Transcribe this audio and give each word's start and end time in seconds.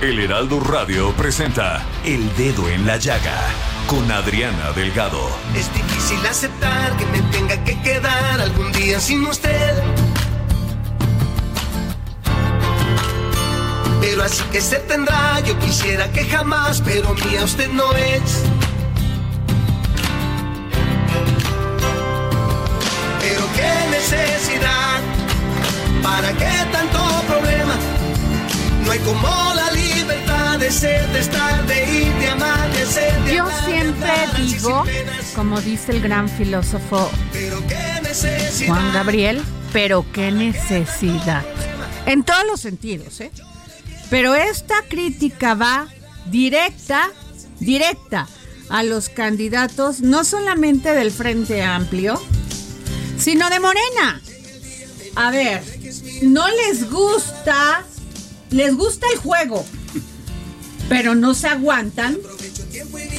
El 0.00 0.18
Heraldo 0.18 0.60
Radio 0.60 1.12
presenta 1.12 1.84
El 2.06 2.34
Dedo 2.34 2.70
en 2.70 2.86
la 2.86 2.96
Llaga 2.96 3.38
con 3.86 4.10
Adriana 4.10 4.72
Delgado. 4.72 5.20
Es 5.54 5.70
difícil 5.74 6.24
aceptar 6.26 6.96
que 6.96 7.04
me 7.04 7.20
tenga 7.30 7.62
que 7.64 7.78
quedar 7.82 8.40
algún 8.40 8.72
día 8.72 8.98
sin 8.98 9.26
usted. 9.26 9.74
Pero 14.00 14.22
así 14.22 14.42
que 14.50 14.62
se 14.62 14.76
tendrá, 14.76 15.38
yo 15.40 15.58
quisiera 15.58 16.10
que 16.10 16.24
jamás, 16.24 16.80
pero 16.80 17.12
mía 17.12 17.44
usted 17.44 17.68
no 17.68 17.92
es. 17.92 18.42
Pero 23.20 23.42
qué 23.54 23.90
necesidad, 23.90 25.00
para 26.02 26.32
qué 26.32 26.66
tanto 26.72 26.98
problema. 27.28 27.74
No 28.82 28.92
hay 28.92 28.98
como 29.00 29.28
la 29.54 29.59
de 30.60 30.70
ser, 30.70 31.08
de 31.08 31.20
estar, 31.20 31.66
de 31.66 31.84
ir, 31.90 32.14
de 32.16 32.28
amar, 32.28 32.70
de 32.72 32.84
ser, 32.84 33.24
de 33.24 33.34
Yo 33.34 33.48
siempre 33.64 34.12
digo, 34.36 34.84
como 35.34 35.58
dice 35.62 35.92
el 35.92 36.02
gran 36.02 36.28
filósofo. 36.28 37.10
Juan 38.66 38.92
Gabriel, 38.92 39.42
pero 39.72 40.04
qué 40.12 40.30
necesidad. 40.30 41.42
En 42.04 42.24
todos 42.24 42.44
los 42.46 42.60
sentidos, 42.60 43.22
¿eh? 43.22 43.30
Pero 44.10 44.34
esta 44.34 44.82
crítica 44.86 45.54
va 45.54 45.88
directa, 46.26 47.10
directa 47.58 48.28
a 48.68 48.82
los 48.82 49.08
candidatos, 49.08 50.00
no 50.02 50.24
solamente 50.24 50.92
del 50.94 51.10
Frente 51.10 51.62
Amplio, 51.62 52.20
sino 53.16 53.48
de 53.48 53.60
Morena. 53.60 54.20
A 55.16 55.30
ver, 55.30 55.62
no 56.22 56.46
les 56.48 56.90
gusta, 56.90 57.84
les 58.50 58.74
gusta 58.74 59.06
el 59.14 59.18
juego, 59.20 59.64
pero 60.90 61.14
no 61.14 61.34
se 61.34 61.46
aguantan 61.46 62.18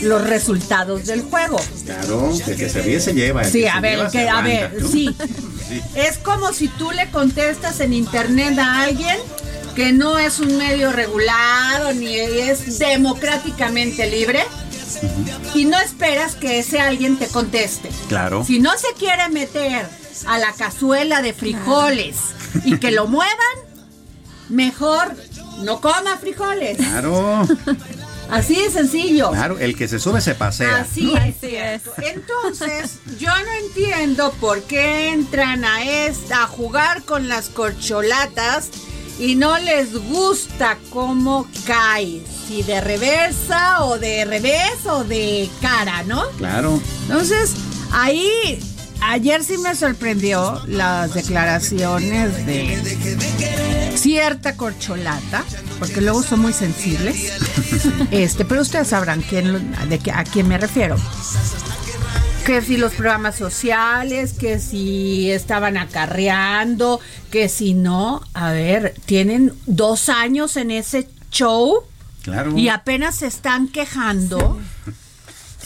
los 0.02 0.28
resultados 0.28 1.06
del 1.06 1.22
juego. 1.22 1.58
Claro, 1.86 2.30
el 2.48 2.58
que 2.58 2.70
se 2.70 2.82
ríe 2.82 3.00
se 3.00 3.14
lleva. 3.14 3.46
Sí, 3.46 3.66
a 3.66 3.80
ver, 3.80 4.10
que, 4.12 4.28
a 4.30 4.42
ver. 4.42 4.78
Sí. 4.92 5.16
Es 5.96 6.18
como 6.18 6.52
si 6.52 6.68
tú 6.68 6.92
le 6.92 7.10
contestas 7.12 7.80
en 7.80 7.94
internet 7.94 8.60
a 8.60 8.82
alguien 8.82 9.18
que 9.74 9.94
no 9.94 10.20
es 10.20 10.40
un 10.40 10.58
medio 10.58 10.92
regulado 10.92 11.94
ni 11.94 12.14
es 12.14 12.78
democráticamente 12.78 14.12
libre 14.12 14.44
y 15.56 15.64
no 15.64 15.80
esperas 15.80 16.36
que 16.36 16.60
ese 16.60 16.82
alguien 16.82 17.18
te 17.18 17.28
conteste. 17.28 17.90
Claro. 18.10 18.44
Si 18.44 18.60
no 18.60 18.72
se 18.78 18.88
quiere 19.00 19.30
meter 19.30 19.88
a 20.28 20.38
la 20.40 20.52
cazuela 20.52 21.22
de 21.22 21.32
frijoles 21.32 22.18
y 22.66 22.78
que 22.80 22.92
lo 22.92 23.08
muevan, 23.08 23.32
mejor 24.50 25.16
no 25.60 25.80
coma 25.82 26.18
frijoles. 26.20 26.78
Claro, 26.78 27.48
Así 28.32 28.56
de 28.56 28.72
sencillo. 28.72 29.32
claro, 29.32 29.60
el 29.60 29.76
que 29.76 29.90
se 29.90 30.00
sube 30.00 30.22
se 30.22 30.36
pasea. 30.36 30.78
Así 30.78 31.12
es. 31.42 31.82
Entonces, 32.02 33.00
yo 33.20 33.28
no 33.30 33.52
entiendo 33.68 34.32
por 34.40 34.62
qué 34.64 35.10
entran 35.10 35.66
a 35.66 35.84
esta 35.84 36.44
a 36.44 36.48
jugar 36.48 37.04
con 37.04 37.28
las 37.28 37.50
corcholatas 37.50 38.70
y 39.20 39.36
no 39.36 39.58
les 39.60 39.94
gusta 39.94 40.78
cómo 40.92 41.46
cae, 41.68 42.22
si 42.48 42.64
de 42.64 42.80
reversa 42.80 43.84
o 43.84 44.00
de 44.00 44.24
revés 44.24 44.86
o 44.86 45.04
de 45.04 45.50
cara, 45.62 46.04
¿no? 46.04 46.24
Claro. 46.38 46.80
Entonces, 47.04 47.52
ahí 47.92 48.60
ayer 49.02 49.44
sí 49.44 49.58
me 49.58 49.76
sorprendió 49.76 50.62
las 50.68 51.14
declaraciones 51.14 52.46
de 52.46 52.78
cierta 53.96 54.56
corcholata, 54.56 55.44
porque 55.80 56.02
luego 56.02 56.24
son 56.24 56.40
muy 56.40 56.54
sensibles. 56.54 57.32
Este, 58.12 58.46
pero 58.46 58.62
ustedes 58.62 58.90
sabrán 58.90 59.22
quién, 59.22 59.74
de 59.90 60.00
qué- 60.00 60.12
a 60.12 60.24
quién 60.24 60.48
me 60.48 60.58
refiero. 60.58 60.96
Que 62.46 62.62
si 62.62 62.78
los 62.78 62.94
programas 62.94 63.36
sociales, 63.36 64.34
que 64.34 64.60
si 64.60 65.30
estaban 65.30 65.78
acarreando, 65.78 67.00
que 67.30 67.48
si 67.50 67.74
no, 67.76 68.22
a 68.34 68.52
ver, 68.52 68.96
tienen 69.06 69.54
dos 69.68 70.10
años 70.10 70.58
en 70.58 70.72
ese 70.72 71.08
show 71.32 71.84
Claro. 72.24 72.58
y 72.58 72.70
apenas 72.70 73.18
se 73.18 73.28
están 73.28 73.68
quejando. 73.68 74.60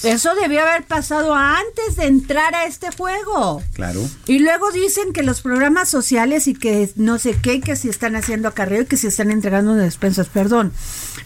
Eso 0.04 0.36
debió 0.36 0.62
haber 0.62 0.84
pasado 0.84 1.34
antes 1.34 1.96
de 1.96 2.06
entrar 2.06 2.54
a 2.54 2.66
este 2.66 2.92
juego. 2.92 3.64
Claro. 3.74 4.02
Y 4.28 4.40
luego 4.40 4.72
dicen 4.72 5.14
que 5.14 5.24
los 5.24 5.42
programas 5.42 5.90
sociales 5.90 6.48
y 6.48 6.54
que 6.54 6.90
no 6.96 7.18
sé 7.18 7.36
qué, 7.42 7.62
que 7.62 7.76
si 7.76 7.90
están 7.90 8.16
haciendo 8.16 8.48
acarreo 8.48 8.84
y 8.84 8.86
que 8.86 8.98
si 8.98 9.08
están 9.08 9.32
entregando 9.32 9.74
despensas. 9.76 10.28
Perdón, 10.28 10.74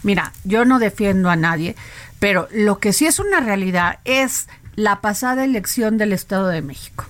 mira, 0.02 0.32
yo 0.44 0.64
no 0.64 0.78
defiendo 0.78 1.30
a 1.30 1.36
nadie, 1.36 1.76
pero 2.18 2.48
lo 2.52 2.78
que 2.78 2.92
sí 2.92 3.06
es 3.06 3.18
una 3.18 3.40
realidad 3.40 3.98
es 4.04 4.46
la 4.76 5.00
pasada 5.00 5.44
elección 5.44 5.98
del 5.98 6.12
Estado 6.12 6.48
de 6.48 6.62
México. 6.62 7.06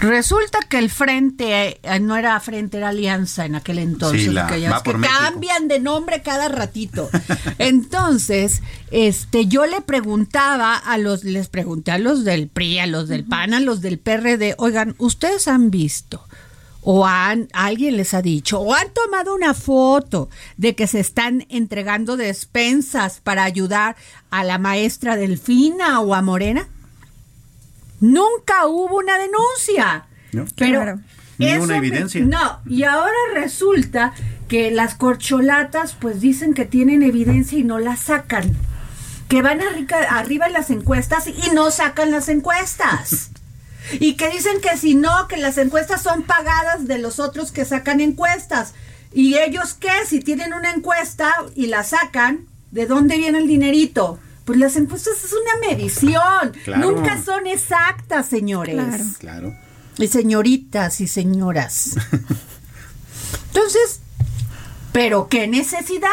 Resulta 0.00 0.58
que 0.68 0.78
el 0.78 0.88
frente 0.90 1.78
eh, 1.82 2.00
no 2.00 2.16
era 2.16 2.38
frente, 2.40 2.78
era 2.78 2.88
alianza 2.88 3.44
en 3.44 3.54
aquel 3.54 3.78
entonces, 3.78 4.22
Sí, 4.22 4.30
la- 4.30 4.46
que 4.46 4.60
ya 4.60 4.70
va 4.70 4.80
ves 4.80 4.94
que 4.94 5.00
cambian 5.00 5.68
de 5.68 5.78
nombre 5.78 6.22
cada 6.22 6.48
ratito. 6.48 7.10
Entonces, 7.58 8.62
este, 8.90 9.46
yo 9.46 9.66
le 9.66 9.80
preguntaba 9.82 10.76
a 10.76 10.96
los, 10.98 11.24
les 11.24 11.48
pregunté 11.48 11.90
a 11.92 11.98
los 11.98 12.24
del 12.24 12.48
PRI, 12.48 12.78
a 12.78 12.86
los 12.86 13.08
del 13.08 13.24
PAN, 13.24 13.52
a 13.54 13.60
los 13.60 13.80
del 13.82 13.98
PRD, 13.98 14.54
oigan, 14.58 14.94
¿ustedes 14.98 15.46
han 15.48 15.70
visto? 15.70 16.24
O 16.82 17.06
han, 17.06 17.48
alguien 17.52 17.98
les 17.98 18.14
ha 18.14 18.22
dicho, 18.22 18.58
o 18.58 18.74
han 18.74 18.88
tomado 18.94 19.34
una 19.34 19.52
foto 19.52 20.30
de 20.56 20.74
que 20.74 20.86
se 20.86 20.98
están 21.00 21.44
entregando 21.50 22.16
despensas 22.16 23.20
para 23.22 23.44
ayudar 23.44 23.96
a 24.30 24.44
la 24.44 24.56
maestra 24.56 25.16
Delfina 25.16 26.00
o 26.00 26.14
a 26.14 26.22
Morena. 26.22 26.68
Nunca 28.00 28.66
hubo 28.66 28.96
una 28.98 29.18
denuncia. 29.18 30.06
No. 30.32 30.44
Pero 30.56 30.80
Claro. 30.82 31.00
Ni 31.38 31.52
una 31.54 31.66
me- 31.66 31.76
evidencia. 31.78 32.22
no, 32.22 32.60
y 32.66 32.82
ahora 32.82 33.14
resulta 33.32 34.12
que 34.48 34.70
las 34.70 34.94
corcholatas 34.94 35.94
pues 35.98 36.20
dicen 36.20 36.52
que 36.52 36.66
tienen 36.66 37.02
evidencia 37.02 37.58
y 37.58 37.64
no 37.64 37.78
la 37.78 37.96
sacan. 37.96 38.54
Que 39.28 39.40
van 39.42 39.60
arriba, 39.62 39.96
arriba 40.10 40.46
en 40.48 40.52
las 40.52 40.70
encuestas 40.70 41.28
y 41.28 41.54
no 41.54 41.70
sacan 41.70 42.10
las 42.10 42.28
encuestas. 42.28 43.30
Y 43.92 44.14
que 44.16 44.28
dicen 44.28 44.60
que 44.60 44.76
si 44.76 44.94
no, 44.94 45.28
que 45.28 45.36
las 45.38 45.56
encuestas 45.56 46.02
son 46.02 46.24
pagadas 46.24 46.86
de 46.86 46.98
los 46.98 47.18
otros 47.18 47.52
que 47.52 47.64
sacan 47.64 48.00
encuestas. 48.00 48.74
¿Y 49.14 49.36
ellos 49.38 49.74
qué? 49.74 49.90
Si 50.06 50.20
tienen 50.20 50.52
una 50.52 50.72
encuesta 50.72 51.32
y 51.54 51.66
la 51.68 51.82
sacan, 51.84 52.46
¿de 52.70 52.86
dónde 52.86 53.16
viene 53.16 53.38
el 53.38 53.46
dinerito? 53.48 54.18
Pues 54.50 54.58
las 54.58 54.74
encuestas 54.74 55.22
es 55.22 55.32
una 55.32 55.68
medición. 55.68 56.52
Claro. 56.64 56.90
Nunca 56.90 57.22
son 57.22 57.46
exactas, 57.46 58.26
señores. 58.26 58.74
Claro. 58.74 59.04
Claro. 59.20 59.54
Y 59.96 60.08
señoritas 60.08 61.00
y 61.00 61.06
señoras. 61.06 61.94
Entonces, 63.46 64.00
¿pero 64.90 65.28
qué 65.28 65.46
necesidad? 65.46 66.08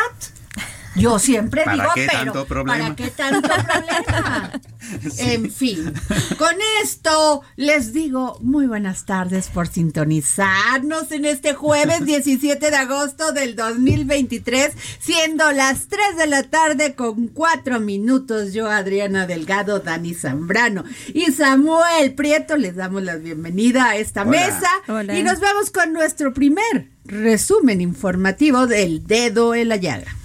Yo 0.95 1.18
siempre 1.18 1.63
¿Para 1.63 1.78
digo, 1.78 1.89
qué 1.95 2.06
pero 2.06 2.25
tanto 2.25 2.45
problema? 2.45 2.84
¿para 2.84 2.95
qué 2.95 3.10
tanto 3.10 3.50
problema? 3.50 4.51
En 5.19 5.51
fin, 5.51 5.94
con 6.38 6.54
esto 6.84 7.42
les 7.56 7.94
digo 7.94 8.38
muy 8.42 8.68
buenas 8.68 9.06
tardes 9.06 9.48
por 9.48 9.68
sintonizarnos 9.68 11.12
en 11.12 11.25
este 11.25 11.54
jueves 11.54 12.06
17 12.06 12.69
de 12.72 12.75
agosto 12.75 13.31
del 13.31 13.56
2023, 13.56 14.72
siendo 15.00 15.51
las 15.51 15.88
3 15.88 16.18
de 16.18 16.28
la 16.28 16.44
tarde 16.44 16.95
con 16.95 17.28
4 17.28 17.80
minutos. 17.80 18.54
Yo, 18.54 18.68
Adriana 18.69 19.28
Delgado, 19.28 19.80
Dani 19.80 20.13
Zambrano 20.13 20.84
y 21.13 21.31
Samuel 21.31 22.13
Prieto 22.16 22.57
les 22.57 22.75
damos 22.75 23.04
la 23.04 23.16
bienvenida 23.16 23.89
a 23.89 23.95
esta 23.98 24.22
Hola. 24.22 24.31
mesa 24.31 24.69
Hola. 24.88 25.18
y 25.18 25.24
nos 25.24 25.39
vamos 25.39 25.72
con 25.72 25.94
nuestro 25.94 26.34
primer 26.34 26.89
resumen 27.06 27.81
informativo 27.81 28.68
del 28.68 29.06
dedo 29.06 29.56
en 29.56 29.69
la 29.69 29.75
llaga. 29.78 30.16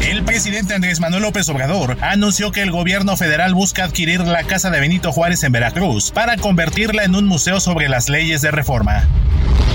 El 0.00 0.24
presidente 0.24 0.74
Andrés 0.74 0.98
Manuel 0.98 1.22
López 1.22 1.48
Obrador 1.50 1.98
anunció 2.00 2.52
que 2.52 2.62
el 2.62 2.70
gobierno 2.70 3.16
federal 3.16 3.54
busca 3.54 3.84
adquirir 3.84 4.20
la 4.20 4.44
casa 4.44 4.70
de 4.70 4.80
Benito 4.80 5.12
Juárez 5.12 5.44
en 5.44 5.52
Veracruz 5.52 6.10
para 6.10 6.36
convertirla 6.36 7.04
en 7.04 7.14
un 7.14 7.26
museo 7.26 7.60
sobre 7.60 7.88
las 7.88 8.08
leyes 8.08 8.40
de 8.40 8.50
reforma. 8.50 9.06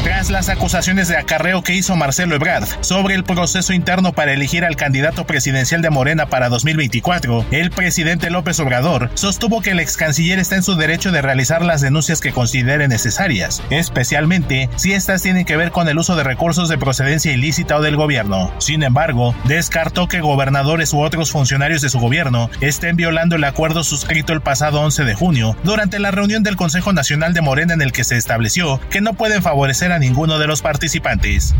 Tras 0.05 0.29
las 0.29 0.49
acusaciones 0.49 1.07
de 1.07 1.17
acarreo 1.17 1.63
que 1.63 1.73
hizo 1.73 1.95
Marcelo 1.95 2.35
Ebrard 2.35 2.67
sobre 2.81 3.15
el 3.15 3.23
proceso 3.23 3.73
interno 3.73 4.13
para 4.13 4.33
elegir 4.33 4.63
al 4.63 4.75
candidato 4.75 5.25
presidencial 5.25 5.81
de 5.81 5.89
Morena 5.89 6.27
para 6.27 6.47
2024, 6.47 7.47
el 7.49 7.71
presidente 7.71 8.29
López 8.29 8.59
Obrador 8.59 9.09
sostuvo 9.15 9.61
que 9.61 9.71
el 9.71 9.79
ex 9.79 9.97
canciller 9.97 10.37
está 10.37 10.57
en 10.57 10.63
su 10.63 10.75
derecho 10.75 11.11
de 11.11 11.23
realizar 11.23 11.65
las 11.65 11.81
denuncias 11.81 12.21
que 12.21 12.33
considere 12.33 12.87
necesarias, 12.87 13.63
especialmente 13.71 14.69
si 14.75 14.93
estas 14.93 15.23
tienen 15.23 15.43
que 15.43 15.57
ver 15.57 15.71
con 15.71 15.89
el 15.89 15.97
uso 15.97 16.15
de 16.15 16.23
recursos 16.23 16.69
de 16.69 16.77
procedencia 16.77 17.33
ilícita 17.33 17.75
o 17.75 17.81
del 17.81 17.95
gobierno. 17.95 18.53
Sin 18.59 18.83
embargo, 18.83 19.33
descartó 19.45 20.07
que 20.07 20.14
gobernadores 20.21 20.93
u 20.93 21.01
otros 21.01 21.31
funcionarios 21.31 21.81
de 21.81 21.89
su 21.89 21.99
gobierno 21.99 22.49
estén 22.61 22.95
violando 22.95 23.35
el 23.35 23.43
acuerdo 23.43 23.83
suscrito 23.83 24.33
el 24.33 24.41
pasado 24.41 24.81
11 24.81 25.03
de 25.03 25.13
junio 25.13 25.55
durante 25.63 25.99
la 25.99 26.11
reunión 26.11 26.43
del 26.43 26.55
Consejo 26.55 26.93
Nacional 26.93 27.33
de 27.33 27.41
Morena 27.41 27.73
en 27.73 27.81
el 27.81 27.91
que 27.91 28.03
se 28.03 28.17
estableció 28.17 28.79
que 28.89 29.01
no 29.01 29.13
pueden 29.13 29.41
favorecer 29.41 29.91
a 29.91 29.99
ninguno 29.99 30.39
de 30.39 30.47
los 30.47 30.61
participantes. 30.61 31.55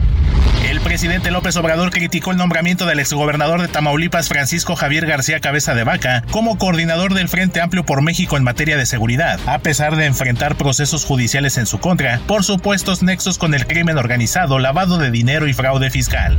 El 0.69 0.79
presidente 0.81 1.29
López 1.29 1.55
Obrador 1.57 1.91
criticó 1.91 2.31
el 2.31 2.37
nombramiento 2.37 2.87
del 2.87 2.99
exgobernador 2.99 3.61
de 3.61 3.67
Tamaulipas 3.67 4.29
Francisco 4.29 4.75
Javier 4.75 5.05
García 5.05 5.39
Cabeza 5.39 5.75
de 5.75 5.83
Vaca 5.83 6.23
como 6.31 6.57
coordinador 6.57 7.13
del 7.13 7.29
Frente 7.29 7.61
Amplio 7.61 7.85
por 7.85 8.01
México 8.01 8.35
en 8.35 8.43
materia 8.43 8.75
de 8.75 8.87
seguridad, 8.87 9.39
a 9.45 9.59
pesar 9.59 9.95
de 9.95 10.05
enfrentar 10.05 10.55
procesos 10.55 11.05
judiciales 11.05 11.57
en 11.57 11.67
su 11.67 11.79
contra 11.79 12.19
por 12.25 12.43
supuestos 12.43 13.03
nexos 13.03 13.37
con 13.37 13.53
el 13.53 13.67
crimen 13.67 13.97
organizado, 13.97 14.57
lavado 14.57 14.97
de 14.97 15.11
dinero 15.11 15.47
y 15.47 15.53
fraude 15.53 15.91
fiscal. 15.91 16.37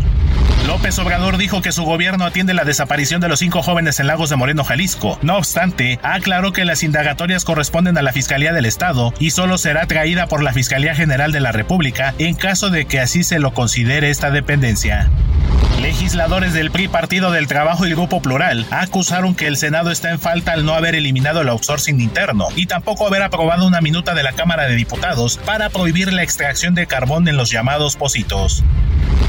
López 0.67 0.99
Obrador 0.99 1.37
dijo 1.37 1.63
que 1.63 1.71
su 1.71 1.85
gobierno 1.85 2.06
atiende 2.15 2.55
la 2.55 2.65
desaparición 2.65 3.21
de 3.21 3.29
los 3.29 3.41
cinco 3.41 3.63
jóvenes 3.63 3.99
en 3.99 4.07
Lagos 4.07 4.31
de 4.31 4.37
Moreno, 4.37 4.65
Jalisco. 4.65 5.19
No 5.23 5.37
obstante, 5.37 5.99
aclaró 6.03 6.53
que 6.53 6.65
las 6.65 6.83
indagatorias 6.83 7.45
corresponden 7.45 7.99
a 7.99 8.03
la 8.03 8.13
Fiscalía 8.13 8.53
del 8.53 8.67
Estado 8.67 9.13
y 9.19 9.31
solo 9.31 9.59
será 9.59 9.87
traída 9.87 10.29
por 10.29 10.43
la 10.43 10.53
Fiscalía 10.53 10.95
General 10.95 11.33
de 11.33 11.41
la 11.41 11.53
República 11.53 12.15
en 12.19 12.35
caso 12.35 12.71
de 12.71 12.87
que 12.87 13.01
así 13.01 13.25
se 13.25 13.41
lo 13.41 13.53
considere 13.53 14.11
esta 14.11 14.31
dependencia. 14.31 15.11
Legisladores 15.81 16.55
del 16.55 16.71
PRI, 16.71 16.89
Partido 16.89 17.31
del 17.31 17.47
Trabajo 17.49 17.87
y 17.87 17.91
Grupo 17.91 18.23
Plural 18.23 18.67
acusaron 18.71 19.35
que 19.35 19.47
el 19.47 19.57
Senado 19.57 19.91
está 19.91 20.11
en 20.11 20.19
falta 20.19 20.53
al 20.53 20.65
no 20.65 20.75
haber 20.75 20.95
eliminado 20.95 21.43
el 21.43 21.49
outsourcing 21.49 22.01
interno 22.01 22.49
y 22.57 22.67
tampoco 22.67 23.07
haber 23.07 23.23
aprobado 23.23 23.67
una 23.67 23.81
minuta 23.81 24.15
de 24.15 24.23
la 24.23 24.33
Cámara 24.33 24.67
de 24.67 24.75
Diputados 24.75 25.39
para 25.45 25.69
prohibir 25.69 26.13
la 26.13 26.23
extracción 26.23 26.75
de 26.75 26.87
carbón 26.87 27.29
en 27.29 27.37
los 27.37 27.51
llamados 27.51 27.97
pocitos. 27.97 28.65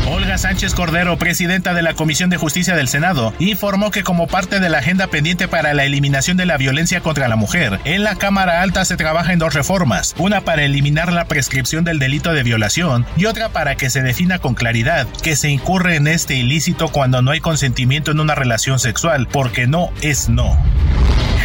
Olga 0.09 0.37
Sánchez 0.37 0.73
Cordero, 0.73 1.17
presidenta 1.17 1.73
de 1.73 1.81
la 1.81 1.93
Comisión 1.93 2.29
de 2.29 2.37
Justicia 2.37 2.75
del 2.75 2.87
Senado, 2.87 3.33
informó 3.39 3.91
que 3.91 4.03
como 4.03 4.27
parte 4.27 4.59
de 4.59 4.69
la 4.69 4.79
agenda 4.79 5.07
pendiente 5.07 5.47
para 5.47 5.73
la 5.73 5.83
eliminación 5.83 6.37
de 6.37 6.45
la 6.45 6.57
violencia 6.57 7.01
contra 7.01 7.27
la 7.27 7.35
mujer, 7.35 7.79
en 7.83 8.03
la 8.03 8.15
Cámara 8.15 8.61
Alta 8.61 8.85
se 8.85 8.97
trabaja 8.97 9.33
en 9.33 9.39
dos 9.39 9.53
reformas, 9.53 10.15
una 10.17 10.41
para 10.41 10.63
eliminar 10.63 11.11
la 11.11 11.25
prescripción 11.25 11.83
del 11.83 11.99
delito 11.99 12.33
de 12.33 12.43
violación 12.43 13.05
y 13.17 13.25
otra 13.25 13.49
para 13.49 13.75
que 13.75 13.89
se 13.89 14.01
defina 14.01 14.39
con 14.39 14.55
claridad 14.55 15.07
que 15.21 15.35
se 15.35 15.49
incurre 15.49 15.95
en 15.95 16.07
este 16.07 16.35
ilícito 16.35 16.89
cuando 16.89 17.21
no 17.21 17.31
hay 17.31 17.39
consentimiento 17.39 18.11
en 18.11 18.19
una 18.19 18.35
relación 18.35 18.79
sexual, 18.79 19.27
porque 19.27 19.67
no 19.67 19.89
es 20.01 20.29
no. 20.29 20.57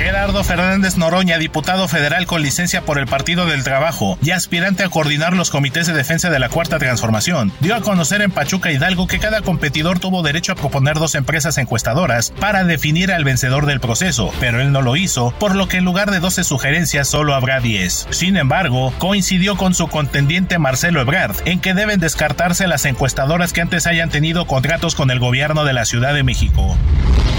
Gerardo 0.02 0.42
Fernández 0.42 0.96
Noroña, 0.96 1.38
diputado 1.38 1.86
federal 1.86 2.26
con 2.26 2.42
licencia 2.42 2.82
por 2.82 2.98
el 2.98 3.06
Partido 3.06 3.46
del 3.46 3.62
Trabajo 3.62 4.18
y 4.20 4.32
aspirante 4.32 4.82
a 4.82 4.88
coordinar 4.88 5.34
los 5.34 5.50
comités 5.50 5.86
de 5.86 5.92
defensa 5.92 6.28
de 6.28 6.40
la 6.40 6.48
Cuarta 6.48 6.80
Transformación, 6.80 7.52
dio 7.60 7.76
a 7.76 7.82
conocer 7.82 8.20
en 8.20 8.31
Pachuca 8.32 8.72
Hidalgo 8.72 9.06
que 9.06 9.18
cada 9.18 9.42
competidor 9.42 9.98
tuvo 9.98 10.22
derecho 10.22 10.52
a 10.52 10.56
proponer 10.56 10.96
dos 10.96 11.14
empresas 11.14 11.58
encuestadoras 11.58 12.32
para 12.40 12.64
definir 12.64 13.12
al 13.12 13.24
vencedor 13.24 13.66
del 13.66 13.80
proceso, 13.80 14.32
pero 14.40 14.60
él 14.60 14.72
no 14.72 14.82
lo 14.82 14.96
hizo, 14.96 15.32
por 15.38 15.54
lo 15.54 15.68
que 15.68 15.76
en 15.76 15.84
lugar 15.84 16.10
de 16.10 16.20
12 16.20 16.44
sugerencias 16.44 17.08
solo 17.08 17.34
habrá 17.34 17.60
10. 17.60 18.08
Sin 18.10 18.36
embargo, 18.36 18.92
coincidió 18.98 19.56
con 19.56 19.74
su 19.74 19.88
contendiente 19.88 20.58
Marcelo 20.58 21.00
Ebrard 21.00 21.36
en 21.44 21.60
que 21.60 21.74
deben 21.74 22.00
descartarse 22.00 22.66
las 22.66 22.84
encuestadoras 22.84 23.52
que 23.52 23.60
antes 23.60 23.86
hayan 23.86 24.10
tenido 24.10 24.46
contratos 24.46 24.94
con 24.94 25.10
el 25.10 25.18
gobierno 25.18 25.64
de 25.64 25.72
la 25.72 25.84
Ciudad 25.84 26.14
de 26.14 26.22
México. 26.22 26.76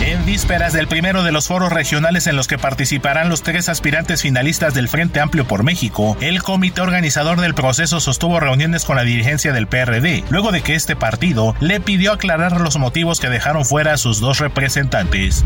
En 0.05 0.25
vísperas 0.25 0.73
del 0.73 0.87
primero 0.87 1.23
de 1.23 1.31
los 1.31 1.47
foros 1.47 1.71
regionales 1.71 2.27
en 2.27 2.35
los 2.35 2.47
que 2.47 2.57
participarán 2.57 3.29
los 3.29 3.41
tres 3.41 3.69
aspirantes 3.69 4.21
finalistas 4.21 4.73
del 4.73 4.89
Frente 4.89 5.21
Amplio 5.21 5.47
por 5.47 5.63
México, 5.63 6.17
el 6.19 6.43
comité 6.43 6.81
organizador 6.81 7.39
del 7.39 7.53
proceso 7.53 8.01
sostuvo 8.01 8.39
reuniones 8.41 8.83
con 8.83 8.97
la 8.97 9.03
dirigencia 9.03 9.53
del 9.53 9.67
PRD, 9.67 10.25
luego 10.29 10.51
de 10.51 10.61
que 10.61 10.75
este 10.83 10.97
partido 10.97 11.55
le 11.61 11.79
pidió 11.79 12.11
aclarar 12.11 12.59
los 12.59 12.77
motivos 12.77 13.21
que 13.21 13.29
dejaron 13.29 13.63
fuera 13.63 13.93
a 13.93 13.97
sus 13.97 14.19
dos 14.19 14.39
representantes. 14.39 15.45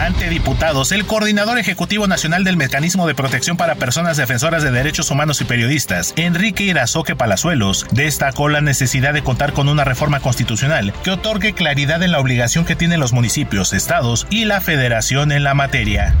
Ante 0.00 0.30
diputados, 0.30 0.92
el 0.92 1.04
coordinador 1.04 1.58
ejecutivo 1.58 2.06
nacional 2.06 2.42
del 2.42 2.56
Mecanismo 2.56 3.06
de 3.06 3.14
Protección 3.14 3.58
para 3.58 3.74
Personas 3.74 4.16
Defensoras 4.16 4.62
de 4.62 4.70
Derechos 4.70 5.10
Humanos 5.10 5.42
y 5.42 5.44
Periodistas, 5.44 6.14
Enrique 6.16 6.64
Irazoque 6.64 7.14
Palazuelos, 7.14 7.86
destacó 7.90 8.48
la 8.48 8.62
necesidad 8.62 9.12
de 9.12 9.22
contar 9.22 9.52
con 9.52 9.68
una 9.68 9.84
reforma 9.84 10.20
constitucional 10.20 10.94
que 11.04 11.10
otorgue 11.10 11.52
claridad 11.52 12.02
en 12.02 12.12
la 12.12 12.20
obligación 12.20 12.64
que 12.64 12.76
tienen 12.76 12.98
los 12.98 13.12
municipios, 13.12 13.74
estados 13.74 14.26
y 14.30 14.46
la 14.46 14.62
federación 14.62 15.32
en 15.32 15.44
la 15.44 15.52
materia. 15.52 16.14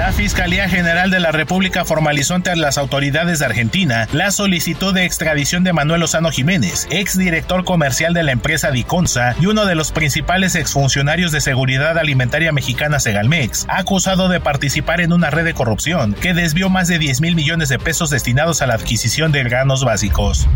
La 0.00 0.12
Fiscalía 0.12 0.66
General 0.66 1.10
de 1.10 1.20
la 1.20 1.30
República 1.30 1.84
formalizó 1.84 2.34
ante 2.34 2.56
las 2.56 2.78
autoridades 2.78 3.38
de 3.38 3.44
Argentina 3.44 4.08
la 4.12 4.30
solicitud 4.30 4.94
de 4.94 5.04
extradición 5.04 5.62
de 5.62 5.74
Manuel 5.74 6.00
Lozano 6.00 6.30
Jiménez, 6.30 6.88
exdirector 6.90 7.66
comercial 7.66 8.14
de 8.14 8.22
la 8.22 8.32
empresa 8.32 8.70
Diconsa 8.70 9.36
y 9.38 9.44
uno 9.44 9.66
de 9.66 9.74
los 9.74 9.92
principales 9.92 10.54
exfuncionarios 10.54 11.32
de 11.32 11.42
seguridad 11.42 11.98
alimentaria 11.98 12.50
mexicana 12.50 12.98
Segalmex, 12.98 13.66
acusado 13.68 14.30
de 14.30 14.40
participar 14.40 15.02
en 15.02 15.12
una 15.12 15.28
red 15.28 15.44
de 15.44 15.52
corrupción 15.52 16.14
que 16.14 16.32
desvió 16.32 16.70
más 16.70 16.88
de 16.88 16.98
10 16.98 17.20
mil 17.20 17.34
millones 17.36 17.68
de 17.68 17.78
pesos 17.78 18.08
destinados 18.08 18.62
a 18.62 18.66
la 18.66 18.76
adquisición 18.76 19.32
de 19.32 19.42
granos 19.42 19.84
básicos. 19.84 20.48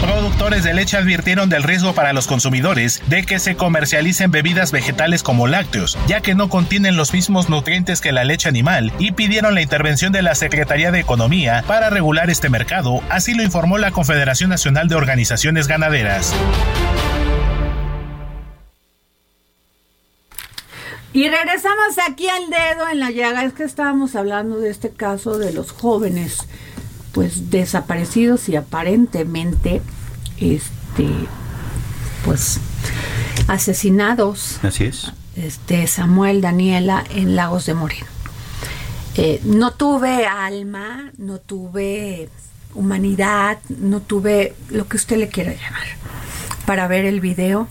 Productores 0.00 0.62
de 0.62 0.74
leche 0.74 0.96
advirtieron 0.96 1.48
del 1.48 1.62
riesgo 1.62 1.94
para 1.94 2.12
los 2.12 2.26
consumidores 2.26 3.02
de 3.08 3.24
que 3.24 3.38
se 3.38 3.56
comercialicen 3.56 4.30
bebidas 4.30 4.70
vegetales 4.70 5.22
como 5.22 5.46
lácteos, 5.46 5.98
ya 6.06 6.20
que 6.20 6.34
no 6.34 6.48
contienen 6.48 6.96
los 6.96 7.12
mismos 7.12 7.48
nutrientes 7.48 8.00
que 8.00 8.12
la 8.12 8.22
leche 8.22 8.48
animal, 8.48 8.75
y 8.98 9.12
pidieron 9.12 9.54
la 9.54 9.62
intervención 9.62 10.12
de 10.12 10.22
la 10.22 10.34
Secretaría 10.34 10.90
de 10.90 11.00
Economía 11.00 11.64
para 11.66 11.88
regular 11.88 12.28
este 12.28 12.50
mercado, 12.50 13.00
así 13.08 13.34
lo 13.34 13.42
informó 13.42 13.78
la 13.78 13.90
Confederación 13.90 14.50
Nacional 14.50 14.88
de 14.88 14.96
Organizaciones 14.96 15.66
Ganaderas. 15.66 16.34
Y 21.14 21.30
regresamos 21.30 21.96
aquí 22.06 22.28
al 22.28 22.50
dedo 22.50 22.88
en 22.90 23.00
la 23.00 23.10
llaga. 23.10 23.44
Es 23.44 23.54
que 23.54 23.64
estábamos 23.64 24.14
hablando 24.14 24.58
de 24.58 24.68
este 24.68 24.90
caso 24.90 25.38
de 25.38 25.54
los 25.54 25.72
jóvenes, 25.72 26.40
pues 27.12 27.50
desaparecidos 27.50 28.50
y 28.50 28.56
aparentemente, 28.56 29.80
este, 30.38 31.08
pues 32.26 32.60
asesinados. 33.48 34.58
Así 34.62 34.84
es. 34.84 35.12
Este 35.36 35.86
Samuel, 35.86 36.42
Daniela 36.42 37.04
en 37.08 37.34
Lagos 37.34 37.64
de 37.64 37.72
Moreno. 37.72 38.15
Eh, 39.18 39.40
no 39.44 39.72
tuve 39.72 40.26
alma, 40.26 41.10
no 41.16 41.38
tuve 41.38 42.28
humanidad, 42.74 43.58
no 43.70 44.00
tuve 44.02 44.54
lo 44.68 44.86
que 44.88 44.98
usted 44.98 45.16
le 45.16 45.28
quiera 45.28 45.52
llamar 45.54 45.86
para 46.66 46.86
ver 46.86 47.06
el 47.06 47.20
video 47.20 47.68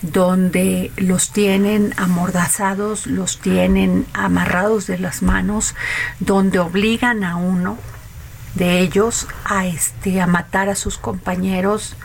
donde 0.00 0.90
los 0.96 1.32
tienen 1.32 1.92
amordazados, 1.98 3.06
los 3.06 3.40
tienen 3.40 4.06
amarrados 4.14 4.86
de 4.86 4.98
las 4.98 5.22
manos, 5.22 5.74
donde 6.20 6.60
obligan 6.60 7.24
a 7.24 7.36
uno 7.36 7.76
de 8.54 8.80
ellos 8.80 9.26
a 9.44 9.66
este 9.66 10.20
a 10.20 10.26
matar 10.26 10.70
a 10.70 10.76
sus 10.76 10.96
compañeros, 10.96 11.96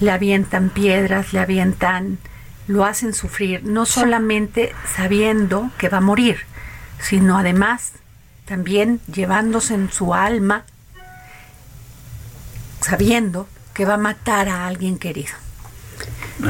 le 0.00 0.10
avientan 0.10 0.68
piedras, 0.68 1.32
le 1.32 1.40
avientan 1.40 2.18
lo 2.66 2.84
hacen 2.84 3.14
sufrir, 3.14 3.64
no 3.64 3.86
solamente 3.86 4.74
sabiendo 4.96 5.70
que 5.78 5.88
va 5.88 5.98
a 5.98 6.02
morir, 6.02 6.38
sino 6.98 7.38
además 7.38 7.92
también 8.44 9.00
llevándose 9.12 9.74
en 9.74 9.90
su 9.90 10.14
alma, 10.14 10.64
sabiendo 12.80 13.48
que 13.72 13.84
va 13.84 13.94
a 13.94 13.98
matar 13.98 14.48
a 14.48 14.66
alguien 14.66 14.98
querido. 14.98 15.34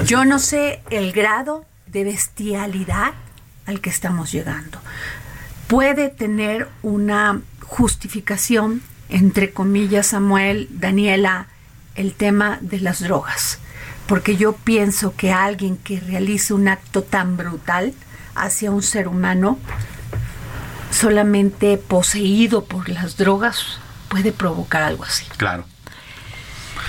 Yo 0.04 0.24
no 0.24 0.38
sé 0.38 0.82
el 0.90 1.12
grado 1.12 1.64
de 1.86 2.04
bestialidad 2.04 3.12
al 3.66 3.80
que 3.80 3.90
estamos 3.90 4.32
llegando. 4.32 4.80
Puede 5.68 6.08
tener 6.08 6.68
una 6.82 7.40
justificación, 7.62 8.82
entre 9.08 9.52
comillas, 9.52 10.08
Samuel, 10.08 10.68
Daniela, 10.70 11.46
el 11.94 12.14
tema 12.14 12.58
de 12.60 12.80
las 12.80 13.00
drogas. 13.00 13.58
Porque 14.06 14.36
yo 14.36 14.52
pienso 14.52 15.14
que 15.16 15.32
alguien 15.32 15.76
que 15.76 16.00
realice 16.00 16.52
un 16.52 16.68
acto 16.68 17.02
tan 17.02 17.36
brutal 17.36 17.94
hacia 18.34 18.70
un 18.70 18.82
ser 18.82 19.08
humano, 19.08 19.58
solamente 20.94 21.76
poseído 21.76 22.64
por 22.64 22.88
las 22.88 23.16
drogas, 23.16 23.78
puede 24.08 24.32
provocar 24.32 24.82
algo 24.82 25.04
así. 25.04 25.26
Claro. 25.36 25.64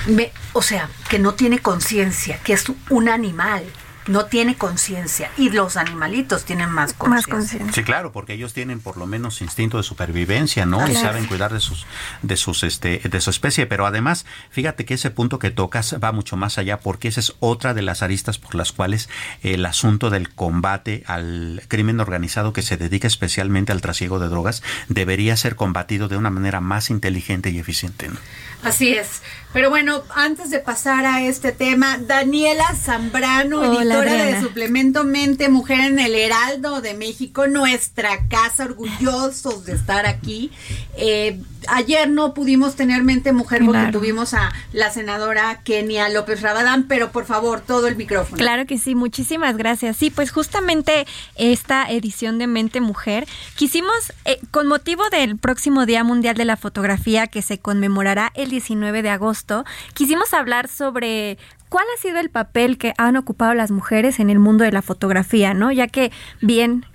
Me- 0.08 0.32
o 0.54 0.62
sea, 0.62 0.90
que 1.10 1.18
no 1.20 1.34
tiene 1.34 1.60
conciencia, 1.60 2.40
que 2.44 2.54
es 2.54 2.66
un 2.90 3.10
animal, 3.10 3.64
no 4.08 4.26
tiene 4.26 4.56
conciencia. 4.56 5.32
Y 5.38 5.50
los 5.50 5.78
animalitos 5.78 6.46
tienen 6.46 6.70
más 6.70 6.96
Más 7.06 7.28
conciencia. 7.28 7.74
Sí, 7.74 7.84
claro, 7.84 8.12
porque 8.12 8.34
ellos 8.34 8.54
tienen 8.54 8.80
por 8.80 8.98
lo 8.98 9.06
menos 9.06 9.42
instinto 9.42 9.78
de 9.78 9.84
supervivencia, 9.84 10.66
¿no? 10.66 10.88
Y 10.88 10.96
saben 10.96 11.26
cuidar 11.26 11.54
de 11.54 11.60
sus, 11.60 11.86
de 12.22 12.38
sus, 12.38 12.64
este, 12.64 13.00
de 13.00 13.22
su 13.22 13.30
especie. 13.30 13.66
Pero 13.66 13.86
además, 13.86 14.26
fíjate 14.50 14.86
que 14.86 14.96
ese 14.96 15.12
punto 15.12 15.40
que 15.40 15.52
tocas 15.52 15.96
va 16.04 16.12
mucho 16.12 16.38
más 16.38 16.58
allá, 16.58 16.80
porque 16.80 17.08
esa 17.08 17.20
es 17.20 17.34
otra 17.40 17.74
de 17.74 17.82
las 17.82 18.02
aristas 18.02 18.38
por 18.38 18.56
las 18.56 18.72
cuales 18.72 19.10
el 19.44 19.66
asunto 19.66 20.10
del 20.10 20.34
combate 20.34 21.04
al 21.08 21.64
crimen 21.68 22.00
organizado 22.00 22.54
que 22.54 22.62
se 22.62 22.78
dedica 22.78 23.08
especialmente 23.08 23.72
al 23.72 23.82
trasiego 23.82 24.20
de 24.20 24.28
drogas 24.28 24.64
debería 24.90 25.38
ser 25.38 25.56
combatido 25.56 26.08
de 26.08 26.18
una 26.18 26.30
manera 26.30 26.62
más 26.62 26.90
inteligente 26.90 27.50
y 27.50 27.60
eficiente. 27.60 28.10
¿no? 28.10 28.18
Así 28.64 28.94
es. 28.94 29.22
Pero 29.56 29.70
bueno, 29.70 30.04
antes 30.14 30.50
de 30.50 30.60
pasar 30.60 31.06
a 31.06 31.24
este 31.24 31.54
tema, 31.54 31.98
Daniela 31.98 32.76
Zambrano, 32.76 33.62
Hola, 33.62 34.00
editora 34.00 34.26
de. 34.26 34.42
Suplemento 34.42 35.06
Mente 35.06 35.48
Mujer 35.48 35.80
en 35.80 36.00
el 36.00 36.14
Heraldo 36.14 36.82
de 36.82 36.94
México, 36.94 37.48
nuestra 37.48 38.28
casa, 38.28 38.66
orgullosos 38.66 39.64
de 39.64 39.72
estar 39.72 40.08
aquí. 40.08 40.52
Eh, 40.98 41.40
ayer 41.70 42.10
no 42.10 42.34
pudimos 42.34 42.76
tener 42.76 43.04
Mente 43.04 43.32
Mujer 43.34 43.60
porque 43.66 43.80
Claro. 43.80 44.00
tuvimos 44.00 44.34
a 44.34 44.52
la 44.74 44.90
senadora 44.92 45.62
Kenia 45.64 46.10
López 46.10 46.42
Rabadán, 46.42 46.86
pero 46.88 47.12
por 47.12 47.26
favor, 47.26 47.62
todo 47.62 47.88
el 47.88 47.96
micrófono. 47.96 48.38
Claro 48.38 48.66
que 48.66 48.78
sí, 48.78 48.96
muchísimas 48.96 49.58
gracias. 49.58 49.98
Sí, 49.98 50.10
pues 50.10 50.32
justamente 50.32 51.06
esta 51.36 51.90
edición 51.90 52.38
de 52.38 52.48
Mente 52.48 52.82
Mujer 52.82 53.28
quisimos, 53.56 54.14
eh, 54.26 54.40
con 54.52 54.68
motivo 54.68 55.10
del 55.10 55.38
próximo 55.38 55.86
Día 55.86 56.04
Mundial 56.04 56.36
de 56.36 56.46
la 56.46 56.58
Fotografía 56.58 57.28
que 57.28 57.42
se 57.42 57.60
conmemorará 57.60 58.32
el 58.36 58.50
19 58.50 59.02
de 59.02 59.10
agosto, 59.10 59.66
quisimos 59.94 60.34
hablar 60.34 60.68
sobre 60.68 61.38
cuál 61.70 61.86
ha 61.98 62.02
sido 62.02 62.20
el 62.20 62.30
papel 62.30 62.78
que 62.78 62.94
han 62.98 63.18
ocupado 63.18 63.54
las 63.54 63.72
mujeres 63.72 64.20
en 64.20 64.30
el 64.30 64.40
mundo 64.40 64.64
de 64.64 64.72
la 64.72 64.82
fotografía, 64.82 65.54
¿no? 65.54 65.72
Ya 65.72 65.88
que 65.88 66.12
bien 66.42 66.86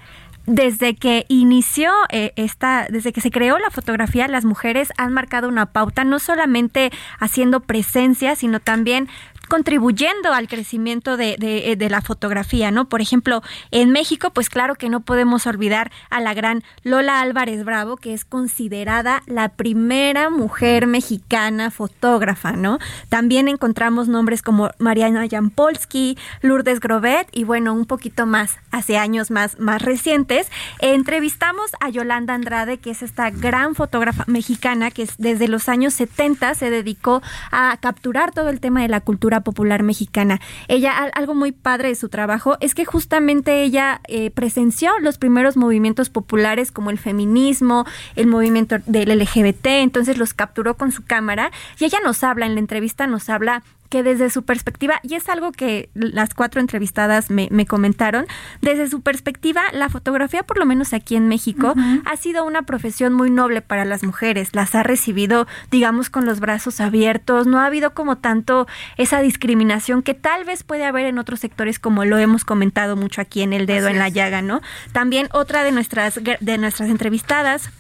desde 0.51 0.97
que 0.97 1.27
inició 1.29 1.93
eh, 2.09 2.33
esta, 2.35 2.89
desde 2.91 3.13
que 3.13 3.21
se 3.21 3.31
creó 3.31 3.59
la 3.59 3.71
fotografía, 3.71 4.27
las 4.27 4.45
mujeres 4.45 4.93
han 4.97 5.13
marcado 5.13 5.49
una 5.49 5.67
pauta, 5.67 6.03
no 6.03 6.19
solamente 6.19 6.91
haciendo 7.21 7.61
presencia, 7.61 8.35
sino 8.35 8.59
también 8.59 9.09
contribuyendo 9.49 10.33
al 10.33 10.47
crecimiento 10.47 11.17
de, 11.17 11.37
de, 11.37 11.75
de, 11.77 11.91
la 11.91 12.01
fotografía, 12.03 12.71
¿no? 12.71 12.89
Por 12.89 13.01
ejemplo, 13.01 13.43
en 13.73 13.91
México, 13.91 14.31
pues 14.33 14.49
claro 14.49 14.77
que 14.77 14.89
no 14.89 15.01
podemos 15.01 15.45
olvidar 15.49 15.91
a 16.09 16.21
la 16.21 16.35
gran 16.35 16.63
Lola 16.85 17.21
Álvarez 17.21 17.65
Bravo, 17.65 17.97
que 17.97 18.15
es 18.15 18.25
considerada 18.25 19.25
la 19.27 19.49
primera 19.49 20.31
mujer 20.31 20.87
mexicana 20.87 21.73
fotógrafa, 21.73 22.53
¿no? 22.53 22.79
También 23.09 23.49
encontramos 23.49 24.07
nombres 24.07 24.41
como 24.41 24.71
Mariana 24.79 25.27
Jampolsky, 25.29 26.17
Lourdes 26.43 26.79
Grobet 26.79 27.29
y 27.33 27.43
bueno, 27.43 27.75
un 27.75 27.87
poquito 27.87 28.27
más, 28.27 28.57
hace 28.71 28.97
años 28.97 29.31
más, 29.31 29.59
más 29.59 29.83
recientes, 29.83 30.49
entrevistamos 30.79 31.71
a 31.81 31.89
Yolanda 31.89 32.35
Andrade, 32.35 32.79
que 32.79 32.91
es 32.91 33.03
esta 33.03 33.31
gran 33.31 33.75
fotógrafa 33.75 34.25
mexicana 34.27 34.91
que 34.91 35.09
desde 35.19 35.49
los 35.49 35.69
años 35.69 35.95
70 35.95 36.55
se 36.55 36.71
dedicó 36.71 37.23
a 37.51 37.77
capturar 37.81 38.33
todo 38.33 38.49
el 38.49 38.61
tema 38.61 38.83
de 38.83 38.89
la 38.89 39.01
cultura 39.01 39.41
popular 39.41 39.83
mexicana. 39.83 40.41
Ella, 40.69 41.11
algo 41.15 41.35
muy 41.35 41.53
padre 41.53 41.89
de 41.89 41.95
su 41.95 42.09
trabajo 42.09 42.57
es 42.61 42.75
que 42.75 42.85
justamente 42.85 43.63
ella 43.63 44.01
eh, 44.09 44.31
presenció 44.31 44.93
los 45.01 45.19
primeros 45.19 45.57
movimientos 45.57 46.11
populares 46.11 46.73
como 46.73 46.91
el 46.91 46.99
feminismo, 46.99 47.87
el 48.17 48.27
movimiento 48.27 48.77
del 48.87 49.19
LGBT, 49.19 49.67
entonces 49.67 50.19
los 50.19 50.35
capturó 50.35 50.77
con 50.77 50.93
su 50.93 51.05
cámara 51.05 51.51
y 51.79 51.85
ella 51.85 51.99
nos 52.05 52.23
habla, 52.23 52.47
en 52.47 52.55
la 52.55 52.61
entrevista 52.61 53.07
nos 53.07 53.29
habla 53.29 53.63
que 53.91 54.03
desde 54.03 54.31
su 54.31 54.45
perspectiva, 54.45 55.01
y 55.03 55.17
es 55.17 55.29
algo 55.29 55.53
que 55.53 55.91
las 55.95 56.33
cuatro 56.33 56.61
entrevistadas 56.61 57.29
me, 57.29 57.49
me, 57.51 57.67
comentaron, 57.67 58.27
desde 58.63 58.89
su 58.89 59.03
perspectiva, 59.03 59.63
la 59.73 59.89
fotografía, 59.89 60.45
por 60.45 60.59
lo 60.59 60.65
menos 60.65 60.95
aquí 60.95 61.17
en 61.17 61.29
México, 61.29 61.75
uh 61.77 61.79
-huh. 61.79 62.03
ha 62.07 62.17
sido 62.17 62.45
una 62.45 62.63
profesión 62.63 63.13
muy 63.13 63.31
noble 63.31 63.63
para 63.63 63.85
las 63.85 64.05
mujeres, 64.05 64.55
las 64.55 64.75
ha 64.77 64.85
recibido, 64.85 65.49
digamos, 65.71 66.09
con 66.09 66.25
los 66.25 66.39
brazos 66.39 66.81
abiertos, 66.81 67.49
no 67.49 67.59
ha 67.59 67.67
habido 67.67 67.93
como 67.93 68.19
tanto 68.19 68.69
esa 68.97 69.21
discriminación 69.21 70.03
que 70.03 70.15
tal 70.15 70.45
vez 70.45 70.63
puede 70.63 70.85
haber 70.85 71.07
en 71.07 71.19
otros 71.19 71.41
sectores, 71.41 71.81
como 71.81 72.05
lo 72.05 72.17
hemos 72.19 72.45
comentado 72.45 72.95
mucho 72.95 73.21
aquí 73.21 73.43
en 73.43 73.53
El 73.53 73.67
Dedo 73.67 73.89
Así 73.89 73.95
en 73.95 73.99
la 73.99 74.07
es. 74.07 74.15
Llaga, 74.15 74.41
¿no? 74.41 74.61
También 74.93 75.29
otra 75.33 75.65
de 75.65 75.73
nuestras, 75.73 76.21
de 76.23 76.59
nuestras 76.59 76.89
entrevistadas 76.91 77.71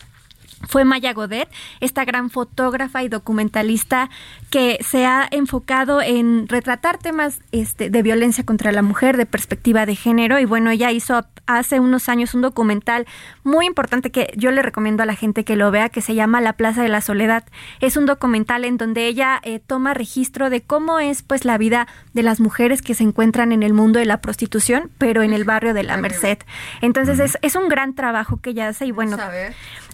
fue 0.68 0.84
Maya 0.84 1.12
Godet, 1.14 1.48
esta 1.80 2.04
gran 2.04 2.30
fotógrafa 2.30 3.02
y 3.02 3.08
documentalista 3.08 4.10
que 4.50 4.78
se 4.84 5.06
ha 5.06 5.28
enfocado 5.30 6.02
en 6.02 6.48
retratar 6.48 6.98
temas 6.98 7.40
este, 7.52 7.88
de 7.88 8.02
violencia 8.02 8.44
contra 8.44 8.72
la 8.72 8.82
mujer, 8.82 9.16
de 9.16 9.26
perspectiva 9.26 9.86
de 9.86 9.94
género. 9.94 10.38
Y 10.38 10.44
bueno, 10.44 10.70
ella 10.70 10.90
hizo 10.90 11.24
hace 11.46 11.80
unos 11.80 12.08
años 12.08 12.34
un 12.34 12.42
documental 12.42 13.06
muy 13.42 13.66
importante 13.66 14.10
que 14.10 14.32
yo 14.36 14.50
le 14.50 14.62
recomiendo 14.62 15.02
a 15.02 15.06
la 15.06 15.14
gente 15.14 15.44
que 15.44 15.56
lo 15.56 15.70
vea, 15.70 15.88
que 15.88 16.00
se 16.00 16.14
llama 16.14 16.40
La 16.40 16.54
Plaza 16.54 16.82
de 16.82 16.88
la 16.88 17.00
Soledad. 17.00 17.44
Es 17.80 17.96
un 17.96 18.06
documental 18.06 18.64
en 18.64 18.76
donde 18.76 19.06
ella 19.06 19.40
eh, 19.42 19.60
toma 19.64 19.94
registro 19.94 20.50
de 20.50 20.60
cómo 20.60 20.98
es 20.98 21.22
pues 21.22 21.44
la 21.44 21.58
vida 21.58 21.86
de 22.12 22.22
las 22.22 22.40
mujeres 22.40 22.82
que 22.82 22.94
se 22.94 23.04
encuentran 23.04 23.52
en 23.52 23.62
el 23.62 23.72
mundo 23.72 23.98
de 23.98 24.04
la 24.04 24.20
prostitución, 24.20 24.90
pero 24.98 25.22
en 25.22 25.32
el 25.32 25.44
barrio 25.44 25.74
de 25.74 25.82
la 25.82 25.96
Merced. 25.96 26.38
Entonces 26.80 27.18
es, 27.20 27.38
es 27.42 27.56
un 27.56 27.68
gran 27.68 27.94
trabajo 27.94 28.38
que 28.40 28.50
ella 28.50 28.68
hace 28.68 28.86
y 28.86 28.90
bueno, 28.92 29.16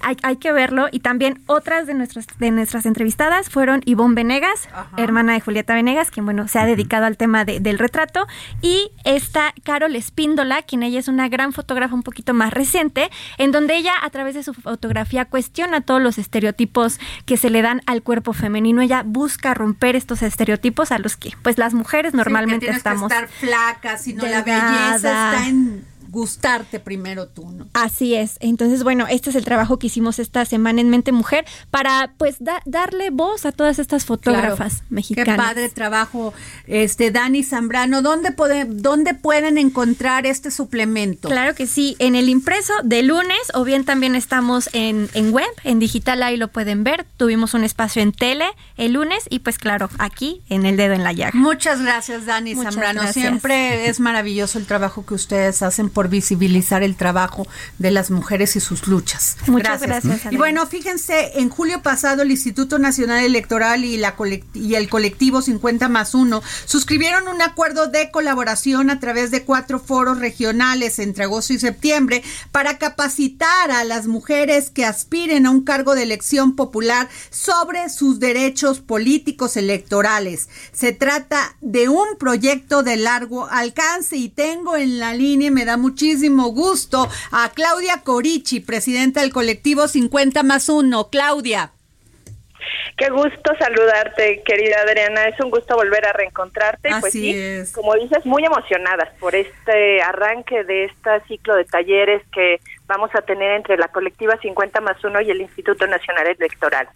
hay, 0.02 0.16
hay 0.22 0.36
que 0.36 0.52
verlo. 0.52 0.88
Y 0.90 1.00
también 1.00 1.42
otras 1.46 1.86
de 1.86 1.94
nuestras, 1.94 2.26
de 2.38 2.50
nuestras 2.50 2.86
entrevistadas 2.86 3.50
fueron 3.50 3.82
Ivonne 3.84 4.14
Venegas, 4.14 4.45
Ajá. 4.72 4.90
hermana 4.96 5.34
de 5.34 5.40
Julieta 5.40 5.74
Venegas, 5.74 6.10
quien 6.10 6.24
bueno, 6.24 6.48
se 6.48 6.58
ha 6.58 6.66
dedicado 6.66 7.06
al 7.06 7.16
tema 7.16 7.44
de, 7.44 7.60
del 7.60 7.78
retrato, 7.78 8.26
y 8.62 8.90
esta 9.04 9.54
Carol 9.62 9.96
Espíndola, 9.96 10.62
quien 10.62 10.82
ella 10.82 10.98
es 10.98 11.08
una 11.08 11.28
gran 11.28 11.52
fotógrafa 11.52 11.94
un 11.94 12.02
poquito 12.02 12.34
más 12.34 12.52
reciente, 12.52 13.10
en 13.38 13.52
donde 13.52 13.76
ella 13.76 13.92
a 14.02 14.10
través 14.10 14.34
de 14.34 14.42
su 14.42 14.54
fotografía 14.54 15.24
cuestiona 15.24 15.80
todos 15.80 16.00
los 16.00 16.18
estereotipos 16.18 16.98
que 17.24 17.36
se 17.36 17.50
le 17.50 17.62
dan 17.62 17.82
al 17.86 18.02
cuerpo 18.02 18.32
femenino. 18.32 18.82
Ella 18.82 19.02
busca 19.04 19.54
romper 19.54 19.96
estos 19.96 20.22
estereotipos 20.22 20.92
a 20.92 20.98
los 20.98 21.16
que 21.16 21.32
pues 21.42 21.58
las 21.58 21.74
mujeres 21.74 22.14
normalmente 22.14 22.66
sí, 22.66 22.72
que 22.72 22.76
estamos. 22.76 23.08
Que 23.10 23.14
estar 23.14 23.28
flacas, 23.28 24.02
sino 24.02 24.26
la 24.26 24.42
belleza 24.42 25.34
está 25.34 25.48
en 25.48 25.84
gustarte 26.08 26.80
primero 26.80 27.28
tú, 27.28 27.48
¿no? 27.50 27.68
Así 27.72 28.14
es. 28.14 28.36
Entonces, 28.40 28.82
bueno, 28.82 29.06
este 29.08 29.30
es 29.30 29.36
el 29.36 29.44
trabajo 29.44 29.78
que 29.78 29.88
hicimos 29.88 30.18
esta 30.18 30.44
semana 30.44 30.80
en 30.80 30.90
Mente 30.90 31.12
Mujer 31.12 31.44
para, 31.70 32.12
pues, 32.18 32.36
da, 32.40 32.60
darle 32.64 33.10
voz 33.10 33.46
a 33.46 33.52
todas 33.52 33.78
estas 33.78 34.04
fotógrafas 34.04 34.74
claro. 34.74 34.86
mexicanas. 34.90 35.36
Qué 35.36 35.42
padre 35.42 35.68
trabajo, 35.68 36.34
este 36.66 37.10
Dani 37.10 37.42
Zambrano. 37.42 38.02
¿Dónde, 38.02 38.32
puede, 38.32 38.64
¿Dónde 38.64 39.14
pueden 39.14 39.58
encontrar 39.58 40.26
este 40.26 40.50
suplemento? 40.50 41.28
Claro 41.28 41.54
que 41.54 41.66
sí, 41.66 41.96
en 41.98 42.14
el 42.14 42.28
impreso 42.28 42.72
de 42.82 43.02
lunes 43.02 43.38
o 43.54 43.64
bien 43.64 43.84
también 43.84 44.14
estamos 44.14 44.68
en, 44.72 45.08
en 45.14 45.32
web, 45.32 45.46
en 45.64 45.78
digital, 45.78 46.22
ahí 46.22 46.36
lo 46.36 46.48
pueden 46.48 46.84
ver. 46.84 47.06
Tuvimos 47.16 47.54
un 47.54 47.64
espacio 47.64 48.02
en 48.02 48.12
tele 48.12 48.46
el 48.76 48.92
lunes 48.92 49.24
y, 49.30 49.40
pues, 49.40 49.58
claro, 49.58 49.88
aquí 49.98 50.42
en 50.48 50.66
El 50.66 50.76
Dedo 50.76 50.94
en 50.94 51.04
la 51.04 51.12
Llaga. 51.12 51.32
Muchas 51.34 51.82
gracias, 51.82 52.26
Dani 52.26 52.54
Muchas 52.54 52.74
Zambrano. 52.74 53.02
Gracias. 53.02 53.22
Siempre 53.22 53.88
es 53.88 54.00
maravilloso 54.00 54.58
el 54.58 54.66
trabajo 54.66 55.04
que 55.06 55.14
ustedes 55.14 55.62
hacen 55.62 55.90
por 55.96 56.10
visibilizar 56.10 56.82
el 56.82 56.94
trabajo 56.94 57.48
de 57.78 57.90
las 57.90 58.10
mujeres 58.10 58.54
y 58.54 58.60
sus 58.60 58.86
luchas. 58.86 59.38
Muchas 59.46 59.80
gracias. 59.80 60.30
y 60.30 60.36
bueno, 60.36 60.66
fíjense, 60.66 61.40
en 61.40 61.48
julio 61.48 61.80
pasado 61.80 62.20
el 62.20 62.30
Instituto 62.30 62.78
Nacional 62.78 63.24
Electoral 63.24 63.82
y, 63.82 63.96
la 63.96 64.14
y 64.52 64.74
el 64.74 64.90
colectivo 64.90 65.40
50 65.40 65.88
más 65.88 66.14
1 66.14 66.42
suscribieron 66.66 67.28
un 67.28 67.40
acuerdo 67.40 67.86
de 67.86 68.10
colaboración 68.10 68.90
a 68.90 69.00
través 69.00 69.30
de 69.30 69.44
cuatro 69.44 69.78
foros 69.78 70.18
regionales 70.18 70.98
entre 70.98 71.24
agosto 71.24 71.54
y 71.54 71.58
septiembre 71.58 72.22
para 72.52 72.76
capacitar 72.76 73.70
a 73.70 73.82
las 73.84 74.06
mujeres 74.06 74.68
que 74.68 74.84
aspiren 74.84 75.46
a 75.46 75.50
un 75.50 75.64
cargo 75.64 75.94
de 75.94 76.02
elección 76.02 76.56
popular 76.56 77.08
sobre 77.30 77.88
sus 77.88 78.20
derechos 78.20 78.80
políticos 78.80 79.56
electorales. 79.56 80.50
Se 80.72 80.92
trata 80.92 81.56
de 81.62 81.88
un 81.88 82.18
proyecto 82.18 82.82
de 82.82 82.96
largo 82.98 83.46
alcance 83.46 84.18
y 84.18 84.28
tengo 84.28 84.76
en 84.76 84.98
la 84.98 85.14
línea, 85.14 85.50
me 85.50 85.64
da 85.64 85.78
muchísimo 85.86 86.48
gusto, 86.48 87.08
a 87.30 87.50
Claudia 87.50 88.02
Corichi, 88.02 88.60
presidenta 88.60 89.20
del 89.20 89.32
colectivo 89.32 89.86
50 89.86 90.42
más 90.42 90.68
1. 90.68 91.08
Claudia. 91.10 91.70
Qué 92.96 93.08
gusto 93.10 93.52
saludarte, 93.58 94.42
querida 94.44 94.78
Adriana. 94.80 95.28
Es 95.28 95.38
un 95.38 95.50
gusto 95.50 95.76
volver 95.76 96.04
a 96.06 96.12
reencontrarte. 96.12 96.90
pues 97.00 97.12
sí, 97.12 97.36
como 97.72 97.94
dices, 97.94 98.26
muy 98.26 98.44
emocionadas 98.44 99.10
por 99.20 99.34
este 99.34 100.02
arranque 100.02 100.64
de 100.64 100.86
este 100.86 101.10
ciclo 101.28 101.54
de 101.54 101.64
talleres 101.66 102.22
que 102.32 102.58
vamos 102.86 103.10
a 103.14 103.22
tener 103.22 103.52
entre 103.52 103.76
la 103.76 103.88
colectiva 103.88 104.36
50 104.40 104.80
más 104.80 105.02
1 105.04 105.20
y 105.20 105.30
el 105.30 105.42
Instituto 105.42 105.86
Nacional 105.86 106.26
Electoral. 106.26 106.88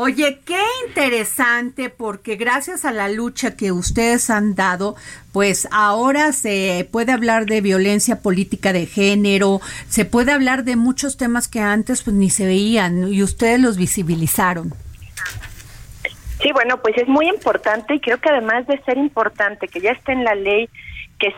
Oye, 0.00 0.38
qué 0.46 0.62
interesante 0.86 1.90
porque 1.90 2.36
gracias 2.36 2.84
a 2.84 2.92
la 2.92 3.08
lucha 3.08 3.56
que 3.56 3.72
ustedes 3.72 4.30
han 4.30 4.54
dado, 4.54 4.94
pues 5.32 5.66
ahora 5.72 6.30
se 6.30 6.88
puede 6.92 7.10
hablar 7.10 7.46
de 7.46 7.60
violencia 7.60 8.22
política 8.22 8.72
de 8.72 8.86
género, 8.86 9.60
se 9.88 10.04
puede 10.04 10.30
hablar 10.30 10.62
de 10.62 10.76
muchos 10.76 11.16
temas 11.16 11.48
que 11.48 11.58
antes 11.58 12.04
pues 12.04 12.14
ni 12.14 12.30
se 12.30 12.46
veían 12.46 13.12
y 13.12 13.24
ustedes 13.24 13.58
los 13.58 13.76
visibilizaron. 13.76 14.72
Sí, 16.40 16.52
bueno, 16.52 16.80
pues 16.80 16.96
es 16.96 17.08
muy 17.08 17.28
importante 17.28 17.96
y 17.96 17.98
creo 17.98 18.20
que 18.20 18.28
además 18.28 18.68
de 18.68 18.80
ser 18.84 18.98
importante 18.98 19.66
que 19.66 19.80
ya 19.80 19.90
esté 19.90 20.12
en 20.12 20.22
la 20.22 20.36
ley, 20.36 20.70
que 21.18 21.34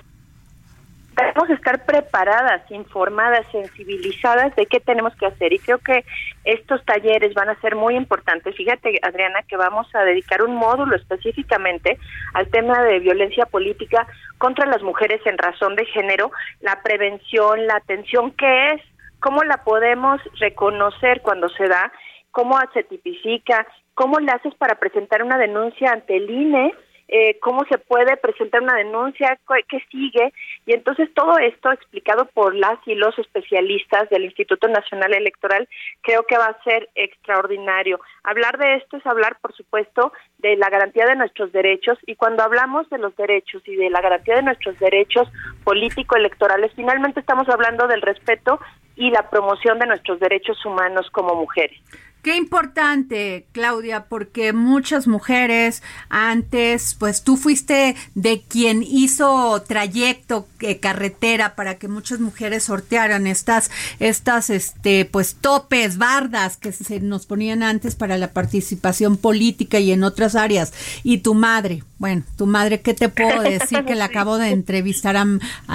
tenemos 1.16 1.46
que 1.46 1.54
estar 1.54 1.84
preparadas, 1.84 2.62
informadas, 2.70 3.46
sensibilizadas 3.52 4.54
de 4.56 4.66
qué 4.66 4.80
tenemos 4.80 5.14
que 5.16 5.26
hacer. 5.26 5.52
Y 5.52 5.58
creo 5.58 5.78
que 5.78 6.04
estos 6.44 6.84
talleres 6.84 7.34
van 7.34 7.48
a 7.48 7.60
ser 7.60 7.76
muy 7.76 7.96
importantes. 7.96 8.56
Fíjate, 8.56 8.98
Adriana, 9.02 9.42
que 9.48 9.56
vamos 9.56 9.88
a 9.94 10.04
dedicar 10.04 10.42
un 10.42 10.54
módulo 10.54 10.96
específicamente 10.96 11.98
al 12.34 12.48
tema 12.48 12.82
de 12.82 13.00
violencia 13.00 13.46
política 13.46 14.06
contra 14.38 14.66
las 14.66 14.82
mujeres 14.82 15.20
en 15.26 15.38
razón 15.38 15.76
de 15.76 15.84
género, 15.86 16.30
la 16.60 16.82
prevención, 16.82 17.66
la 17.66 17.76
atención, 17.76 18.32
qué 18.32 18.68
es, 18.68 18.82
cómo 19.20 19.42
la 19.44 19.64
podemos 19.64 20.20
reconocer 20.38 21.20
cuando 21.22 21.48
se 21.50 21.68
da, 21.68 21.92
cómo 22.30 22.58
se 22.72 22.84
tipifica, 22.84 23.66
cómo 23.94 24.18
le 24.18 24.32
haces 24.32 24.54
para 24.54 24.76
presentar 24.76 25.22
una 25.22 25.36
denuncia 25.36 25.92
ante 25.92 26.16
el 26.16 26.30
INE 26.30 26.72
eh, 27.12 27.38
cómo 27.40 27.64
se 27.68 27.76
puede 27.78 28.16
presentar 28.16 28.62
una 28.62 28.76
denuncia, 28.76 29.36
qué 29.68 29.80
sigue, 29.90 30.32
y 30.64 30.74
entonces 30.74 31.12
todo 31.12 31.38
esto 31.38 31.72
explicado 31.72 32.26
por 32.26 32.54
las 32.54 32.78
y 32.86 32.94
los 32.94 33.18
especialistas 33.18 34.08
del 34.10 34.26
Instituto 34.26 34.68
Nacional 34.68 35.12
Electoral 35.14 35.68
creo 36.02 36.22
que 36.22 36.38
va 36.38 36.46
a 36.46 36.62
ser 36.62 36.88
extraordinario. 36.94 37.98
Hablar 38.22 38.58
de 38.58 38.76
esto 38.76 38.96
es 38.96 39.06
hablar, 39.06 39.38
por 39.40 39.52
supuesto, 39.54 40.12
de 40.40 40.56
la 40.56 40.70
garantía 40.70 41.06
de 41.06 41.16
nuestros 41.16 41.52
derechos, 41.52 41.98
y 42.06 42.16
cuando 42.16 42.42
hablamos 42.42 42.88
de 42.90 42.98
los 42.98 43.14
derechos 43.16 43.62
y 43.66 43.76
de 43.76 43.90
la 43.90 44.00
garantía 44.00 44.36
de 44.36 44.42
nuestros 44.42 44.78
derechos 44.78 45.28
político-electorales, 45.64 46.72
finalmente 46.74 47.20
estamos 47.20 47.48
hablando 47.48 47.86
del 47.86 48.02
respeto 48.02 48.60
y 48.96 49.10
la 49.10 49.28
promoción 49.30 49.78
de 49.78 49.86
nuestros 49.86 50.20
derechos 50.20 50.64
humanos 50.64 51.08
como 51.10 51.34
mujeres. 51.34 51.80
Qué 52.22 52.36
importante, 52.36 53.46
Claudia, 53.52 54.04
porque 54.10 54.52
muchas 54.52 55.06
mujeres 55.06 55.82
antes, 56.10 56.94
pues 56.98 57.24
tú 57.24 57.38
fuiste 57.38 57.96
de 58.14 58.42
quien 58.42 58.82
hizo 58.82 59.62
trayecto 59.66 60.46
eh, 60.60 60.80
carretera 60.80 61.54
para 61.54 61.78
que 61.78 61.88
muchas 61.88 62.20
mujeres 62.20 62.64
sortearan 62.64 63.26
estas, 63.26 63.70
estas, 64.00 64.50
este, 64.50 65.06
pues 65.06 65.36
topes, 65.36 65.96
bardas 65.96 66.58
que 66.58 66.72
se 66.72 67.00
nos 67.00 67.24
ponían 67.24 67.62
antes 67.62 67.96
para 67.96 68.18
la 68.18 68.34
participación 68.34 69.16
política 69.16 69.78
y 69.78 69.90
en 69.90 70.04
otras 70.04 70.29
áreas. 70.34 70.72
Y 71.02 71.18
tu 71.18 71.34
madre, 71.34 71.82
bueno, 71.98 72.22
tu 72.38 72.46
madre, 72.46 72.80
¿qué 72.80 72.94
te 72.94 73.10
puedo 73.10 73.42
decir? 73.42 73.84
Que 73.84 73.94
la 73.96 74.06
acabo 74.06 74.38
de 74.38 74.48
entrevistar 74.48 75.16
a, 75.16 75.26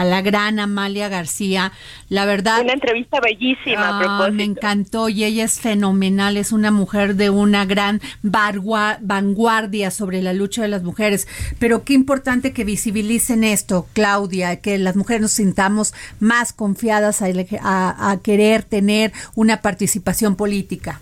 la 0.04 0.22
gran 0.22 0.60
Amalia 0.60 1.08
García. 1.08 1.72
La 2.10 2.26
verdad. 2.26 2.62
Una 2.62 2.74
entrevista 2.74 3.20
bellísima, 3.20 4.00
ah, 4.04 4.30
Me 4.32 4.44
encantó 4.44 5.10
y 5.10 5.24
ella 5.24 5.44
es 5.44 5.60
fenomenal 5.60 6.38
es 6.38 6.52
una 6.52 6.72
mujer 6.72 7.16
de 7.16 7.30
una 7.30 7.66
gran 7.66 8.02
vanguardia 8.24 9.92
sobre 9.92 10.22
la 10.22 10.34
lucha 10.34 10.64
de 10.64 10.68
las 10.68 10.84
mujeres. 10.84 11.28
Pero 11.60 11.84
qué 11.84 11.94
importante 11.94 12.54
que 12.54 12.64
visibilicen 12.64 13.44
esto, 13.44 13.88
Claudia, 13.94 14.62
que 14.62 14.78
las 14.78 14.96
mujeres 14.96 15.22
nos 15.22 15.34
sintamos 15.34 15.94
más 16.20 16.54
confiadas 16.54 17.22
a 17.22 18.20
querer 18.24 18.64
tener 18.64 19.14
una 19.36 19.62
participación 19.62 20.36
política. 20.36 21.00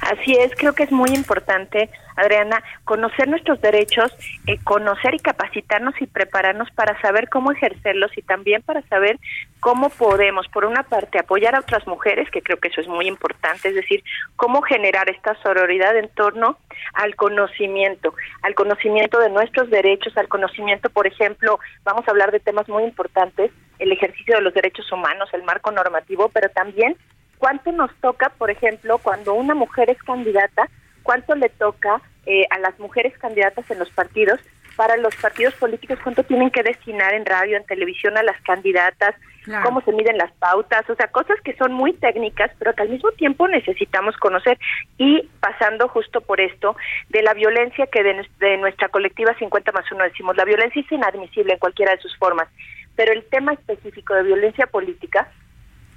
Así 0.00 0.32
es, 0.32 0.52
creo 0.56 0.74
que 0.74 0.84
es 0.84 0.92
muy 0.92 1.10
importante, 1.10 1.90
Adriana, 2.20 2.62
conocer 2.84 3.28
nuestros 3.28 3.60
derechos, 3.60 4.12
eh, 4.46 4.58
conocer 4.64 5.14
y 5.14 5.18
capacitarnos 5.18 5.94
y 6.00 6.06
prepararnos 6.06 6.70
para 6.72 7.00
saber 7.00 7.28
cómo 7.28 7.52
ejercerlos 7.52 8.16
y 8.16 8.22
también 8.22 8.62
para 8.62 8.82
saber 8.82 9.18
cómo 9.60 9.90
podemos, 9.90 10.48
por 10.48 10.64
una 10.64 10.82
parte, 10.82 11.18
apoyar 11.18 11.54
a 11.54 11.60
otras 11.60 11.86
mujeres, 11.86 12.30
que 12.30 12.42
creo 12.42 12.58
que 12.58 12.68
eso 12.68 12.80
es 12.80 12.88
muy 12.88 13.06
importante, 13.06 13.68
es 13.68 13.74
decir, 13.74 14.02
cómo 14.36 14.62
generar 14.62 15.10
esta 15.10 15.34
sororidad 15.42 15.96
en 15.96 16.08
torno 16.08 16.58
al 16.94 17.14
conocimiento, 17.16 18.14
al 18.42 18.54
conocimiento 18.54 19.18
de 19.18 19.30
nuestros 19.30 19.70
derechos, 19.70 20.16
al 20.16 20.28
conocimiento, 20.28 20.90
por 20.90 21.06
ejemplo, 21.06 21.58
vamos 21.84 22.06
a 22.06 22.10
hablar 22.10 22.32
de 22.32 22.40
temas 22.40 22.68
muy 22.68 22.84
importantes, 22.84 23.50
el 23.78 23.92
ejercicio 23.92 24.36
de 24.36 24.42
los 24.42 24.54
derechos 24.54 24.90
humanos, 24.92 25.28
el 25.32 25.42
marco 25.42 25.70
normativo, 25.70 26.28
pero 26.28 26.48
también 26.50 26.96
¿Cuánto 27.40 27.72
nos 27.72 27.90
toca, 28.02 28.28
por 28.36 28.50
ejemplo, 28.50 28.98
cuando 28.98 29.32
una 29.32 29.54
mujer 29.54 29.88
es 29.88 30.00
candidata? 30.02 30.68
¿Cuánto 31.02 31.34
le 31.34 31.48
toca 31.48 32.02
eh, 32.26 32.46
a 32.50 32.58
las 32.58 32.78
mujeres 32.78 33.16
candidatas 33.18 33.70
en 33.70 33.78
los 33.78 33.90
partidos? 33.90 34.40
Para 34.76 34.96
los 34.96 35.14
partidos 35.16 35.54
políticos, 35.54 35.98
¿cuánto 36.02 36.22
tienen 36.22 36.50
que 36.50 36.62
destinar 36.62 37.12
en 37.12 37.26
radio, 37.26 37.56
en 37.56 37.66
televisión 37.66 38.16
a 38.16 38.22
las 38.22 38.40
candidatas? 38.42 39.14
¿Cómo 39.64 39.80
se 39.80 39.92
miden 39.92 40.16
las 40.16 40.32
pautas? 40.32 40.88
O 40.88 40.94
sea, 40.94 41.08
cosas 41.08 41.38
que 41.42 41.56
son 41.56 41.72
muy 41.72 41.92
técnicas, 41.94 42.50
pero 42.58 42.74
que 42.74 42.82
al 42.82 42.88
mismo 42.88 43.10
tiempo 43.12 43.48
necesitamos 43.48 44.16
conocer. 44.16 44.58
Y 44.96 45.28
pasando 45.40 45.88
justo 45.88 46.20
por 46.20 46.40
esto, 46.40 46.76
de 47.08 47.22
la 47.22 47.34
violencia 47.34 47.86
que 47.86 48.02
de, 48.02 48.26
de 48.38 48.56
nuestra 48.58 48.88
colectiva 48.88 49.34
50 49.38 49.72
más 49.72 49.90
1 49.90 50.04
decimos, 50.04 50.36
la 50.36 50.44
violencia 50.44 50.80
es 50.80 50.92
inadmisible 50.92 51.54
en 51.54 51.58
cualquiera 51.58 51.92
de 51.92 52.02
sus 52.02 52.16
formas, 52.16 52.48
pero 52.96 53.12
el 53.12 53.24
tema 53.24 53.54
específico 53.54 54.14
de 54.14 54.22
violencia 54.22 54.66
política 54.66 55.28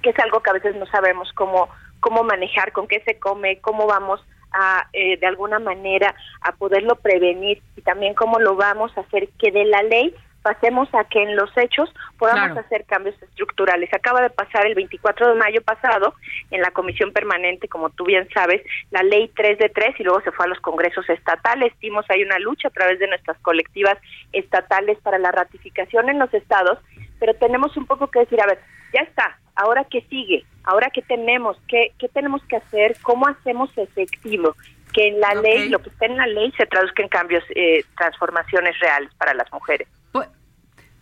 que 0.04 0.10
es 0.10 0.18
algo 0.18 0.40
que 0.40 0.50
a 0.50 0.52
veces 0.52 0.76
no 0.76 0.86
sabemos 0.86 1.32
cómo, 1.32 1.70
cómo 1.98 2.22
manejar, 2.22 2.72
con 2.72 2.86
qué 2.86 3.00
se 3.06 3.18
come, 3.18 3.58
cómo 3.60 3.86
vamos 3.86 4.20
a, 4.54 4.86
eh, 4.92 5.18
de 5.18 5.26
alguna 5.26 5.58
manera, 5.58 6.14
a 6.40 6.52
poderlo 6.52 6.96
prevenir 6.96 7.62
y 7.76 7.82
también 7.82 8.14
cómo 8.14 8.38
lo 8.38 8.56
vamos 8.56 8.96
a 8.96 9.00
hacer 9.00 9.28
que 9.38 9.50
de 9.50 9.64
la 9.64 9.82
ley 9.82 10.14
pasemos 10.44 10.88
a 10.92 11.04
que 11.04 11.22
en 11.22 11.36
los 11.36 11.50
hechos 11.56 11.90
podamos 12.18 12.58
hacer 12.58 12.84
cambios 12.84 13.20
estructurales. 13.22 13.92
Acaba 13.94 14.20
de 14.20 14.28
pasar 14.28 14.66
el 14.66 14.74
24 14.74 15.28
de 15.28 15.34
mayo 15.36 15.62
pasado 15.62 16.14
en 16.50 16.60
la 16.60 16.70
comisión 16.70 17.12
permanente, 17.12 17.66
como 17.66 17.88
tú 17.88 18.04
bien 18.04 18.28
sabes, 18.34 18.60
la 18.90 19.02
ley 19.02 19.32
3 19.34 19.58
de 19.58 19.70
3 19.70 19.98
y 19.98 20.02
luego 20.04 20.20
se 20.20 20.32
fue 20.32 20.44
a 20.44 20.48
los 20.48 20.60
congresos 20.60 21.08
estatales. 21.08 21.72
Vimos 21.80 22.04
hay 22.10 22.22
una 22.22 22.38
lucha 22.38 22.68
a 22.68 22.72
través 22.72 22.98
de 22.98 23.08
nuestras 23.08 23.38
colectivas 23.38 23.96
estatales 24.34 24.98
para 24.98 25.18
la 25.18 25.32
ratificación 25.32 26.10
en 26.10 26.18
los 26.18 26.32
estados, 26.34 26.78
pero 27.18 27.32
tenemos 27.36 27.74
un 27.78 27.86
poco 27.86 28.08
que 28.08 28.20
decir, 28.20 28.38
a 28.42 28.46
ver, 28.46 28.58
ya 28.92 29.00
está, 29.00 29.38
ahora 29.56 29.86
qué 29.90 30.02
sigue, 30.10 30.44
ahora 30.64 30.90
qué 30.90 31.02
tenemos, 31.02 31.56
qué, 31.68 31.92
qué 31.98 32.08
tenemos 32.08 32.42
que 32.44 32.56
hacer, 32.56 32.96
cómo 33.02 33.26
hacemos 33.26 33.70
efectivo 33.76 34.54
que 34.92 35.08
en 35.08 35.20
la 35.20 35.34
ley, 35.34 35.68
lo 35.68 35.80
que 35.80 35.90
está 35.90 36.06
en 36.06 36.16
la 36.16 36.26
ley, 36.26 36.52
se 36.56 36.66
traduzca 36.66 37.02
en 37.02 37.08
cambios, 37.08 37.42
eh, 37.54 37.84
transformaciones 37.98 38.78
reales 38.78 39.10
para 39.18 39.34
las 39.34 39.52
mujeres. 39.52 39.88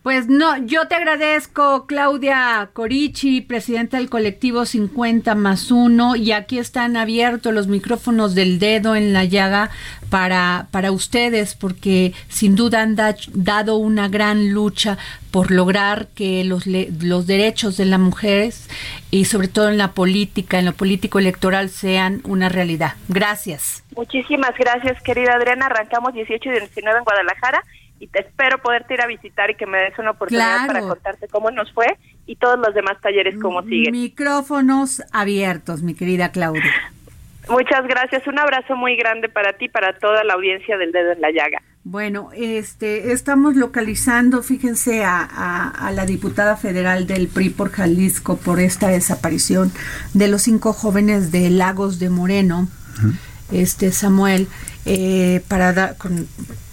Pues, 0.03 0.27
no, 0.27 0.57
yo 0.57 0.89
te 0.89 0.95
agradezco, 0.95 1.85
Claudia 1.87 2.69
Corichi, 2.73 3.39
presidenta 3.39 3.97
del 3.97 4.09
colectivo 4.09 4.65
50 4.65 5.33
más 5.33 5.71
1, 5.71 6.17
y 6.17 6.33
aquí 6.33 6.59
están 6.59 6.97
abiertos 6.97 7.53
los 7.53 7.67
micrófonos 7.67 8.35
del 8.35 8.59
dedo 8.59 8.97
en 8.97 9.13
la 9.13 9.23
llaga 9.23 9.69
para, 10.09 10.67
para 10.71 10.91
ustedes, 10.91 11.55
porque 11.55 12.11
sin 12.27 12.55
duda 12.55 12.81
han 12.81 12.97
dado 12.97 13.77
una 13.77 14.09
gran 14.09 14.51
lucha 14.51 14.97
por 15.31 15.51
lograr 15.51 16.07
que 16.07 16.43
los, 16.43 16.67
los 16.67 17.25
derechos 17.25 17.77
de 17.77 17.85
las 17.85 17.99
mujeres 17.99 18.69
y 19.09 19.23
sobre 19.23 19.47
todo 19.47 19.69
en 19.69 19.77
la 19.77 19.93
política, 19.93 20.59
en 20.59 20.65
lo 20.65 20.73
político 20.73 21.17
electoral, 21.17 21.69
sean 21.69 22.21
una 22.25 22.49
realidad. 22.49 22.95
Gracias. 23.07 23.85
Muchísimas 23.95 24.51
gracias, 24.57 25.01
querida 25.01 25.35
Adriana. 25.35 25.67
Arrancamos 25.67 26.13
18 26.13 26.49
y 26.49 26.51
19 26.59 26.97
en 26.97 27.03
Guadalajara 27.05 27.63
y 28.03 28.07
te 28.07 28.19
espero 28.19 28.57
poderte 28.57 28.95
ir 28.95 29.01
a 29.01 29.07
visitar 29.07 29.49
y 29.49 29.55
que 29.55 29.65
me 29.65 29.77
des 29.77 29.97
una 29.97 30.11
oportunidad 30.11 30.67
para 30.67 30.81
contarte 30.81 31.29
cómo 31.29 31.51
nos 31.51 31.71
fue 31.71 31.97
y 32.25 32.35
todos 32.35 32.59
los 32.59 32.73
demás 32.75 32.99
talleres 33.01 33.35
como 33.41 33.63
siguen. 33.63 33.93
Micrófonos 33.93 35.01
abiertos, 35.13 35.83
mi 35.83 35.93
querida 35.93 36.31
Claudia. 36.31 36.63
Muchas 37.47 37.87
gracias. 37.87 38.27
Un 38.27 38.39
abrazo 38.39 38.75
muy 38.75 38.97
grande 38.97 39.29
para 39.29 39.53
ti, 39.53 39.69
para 39.69 39.97
toda 39.99 40.25
la 40.25 40.33
audiencia 40.33 40.77
del 40.77 40.91
Dedo 40.91 41.13
en 41.13 41.21
la 41.21 41.31
Llaga. 41.31 41.61
Bueno, 41.85 42.29
este, 42.35 43.13
estamos 43.13 43.55
localizando, 43.55 44.43
fíjense, 44.43 45.03
a, 45.05 45.91
la 45.93 46.05
diputada 46.05 46.57
federal 46.57 47.07
del 47.07 47.29
PRI 47.29 47.51
por 47.51 47.71
Jalisco 47.71 48.35
por 48.35 48.59
esta 48.59 48.89
desaparición 48.89 49.71
de 50.13 50.27
los 50.27 50.41
cinco 50.41 50.73
jóvenes 50.73 51.31
de 51.31 51.49
Lagos 51.49 51.99
de 51.99 52.09
Moreno, 52.09 52.67
este 53.51 53.91
Samuel, 53.91 54.47
eh, 54.85 55.41
para 55.47 55.95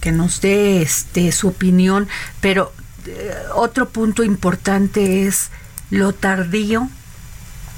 que 0.01 0.11
nos 0.11 0.41
dé 0.41 0.81
este 0.81 1.31
su 1.31 1.47
opinión, 1.47 2.09
pero 2.41 2.73
eh, 3.05 3.33
otro 3.55 3.89
punto 3.89 4.23
importante 4.23 5.25
es 5.25 5.51
lo 5.89 6.13
tardío, 6.13 6.89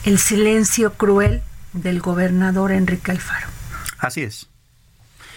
el 0.06 0.18
silencio 0.18 0.94
cruel 0.94 1.42
del 1.74 2.00
gobernador 2.00 2.72
Enrique 2.72 3.12
Alfaro. 3.12 3.48
Así 4.00 4.22
es. 4.22 4.48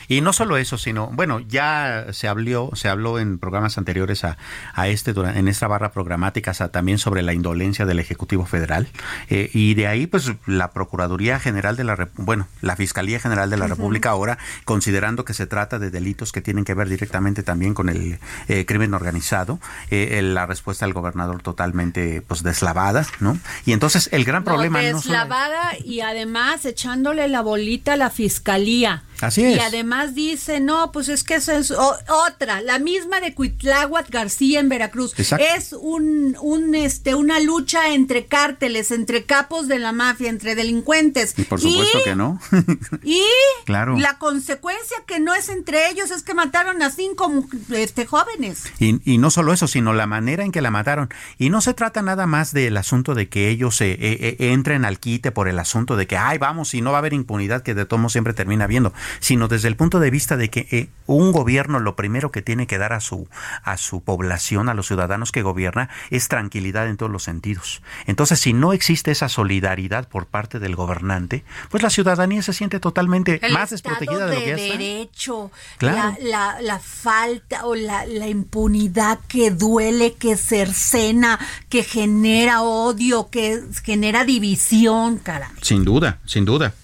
Y 0.09 0.21
no 0.21 0.33
solo 0.33 0.57
eso, 0.57 0.79
sino, 0.79 1.09
bueno, 1.13 1.41
ya 1.41 2.07
se 2.13 2.29
habló, 2.29 2.71
se 2.75 2.89
habló 2.89 3.19
en 3.19 3.39
programas 3.39 3.79
anteriores 3.79 4.25
a, 4.25 4.39
a 4.75 4.89
este, 4.89 5.13
en 5.13 5.49
esta 5.49 5.67
barra 5.67 5.93
programática, 5.93 6.53
también 6.71 6.99
sobre 6.99 7.23
la 7.23 7.33
indolencia 7.33 7.87
del 7.87 7.99
Ejecutivo 7.99 8.47
Federal. 8.47 8.89
Eh, 9.29 9.51
y 9.53 9.75
de 9.75 9.87
ahí, 9.87 10.07
pues, 10.07 10.33
la 10.47 10.71
Procuraduría 10.71 11.41
General 11.41 11.77
de 11.77 11.85
la, 11.85 12.09
bueno, 12.17 12.49
la 12.61 12.77
Fiscalía 12.77 13.19
General 13.19 13.51
de 13.51 13.57
la 13.57 13.67
República 13.67 14.11
ahora, 14.11 14.39
considerando 14.65 15.25
que 15.25 15.35
se 15.35 15.47
trata 15.47 15.79
de 15.79 15.91
delitos 15.91 16.33
que 16.33 16.41
tienen 16.41 16.65
que 16.65 16.75
ver 16.75 16.89
directamente 16.89 17.43
también 17.43 17.75
con 17.75 17.89
el 17.89 18.19
eh, 18.49 18.65
crimen 18.67 18.95
organizado, 18.95 19.59
eh, 19.91 20.21
la 20.23 20.47
respuesta 20.47 20.87
del 20.87 20.95
gobernador 20.95 21.43
totalmente, 21.43 22.23
pues, 22.23 22.43
deslavada, 22.43 23.07
¿no? 23.21 23.39
Y 23.65 23.73
entonces 23.73 24.09
el 24.13 24.25
gran 24.25 24.45
problema 24.45 24.83
no 24.83 24.99
deslavada 24.99 25.73
y 25.85 26.01
además 26.01 26.65
echándole 26.65 27.29
la 27.29 27.41
bolita 27.41 27.95
a 27.95 27.97
la 27.97 28.11
Fiscalía. 28.11 29.03
Así 29.21 29.45
es. 29.45 29.57
Y 29.57 29.61
además 29.61 29.96
dice, 30.15 30.61
no, 30.61 30.93
pues 30.93 31.09
es 31.09 31.25
que 31.25 31.35
esa 31.35 31.57
es 31.57 31.71
otra, 31.71 32.61
la 32.63 32.79
misma 32.79 33.21
de 33.21 33.35
Cuitláhuac 33.35 34.11
García 34.11 34.61
en 34.61 34.69
Veracruz. 34.69 35.15
Es 35.19 35.73
un, 35.73 36.37
un, 36.41 36.75
este, 36.75 37.15
una 37.15 37.41
lucha 37.41 37.93
entre 37.93 38.27
cárteles, 38.27 38.91
entre 38.91 39.25
capos 39.25 39.69
de 39.69 39.79
la 39.79 39.93
mafia, 39.93 40.29
entre 40.29 40.55
delincuentes. 40.55 41.35
Y 41.37 41.43
por 41.45 41.61
supuesto 41.61 41.99
que 42.05 42.17
no. 42.17 42.41
y 43.03 43.23
claro. 43.65 43.97
la 43.99 44.19
consecuencia 44.19 44.97
que 45.07 45.21
no 45.21 45.35
es 45.35 45.49
entre 45.49 45.91
ellos 45.91 46.11
es 46.11 46.23
que 46.23 46.35
mataron 46.35 46.83
a 46.83 46.91
cinco 46.91 47.47
este, 47.71 48.07
jóvenes. 48.07 48.65
Y, 48.79 49.01
y 49.11 49.19
no 49.19 49.31
solo 49.31 49.53
eso, 49.53 49.69
sino 49.69 49.93
la 49.93 50.07
manera 50.07 50.45
en 50.45 50.53
que 50.53 50.61
la 50.61 50.71
mataron. 50.71 51.09
Y 51.39 51.51
no 51.51 51.61
se 51.61 51.75
trata 51.75 52.03
nada 52.03 52.27
más 52.27 52.53
del 52.53 52.77
asunto 52.77 53.15
de 53.15 53.29
que 53.29 53.49
ellos 53.49 53.81
eh, 53.81 53.93
eh, 53.93 54.19
eh, 54.21 54.53
entren 54.53 54.85
al 54.85 54.99
quite 54.99 55.33
por 55.33 55.49
el 55.49 55.59
asunto 55.59 55.97
de 55.97 56.07
que, 56.07 56.17
ay, 56.17 56.39
vamos, 56.39 56.75
y 56.75 56.81
no 56.81 56.93
va 56.93 56.99
a 56.99 57.01
haber 57.01 57.13
impunidad, 57.13 57.63
que 57.63 57.75
de 57.75 57.87
tomo 57.87 58.09
siempre 58.09 58.33
termina 58.33 58.67
viendo 58.67 58.93
sino 59.21 59.49
desde 59.49 59.69
el 59.69 59.77
punto 59.77 59.86
de 59.91 60.11
vista 60.11 60.37
de 60.37 60.51
que 60.51 60.67
eh, 60.71 60.89
un 61.07 61.33
gobierno 61.33 61.79
lo 61.79 61.97
primero 61.97 62.31
que 62.31 62.43
tiene 62.43 62.67
que 62.67 62.79
dar 62.79 62.93
a 62.93 63.01
su 63.01 63.29
a 63.63 63.77
su 63.77 64.03
población, 64.03 64.69
a 64.69 64.75
los 64.75 64.87
ciudadanos 64.87 65.33
que 65.33 65.43
gobierna, 65.43 65.89
es 66.11 66.29
tranquilidad 66.29 66.89
en 66.89 66.97
todos 66.97 67.11
los 67.11 67.23
sentidos. 67.23 67.83
Entonces, 68.07 68.41
si 68.41 68.53
no 68.53 68.73
existe 68.73 69.11
esa 69.11 69.29
solidaridad 69.29 70.09
por 70.09 70.27
parte 70.27 70.59
del 70.59 70.77
gobernante, 70.77 71.45
pues 71.71 71.83
la 71.83 71.91
ciudadanía 71.91 72.43
se 72.43 72.53
siente 72.53 72.81
totalmente 72.81 73.41
más 73.53 73.71
desprotegida 73.71 74.27
de, 74.27 74.35
lo 74.35 74.41
que 74.41 74.51
ya 74.51 74.57
derecho, 74.57 75.51
la, 75.81 76.17
la, 76.21 76.61
la, 76.61 76.79
falta 76.79 77.67
o 77.67 77.75
la, 77.75 78.05
la 78.07 78.29
impunidad 78.29 79.21
que 79.29 79.51
duele, 79.51 80.15
que 80.15 80.37
cercena, 80.37 81.39
que 81.69 81.83
genera 81.83 82.63
odio, 82.63 83.29
que 83.31 83.63
genera 83.85 84.25
división, 84.25 85.19
cara. 85.19 85.51
Sin 85.63 85.85
duda, 85.85 86.19
sin 86.27 86.45
duda. 86.45 86.75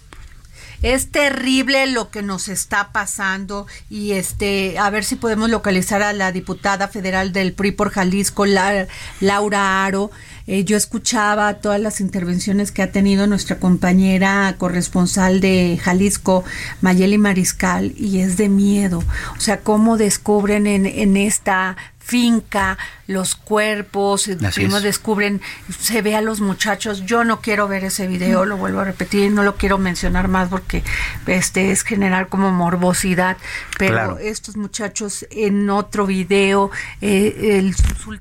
Es 0.82 1.12
terrible 1.12 1.86
lo 1.86 2.10
que 2.10 2.22
nos 2.22 2.48
está 2.48 2.90
pasando 2.90 3.68
y 3.88 4.12
este 4.12 4.78
a 4.80 4.90
ver 4.90 5.04
si 5.04 5.14
podemos 5.14 5.48
localizar 5.48 6.02
a 6.02 6.12
la 6.12 6.32
diputada 6.32 6.88
federal 6.88 7.32
del 7.32 7.52
PRI 7.52 7.70
por 7.70 7.90
Jalisco, 7.90 8.46
Laura 8.46 9.84
Aro. 9.84 10.10
Eh, 10.48 10.64
yo 10.64 10.76
escuchaba 10.76 11.54
todas 11.54 11.80
las 11.80 12.00
intervenciones 12.00 12.72
que 12.72 12.82
ha 12.82 12.90
tenido 12.90 13.28
nuestra 13.28 13.60
compañera 13.60 14.56
corresponsal 14.58 15.40
de 15.40 15.78
Jalisco, 15.80 16.44
Mayeli 16.80 17.16
Mariscal, 17.16 17.94
y 17.96 18.18
es 18.18 18.36
de 18.36 18.48
miedo. 18.48 19.04
O 19.36 19.40
sea, 19.40 19.60
cómo 19.60 19.96
descubren 19.96 20.66
en, 20.66 20.86
en 20.86 21.16
esta 21.16 21.76
finca, 22.02 22.78
los 23.06 23.36
cuerpos, 23.36 24.28
primero 24.54 24.80
descubren, 24.80 25.40
se 25.78 26.02
ve 26.02 26.16
a 26.16 26.20
los 26.20 26.40
muchachos, 26.40 27.04
yo 27.06 27.24
no 27.24 27.40
quiero 27.40 27.68
ver 27.68 27.84
ese 27.84 28.06
video, 28.06 28.44
lo 28.44 28.56
vuelvo 28.56 28.80
a 28.80 28.84
repetir, 28.84 29.30
no 29.30 29.42
lo 29.42 29.56
quiero 29.56 29.78
mencionar 29.78 30.28
más 30.28 30.48
porque 30.48 30.82
este 31.26 31.70
es 31.70 31.82
generar 31.82 32.28
como 32.28 32.50
morbosidad, 32.50 33.36
pero 33.78 34.18
estos 34.18 34.56
muchachos 34.56 35.26
en 35.30 35.70
otro 35.70 36.06
video, 36.06 36.70
eh, 37.00 37.72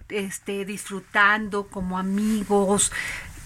este, 0.09 0.65
disfrutando 0.65 1.67
como 1.67 1.97
amigos, 1.97 2.91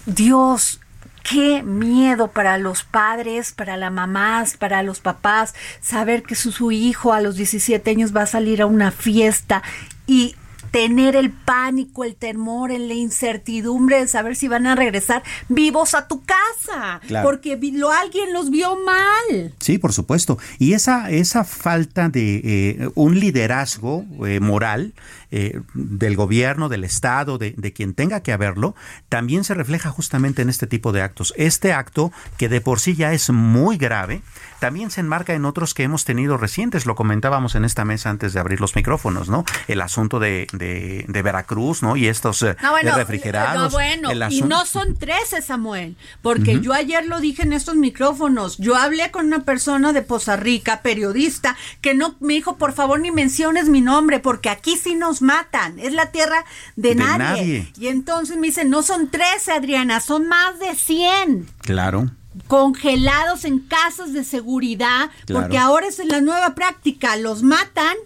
Dios, 0.04 0.80
qué 1.28 1.62
miedo 1.62 2.28
para 2.28 2.56
los 2.58 2.84
padres, 2.84 3.52
para 3.52 3.76
las 3.76 3.92
mamás, 3.92 4.56
para 4.56 4.82
los 4.82 5.00
papás, 5.00 5.54
saber 5.80 6.22
que 6.22 6.36
su, 6.36 6.52
su, 6.52 6.70
hijo 6.70 7.12
a 7.12 7.20
los 7.20 7.36
17 7.36 7.90
años 7.90 8.14
va 8.14 8.22
a 8.22 8.26
salir 8.26 8.62
a 8.62 8.66
una 8.66 8.92
fiesta 8.92 9.62
y 10.06 10.36
tener 10.70 11.16
el 11.16 11.30
pánico, 11.30 12.04
el 12.04 12.16
temor, 12.16 12.70
la 12.70 12.94
incertidumbre 12.94 14.00
de 14.00 14.08
saber 14.08 14.36
si 14.36 14.46
van 14.46 14.66
a 14.66 14.74
regresar 14.74 15.22
vivos 15.48 15.94
a 15.94 16.06
tu 16.06 16.22
casa, 16.22 17.00
porque 17.22 17.58
lo, 17.72 17.90
alguien 17.90 18.32
los 18.32 18.50
vio 18.50 18.76
mal. 18.84 19.54
Sí, 19.58 19.78
por 19.78 19.92
supuesto. 19.92 20.38
Y 20.58 20.74
esa, 20.74 21.10
esa 21.10 21.44
falta 21.44 22.08
de 22.08 22.42
eh, 22.44 22.88
un 22.94 23.18
liderazgo 23.18 24.04
eh, 24.26 24.38
moral 24.40 24.92
eh, 25.38 25.60
del 25.74 26.16
gobierno, 26.16 26.70
del 26.70 26.82
Estado, 26.82 27.36
de, 27.36 27.52
de, 27.58 27.74
quien 27.74 27.92
tenga 27.92 28.22
que 28.22 28.32
haberlo, 28.32 28.74
también 29.10 29.44
se 29.44 29.52
refleja 29.52 29.90
justamente 29.90 30.40
en 30.40 30.48
este 30.48 30.66
tipo 30.66 30.92
de 30.92 31.02
actos. 31.02 31.34
Este 31.36 31.74
acto, 31.74 32.10
que 32.38 32.48
de 32.48 32.62
por 32.62 32.80
sí 32.80 32.94
ya 32.94 33.12
es 33.12 33.28
muy 33.28 33.76
grave, 33.76 34.22
también 34.60 34.90
se 34.90 35.00
enmarca 35.00 35.34
en 35.34 35.44
otros 35.44 35.74
que 35.74 35.82
hemos 35.82 36.06
tenido 36.06 36.38
recientes. 36.38 36.86
Lo 36.86 36.94
comentábamos 36.94 37.54
en 37.54 37.64
esta 37.66 37.84
mesa 37.84 38.08
antes 38.08 38.32
de 38.32 38.40
abrir 38.40 38.60
los 38.60 38.74
micrófonos, 38.74 39.28
¿no? 39.28 39.44
El 39.68 39.82
asunto 39.82 40.18
de, 40.18 40.46
de, 40.52 41.22
Veracruz, 41.22 41.82
¿no? 41.82 41.96
Y 41.96 42.06
estos 42.06 42.42
eh, 42.42 42.56
refrigerados. 42.82 43.72
No, 43.72 43.76
bueno, 43.76 44.10
y 44.30 44.42
no 44.42 44.64
son 44.64 44.96
13, 44.96 45.42
Samuel, 45.42 45.96
porque 46.22 46.60
yo 46.60 46.72
ayer 46.72 47.06
lo 47.06 47.20
dije 47.20 47.42
en 47.42 47.52
estos 47.52 47.76
micrófonos. 47.76 48.56
Yo 48.58 48.76
hablé 48.76 49.10
con 49.10 49.26
una 49.26 49.44
persona 49.44 49.92
de 49.92 50.02
Poza 50.02 50.36
Rica, 50.36 50.80
periodista, 50.80 51.56
que 51.80 51.94
no 51.94 52.16
me 52.20 52.34
dijo, 52.34 52.56
por 52.56 52.72
favor, 52.72 53.00
ni 53.00 53.10
menciones 53.10 53.68
mi 53.68 53.80
nombre, 53.80 54.20
porque 54.20 54.48
aquí 54.48 54.76
sí 54.76 54.94
nos 54.94 55.20
matan. 55.26 55.78
Es 55.78 55.92
la 55.92 56.10
tierra 56.10 56.44
de, 56.76 56.94
nadie. 56.94 57.18
nadie. 57.18 57.72
Y 57.78 57.88
entonces 57.88 58.38
me 58.38 58.46
dice, 58.46 58.64
no 58.64 58.82
son 58.82 59.10
13, 59.10 59.52
Adriana, 59.52 60.00
son 60.00 60.26
más 60.28 60.58
de 60.58 60.74
100. 60.74 61.46
Claro 61.60 62.10
congelados 62.46 63.44
en 63.44 63.60
casas 63.60 64.12
de 64.12 64.24
seguridad, 64.24 65.10
porque 65.26 65.58
ahora 65.58 65.86
es 65.86 66.04
la 66.04 66.20
nueva 66.20 66.54
práctica, 66.54 67.16
los 67.16 67.42
matan 67.42 67.96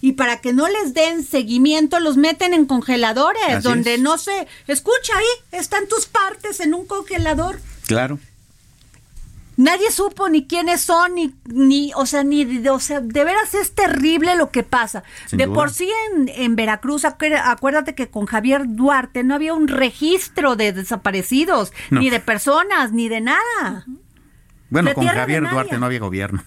y 0.00 0.12
para 0.12 0.40
que 0.40 0.52
no 0.52 0.68
les 0.68 0.94
den 0.94 1.24
seguimiento 1.24 2.00
los 2.00 2.16
meten 2.16 2.52
en 2.52 2.66
congeladores, 2.66 3.62
donde 3.62 3.98
no 3.98 4.18
se 4.18 4.46
escucha 4.66 5.12
ahí, 5.16 5.58
están 5.58 5.86
tus 5.88 6.06
partes 6.06 6.60
en 6.60 6.74
un 6.74 6.86
congelador. 6.86 7.60
Claro. 7.86 8.18
Nadie 9.56 9.90
supo 9.90 10.28
ni 10.28 10.46
quiénes 10.46 10.82
son, 10.82 11.14
ni, 11.14 11.34
ni 11.46 11.92
o 11.94 12.04
sea, 12.04 12.24
ni, 12.24 12.66
o 12.68 12.78
sea, 12.78 13.00
de 13.00 13.24
veras 13.24 13.54
es 13.54 13.74
terrible 13.74 14.36
lo 14.36 14.50
que 14.50 14.62
pasa. 14.62 15.02
de 15.32 15.48
por 15.48 15.70
sí 15.70 15.90
en, 16.12 16.28
en, 16.28 16.56
Veracruz, 16.56 17.04
acuérdate 17.04 17.94
que 17.94 18.08
con 18.08 18.26
Javier 18.26 18.64
Duarte 18.66 19.24
no 19.24 19.34
había 19.34 19.54
un 19.54 19.68
registro 19.68 20.56
de 20.56 20.72
desaparecidos, 20.72 21.72
ni 21.90 22.10
de 22.10 22.20
personas, 22.20 22.92
ni 22.92 23.08
de 23.08 23.22
nada. 23.22 23.86
Bueno, 24.68 24.92
con 24.94 25.06
Javier 25.06 25.48
Duarte 25.48 25.78
no 25.78 25.86
había 25.86 26.00
gobierno. 26.00 26.42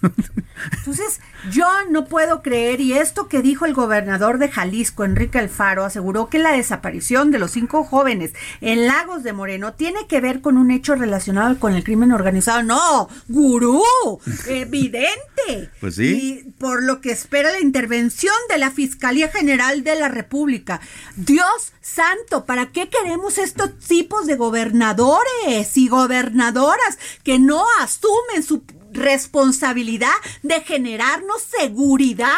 Entonces, 0.78 1.22
yo 1.52 1.68
no 1.90 2.06
puedo 2.06 2.42
creer, 2.42 2.82
y 2.82 2.94
esto 2.94 3.28
que 3.28 3.42
dijo 3.42 3.66
el 3.66 3.74
gobernador 3.74 4.38
de 4.38 4.50
Jalisco, 4.50 5.04
Enrique 5.04 5.40
Alfaro, 5.40 5.86
aseguró 5.86 6.30
que 6.30 6.40
la 6.40 6.52
desaparición 6.52 7.32
de 7.32 7.40
los 7.40 7.52
cinco 7.52 7.84
jóvenes 7.84 8.34
en 8.62 8.88
Lagos 8.88 9.24
de 9.24 9.34
Moreno 9.34 9.74
tiene 9.74 10.08
que 10.08 10.22
ver 10.22 10.42
con 10.42 10.58
un 10.58 10.72
hecho 10.72 10.96
relacionado 10.96 11.60
con 11.60 11.74
el 11.74 11.84
crimen 11.84 12.12
organizado. 12.12 12.64
No, 12.64 13.10
gurú, 13.28 13.84
evidente. 14.48 15.70
Pues 15.80 15.96
sí. 15.96 16.44
Y 16.46 16.52
por 16.52 16.84
lo 16.84 17.02
que 17.02 17.12
espera 17.12 17.52
la 17.52 17.60
intervención 17.60 18.36
de 18.50 18.58
la 18.58 18.72
Fiscalía 18.72 19.30
General 19.30 19.84
de 19.84 19.96
la 19.96 20.10
República. 20.10 20.82
Dios 21.16 21.74
santo, 21.82 22.46
¿para 22.46 22.68
qué 22.68 22.90
queremos 22.90 23.38
estos 23.38 23.78
tipos 23.80 24.28
de 24.28 24.36
gobernadores 24.36 25.76
y 25.76 25.88
gobernadoras 25.88 26.98
que 27.24 27.40
no 27.40 27.64
asumen 27.82 28.44
su 28.44 28.64
responsabilidad 28.92 30.10
de 30.44 30.62
generarnos 30.62 31.42
seguridad. 31.60 32.30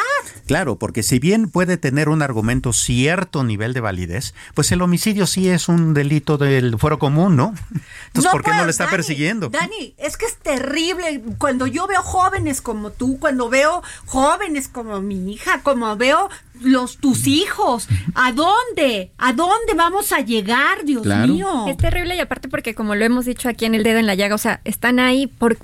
Claro, 0.45 0.77
porque 0.77 1.03
si 1.03 1.19
bien 1.19 1.49
puede 1.49 1.77
tener 1.77 2.09
un 2.09 2.21
argumento 2.21 2.73
cierto 2.73 3.43
nivel 3.43 3.73
de 3.73 3.81
validez, 3.81 4.33
pues 4.53 4.71
el 4.71 4.81
homicidio 4.81 5.27
sí 5.27 5.49
es 5.49 5.69
un 5.69 5.93
delito 5.93 6.37
del 6.37 6.77
fuero 6.77 6.99
común, 6.99 7.35
¿no? 7.35 7.53
Entonces, 8.07 8.31
¿por 8.31 8.43
qué 8.43 8.51
no 8.51 8.65
le 8.65 8.71
está 8.71 8.89
persiguiendo? 8.89 9.49
Dani, 9.49 9.95
es 9.97 10.17
que 10.17 10.25
es 10.25 10.37
terrible 10.37 11.21
cuando 11.37 11.67
yo 11.67 11.87
veo 11.87 12.01
jóvenes 12.01 12.61
como 12.61 12.91
tú, 12.91 13.17
cuando 13.19 13.49
veo 13.49 13.81
jóvenes 14.05 14.67
como 14.67 15.01
mi 15.01 15.33
hija, 15.33 15.61
como 15.63 15.95
veo 15.95 16.29
los 16.61 16.97
tus 16.97 17.27
hijos. 17.27 17.87
¿A 18.13 18.31
dónde? 18.31 19.11
¿A 19.17 19.33
dónde 19.33 19.73
vamos 19.75 20.11
a 20.11 20.19
llegar, 20.19 20.83
Dios 20.85 21.05
mío? 21.05 21.65
Es 21.67 21.77
terrible 21.77 22.15
y 22.15 22.19
aparte 22.19 22.49
porque 22.49 22.75
como 22.75 22.95
lo 22.95 23.05
hemos 23.05 23.25
dicho 23.25 23.49
aquí 23.49 23.65
en 23.65 23.75
el 23.75 23.83
dedo 23.83 23.99
en 23.99 24.05
la 24.05 24.15
llaga, 24.15 24.35
o 24.35 24.39
sea, 24.39 24.61
están 24.63 24.99
ahí 24.99 25.27
por 25.27 25.57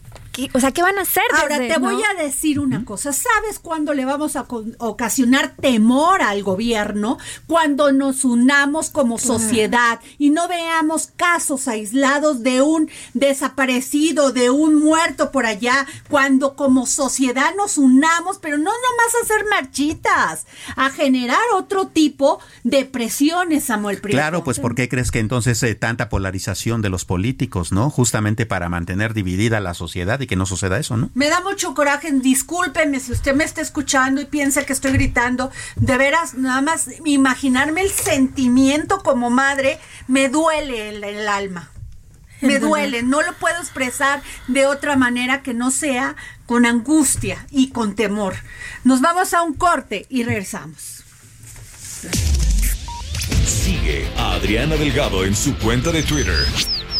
o 0.53 0.59
sea, 0.59 0.71
¿qué 0.71 0.81
van 0.81 0.97
a 0.97 1.01
hacer? 1.01 1.23
Ahora 1.39 1.57
te 1.57 1.77
voy 1.79 2.01
a 2.03 2.21
decir 2.21 2.59
una 2.59 2.85
cosa. 2.85 3.11
¿Sabes 3.11 3.59
cuándo 3.59 3.93
le 3.93 4.05
vamos 4.05 4.35
a 4.35 4.45
ocasionar 4.77 5.55
temor 5.59 6.21
al 6.21 6.43
gobierno? 6.43 7.17
Cuando 7.47 7.91
nos 7.91 8.23
unamos 8.23 8.89
como 8.89 9.17
sociedad 9.17 9.99
y 10.17 10.29
no 10.29 10.47
veamos 10.47 11.09
casos 11.15 11.67
aislados 11.67 12.43
de 12.43 12.61
un 12.61 12.89
desaparecido, 13.13 14.31
de 14.31 14.49
un 14.49 14.75
muerto 14.75 15.31
por 15.31 15.45
allá. 15.45 15.87
Cuando 16.09 16.55
como 16.55 16.85
sociedad 16.85 17.55
nos 17.55 17.77
unamos, 17.77 18.37
pero 18.39 18.57
no 18.57 18.65
nomás 18.65 19.15
a 19.15 19.23
hacer 19.23 19.45
marchitas, 19.49 20.45
a 20.75 20.89
generar 20.89 21.39
otro 21.55 21.87
tipo 21.87 22.39
de 22.63 22.85
presiones, 22.85 23.65
Samuel 23.65 23.99
Prieto. 23.99 24.17
Claro, 24.17 24.43
pues 24.43 24.59
¿por 24.59 24.75
qué 24.75 24.87
crees 24.89 25.11
que 25.11 25.19
entonces 25.19 25.61
eh, 25.63 25.75
tanta 25.75 26.09
polarización 26.09 26.81
de 26.81 26.89
los 26.89 27.05
políticos, 27.05 27.71
no? 27.71 27.89
Justamente 27.89 28.45
para 28.45 28.69
mantener 28.69 29.13
dividida 29.13 29.59
la 29.59 29.73
sociedad 29.73 30.19
que 30.27 30.35
no 30.35 30.45
suceda 30.45 30.77
eso, 30.77 30.97
¿no? 30.97 31.09
Me 31.13 31.29
da 31.29 31.41
mucho 31.41 31.73
coraje, 31.73 32.11
discúlpeme 32.11 32.99
si 32.99 33.11
usted 33.11 33.33
me 33.33 33.43
está 33.43 33.61
escuchando 33.61 34.21
y 34.21 34.25
piensa 34.25 34.65
que 34.65 34.73
estoy 34.73 34.91
gritando, 34.91 35.51
de 35.75 35.97
veras, 35.97 36.35
nada 36.35 36.61
más 36.61 36.87
imaginarme 37.05 37.81
el 37.81 37.91
sentimiento 37.91 39.01
como 39.03 39.29
madre, 39.29 39.79
me 40.07 40.29
duele 40.29 40.89
el, 40.89 41.03
el 41.03 41.27
alma. 41.27 41.71
Me 42.41 42.59
duele, 42.59 43.01
no 43.01 43.23
lo 43.23 43.33
puedo 43.33 43.57
expresar 43.57 44.21
de 44.47 44.67
otra 44.67 44.95
manera 44.95 45.41
que 45.41 45.55
no 45.55 45.71
sea 45.71 46.15
con 46.45 46.67
angustia 46.67 47.47
y 47.49 47.69
con 47.69 47.95
temor. 47.95 48.35
Nos 48.83 49.01
vamos 49.01 49.33
a 49.33 49.41
un 49.41 49.53
corte 49.53 50.05
y 50.09 50.23
regresamos. 50.23 51.03
Sigue 53.43 54.07
a 54.17 54.33
Adriana 54.33 54.75
Delgado 54.75 55.25
en 55.25 55.35
su 55.35 55.57
cuenta 55.57 55.91
de 55.91 56.03
Twitter 56.03 56.45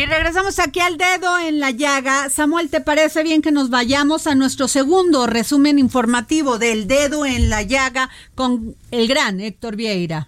Y 0.00 0.06
regresamos 0.06 0.58
aquí 0.60 0.80
al 0.80 0.96
dedo 0.96 1.38
en 1.38 1.60
la 1.60 1.72
llaga. 1.72 2.30
Samuel, 2.30 2.70
¿te 2.70 2.80
parece 2.80 3.22
bien 3.22 3.42
que 3.42 3.52
nos 3.52 3.68
vayamos 3.68 4.26
a 4.26 4.34
nuestro 4.34 4.66
segundo 4.66 5.26
resumen 5.26 5.78
informativo 5.78 6.56
del 6.56 6.86
dedo 6.86 7.26
en 7.26 7.50
la 7.50 7.60
llaga 7.60 8.08
con 8.34 8.74
el 8.92 9.08
gran 9.08 9.40
Héctor 9.42 9.76
Vieira? 9.76 10.26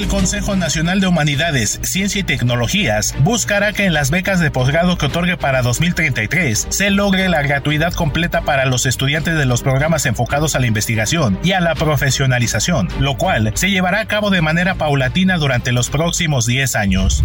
el 0.00 0.08
Consejo 0.08 0.56
Nacional 0.56 1.00
de 1.00 1.08
Humanidades, 1.08 1.78
Ciencia 1.82 2.20
y 2.22 2.24
Tecnologías 2.24 3.14
buscará 3.20 3.74
que 3.74 3.84
en 3.84 3.92
las 3.92 4.10
becas 4.10 4.40
de 4.40 4.50
posgrado 4.50 4.96
que 4.96 5.06
otorgue 5.06 5.36
para 5.36 5.60
2033 5.60 6.68
se 6.70 6.90
logre 6.90 7.28
la 7.28 7.42
gratuidad 7.42 7.92
completa 7.92 8.40
para 8.40 8.64
los 8.64 8.86
estudiantes 8.86 9.36
de 9.36 9.44
los 9.44 9.62
programas 9.62 10.06
enfocados 10.06 10.54
a 10.54 10.58
la 10.58 10.66
investigación 10.66 11.38
y 11.44 11.52
a 11.52 11.60
la 11.60 11.74
profesionalización, 11.74 12.88
lo 12.98 13.18
cual 13.18 13.52
se 13.54 13.70
llevará 13.70 14.00
a 14.00 14.06
cabo 14.06 14.30
de 14.30 14.40
manera 14.40 14.76
paulatina 14.76 15.36
durante 15.36 15.70
los 15.70 15.90
próximos 15.90 16.46
10 16.46 16.76
años. 16.76 17.22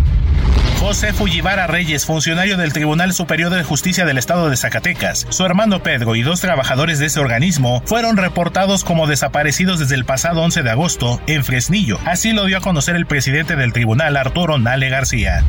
José 0.79 1.13
Fullivara 1.13 1.67
Reyes, 1.67 2.05
funcionario 2.05 2.57
del 2.57 2.73
Tribunal 2.73 3.13
Superior 3.13 3.51
de 3.51 3.63
Justicia 3.63 4.05
del 4.05 4.17
Estado 4.17 4.49
de 4.49 4.57
Zacatecas, 4.57 5.25
su 5.29 5.43
hermano 5.45 5.81
Pedro 5.81 6.15
y 6.15 6.21
dos 6.21 6.41
trabajadores 6.41 6.99
de 6.99 7.07
ese 7.07 7.19
organismo 7.19 7.81
fueron 7.85 8.17
reportados 8.17 8.83
como 8.83 9.07
desaparecidos 9.07 9.79
desde 9.79 9.95
el 9.95 10.05
pasado 10.05 10.41
11 10.43 10.61
de 10.61 10.69
agosto 10.69 11.19
en 11.27 11.43
Fresnillo. 11.43 11.97
Así 12.05 12.33
lo 12.33 12.45
dio 12.45 12.57
a 12.57 12.61
conocer 12.61 12.95
el 12.95 13.07
presidente 13.07 13.55
del 13.55 13.73
tribunal, 13.73 14.15
Arturo 14.15 14.59
Nale 14.59 14.89
García. 14.89 15.43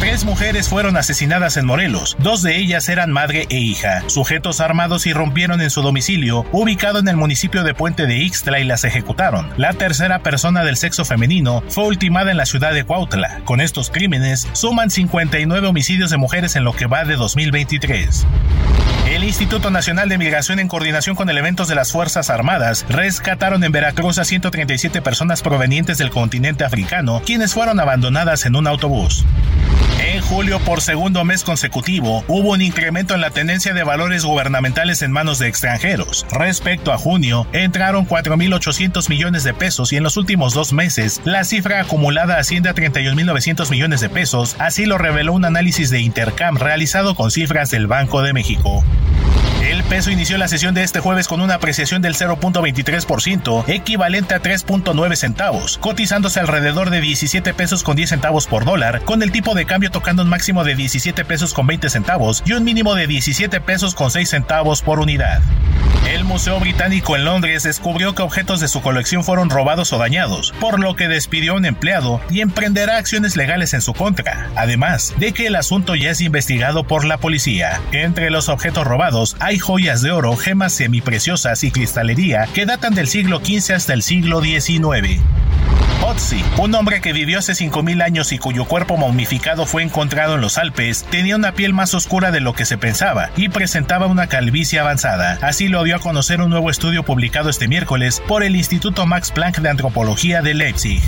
Tres 0.00 0.24
mujeres 0.24 0.68
fueron 0.68 0.96
asesinadas 0.96 1.56
en 1.56 1.66
Morelos. 1.66 2.16
Dos 2.18 2.42
de 2.42 2.56
ellas 2.56 2.88
eran 2.88 3.10
madre 3.10 3.46
e 3.48 3.58
hija. 3.58 4.02
Sujetos 4.08 4.60
armados 4.60 5.06
irrumpieron 5.06 5.60
en 5.60 5.70
su 5.70 5.82
domicilio, 5.82 6.44
ubicado 6.52 6.98
en 6.98 7.08
el 7.08 7.16
municipio 7.16 7.62
de 7.62 7.74
Puente 7.74 8.06
de 8.06 8.18
Ixtla, 8.18 8.60
y 8.60 8.64
las 8.64 8.84
ejecutaron. 8.84 9.48
La 9.56 9.72
tercera 9.72 10.20
persona 10.20 10.64
del 10.64 10.76
sexo 10.76 11.04
femenino 11.04 11.62
fue 11.68 11.86
ultimada 11.86 12.30
en 12.30 12.36
la 12.36 12.46
ciudad 12.46 12.74
de 12.74 12.84
Cuautla. 12.84 13.40
Con 13.44 13.60
estos 13.60 13.90
crímenes, 13.90 14.48
suman 14.52 14.90
59 14.90 15.66
homicidios 15.66 16.10
de 16.10 16.18
mujeres 16.18 16.56
en 16.56 16.64
lo 16.64 16.72
que 16.72 16.86
va 16.86 17.04
de 17.04 17.16
2023. 17.16 18.26
El 19.14 19.22
Instituto 19.22 19.70
Nacional 19.70 20.08
de 20.08 20.18
Migración, 20.18 20.58
en 20.58 20.66
coordinación 20.66 21.14
con 21.14 21.30
elementos 21.30 21.68
de 21.68 21.76
las 21.76 21.92
Fuerzas 21.92 22.30
Armadas, 22.30 22.84
rescataron 22.88 23.62
en 23.62 23.70
Veracruz 23.70 24.18
a 24.18 24.24
137 24.24 25.02
personas 25.02 25.40
provenientes 25.40 25.98
del 25.98 26.10
continente 26.10 26.64
africano, 26.64 27.22
quienes 27.24 27.54
fueron 27.54 27.78
abandonadas 27.78 28.44
en 28.44 28.56
un 28.56 28.66
autobús. 28.66 29.24
Julio, 30.28 30.58
por 30.60 30.80
segundo 30.80 31.22
mes 31.24 31.44
consecutivo, 31.44 32.24
hubo 32.28 32.52
un 32.52 32.62
incremento 32.62 33.14
en 33.14 33.20
la 33.20 33.30
tendencia 33.30 33.74
de 33.74 33.84
valores 33.84 34.24
gubernamentales 34.24 35.02
en 35.02 35.12
manos 35.12 35.38
de 35.38 35.48
extranjeros. 35.48 36.26
Respecto 36.30 36.92
a 36.92 36.98
junio, 36.98 37.46
entraron 37.52 38.08
4.800 38.08 39.10
millones 39.10 39.44
de 39.44 39.52
pesos 39.52 39.92
y 39.92 39.96
en 39.98 40.02
los 40.02 40.16
últimos 40.16 40.54
dos 40.54 40.72
meses, 40.72 41.20
la 41.24 41.44
cifra 41.44 41.80
acumulada 41.80 42.38
asciende 42.38 42.70
a 42.70 42.74
31.900 42.74 43.70
millones 43.70 44.00
de 44.00 44.08
pesos, 44.08 44.56
así 44.58 44.86
lo 44.86 44.96
reveló 44.96 45.34
un 45.34 45.44
análisis 45.44 45.90
de 45.90 46.00
Intercam 46.00 46.56
realizado 46.56 47.14
con 47.14 47.30
cifras 47.30 47.70
del 47.70 47.86
Banco 47.86 48.22
de 48.22 48.32
México. 48.32 48.82
El 49.64 49.82
peso 49.82 50.10
inició 50.10 50.36
la 50.36 50.46
sesión 50.46 50.74
de 50.74 50.82
este 50.82 51.00
jueves 51.00 51.26
con 51.26 51.40
una 51.40 51.54
apreciación 51.54 52.02
del 52.02 52.14
0.23%, 52.14 53.64
equivalente 53.66 54.34
a 54.34 54.42
3.9 54.42 55.16
centavos, 55.16 55.78
cotizándose 55.78 56.38
alrededor 56.38 56.90
de 56.90 57.00
17 57.00 57.54
pesos 57.54 57.82
con 57.82 57.96
10 57.96 58.10
centavos 58.10 58.46
por 58.46 58.66
dólar, 58.66 59.00
con 59.06 59.22
el 59.22 59.32
tipo 59.32 59.54
de 59.54 59.64
cambio 59.64 59.90
tocando 59.90 60.13
un 60.22 60.28
máximo 60.28 60.64
de 60.64 60.74
17 60.74 61.24
pesos 61.24 61.52
con 61.52 61.66
20 61.66 61.90
centavos 61.90 62.42
y 62.46 62.52
un 62.52 62.64
mínimo 62.64 62.94
de 62.94 63.06
17 63.06 63.60
pesos 63.60 63.94
con 63.94 64.10
6 64.10 64.28
centavos 64.28 64.82
por 64.82 65.00
unidad. 65.00 65.42
El 66.06 66.24
Museo 66.24 66.60
Británico 66.60 67.16
en 67.16 67.24
Londres 67.24 67.62
descubrió 67.62 68.14
que 68.14 68.22
objetos 68.22 68.60
de 68.60 68.68
su 68.68 68.82
colección 68.82 69.24
fueron 69.24 69.48
robados 69.48 69.92
o 69.92 69.98
dañados, 69.98 70.52
por 70.60 70.78
lo 70.78 70.96
que 70.96 71.08
despidió 71.08 71.52
a 71.52 71.56
un 71.56 71.64
empleado 71.64 72.20
y 72.30 72.40
emprenderá 72.40 72.98
acciones 72.98 73.36
legales 73.36 73.72
en 73.72 73.80
su 73.80 73.94
contra, 73.94 74.50
además 74.54 75.14
de 75.18 75.32
que 75.32 75.46
el 75.46 75.56
asunto 75.56 75.94
ya 75.94 76.10
es 76.10 76.20
investigado 76.20 76.84
por 76.84 77.04
la 77.04 77.18
policía. 77.18 77.80
Entre 77.92 78.30
los 78.30 78.48
objetos 78.48 78.86
robados 78.86 79.36
hay 79.40 79.58
joyas 79.58 80.02
de 80.02 80.12
oro, 80.12 80.36
gemas 80.36 80.74
semipreciosas 80.74 81.64
y 81.64 81.70
cristalería 81.70 82.48
que 82.52 82.66
datan 82.66 82.94
del 82.94 83.08
siglo 83.08 83.40
XV 83.42 83.74
hasta 83.74 83.94
el 83.94 84.02
siglo 84.02 84.42
XIX. 84.42 85.20
Otzi, 86.06 86.44
un 86.58 86.74
hombre 86.74 87.00
que 87.00 87.14
vivió 87.14 87.38
hace 87.38 87.52
5.000 87.52 88.02
años 88.02 88.32
y 88.32 88.38
cuyo 88.38 88.66
cuerpo 88.66 88.98
momificado 88.98 89.64
fue 89.64 89.82
encontrado 89.82 90.34
en 90.34 90.42
los 90.42 90.58
Alpes, 90.58 91.06
tenía 91.10 91.34
una 91.34 91.52
piel 91.52 91.72
más 91.72 91.94
oscura 91.94 92.30
de 92.30 92.40
lo 92.40 92.52
que 92.52 92.66
se 92.66 92.76
pensaba 92.76 93.30
y 93.38 93.48
presentaba 93.48 94.06
una 94.06 94.26
calvicie 94.26 94.78
avanzada. 94.78 95.38
Así 95.40 95.68
lo 95.68 95.82
dio 95.82 95.96
a 95.96 96.00
conocer 96.00 96.42
un 96.42 96.50
nuevo 96.50 96.68
estudio 96.68 97.04
publicado 97.04 97.48
este 97.48 97.68
miércoles 97.68 98.22
por 98.28 98.42
el 98.42 98.54
Instituto 98.54 99.06
Max 99.06 99.32
Planck 99.32 99.60
de 99.60 99.70
Antropología 99.70 100.42
de 100.42 100.52
Leipzig. 100.52 101.02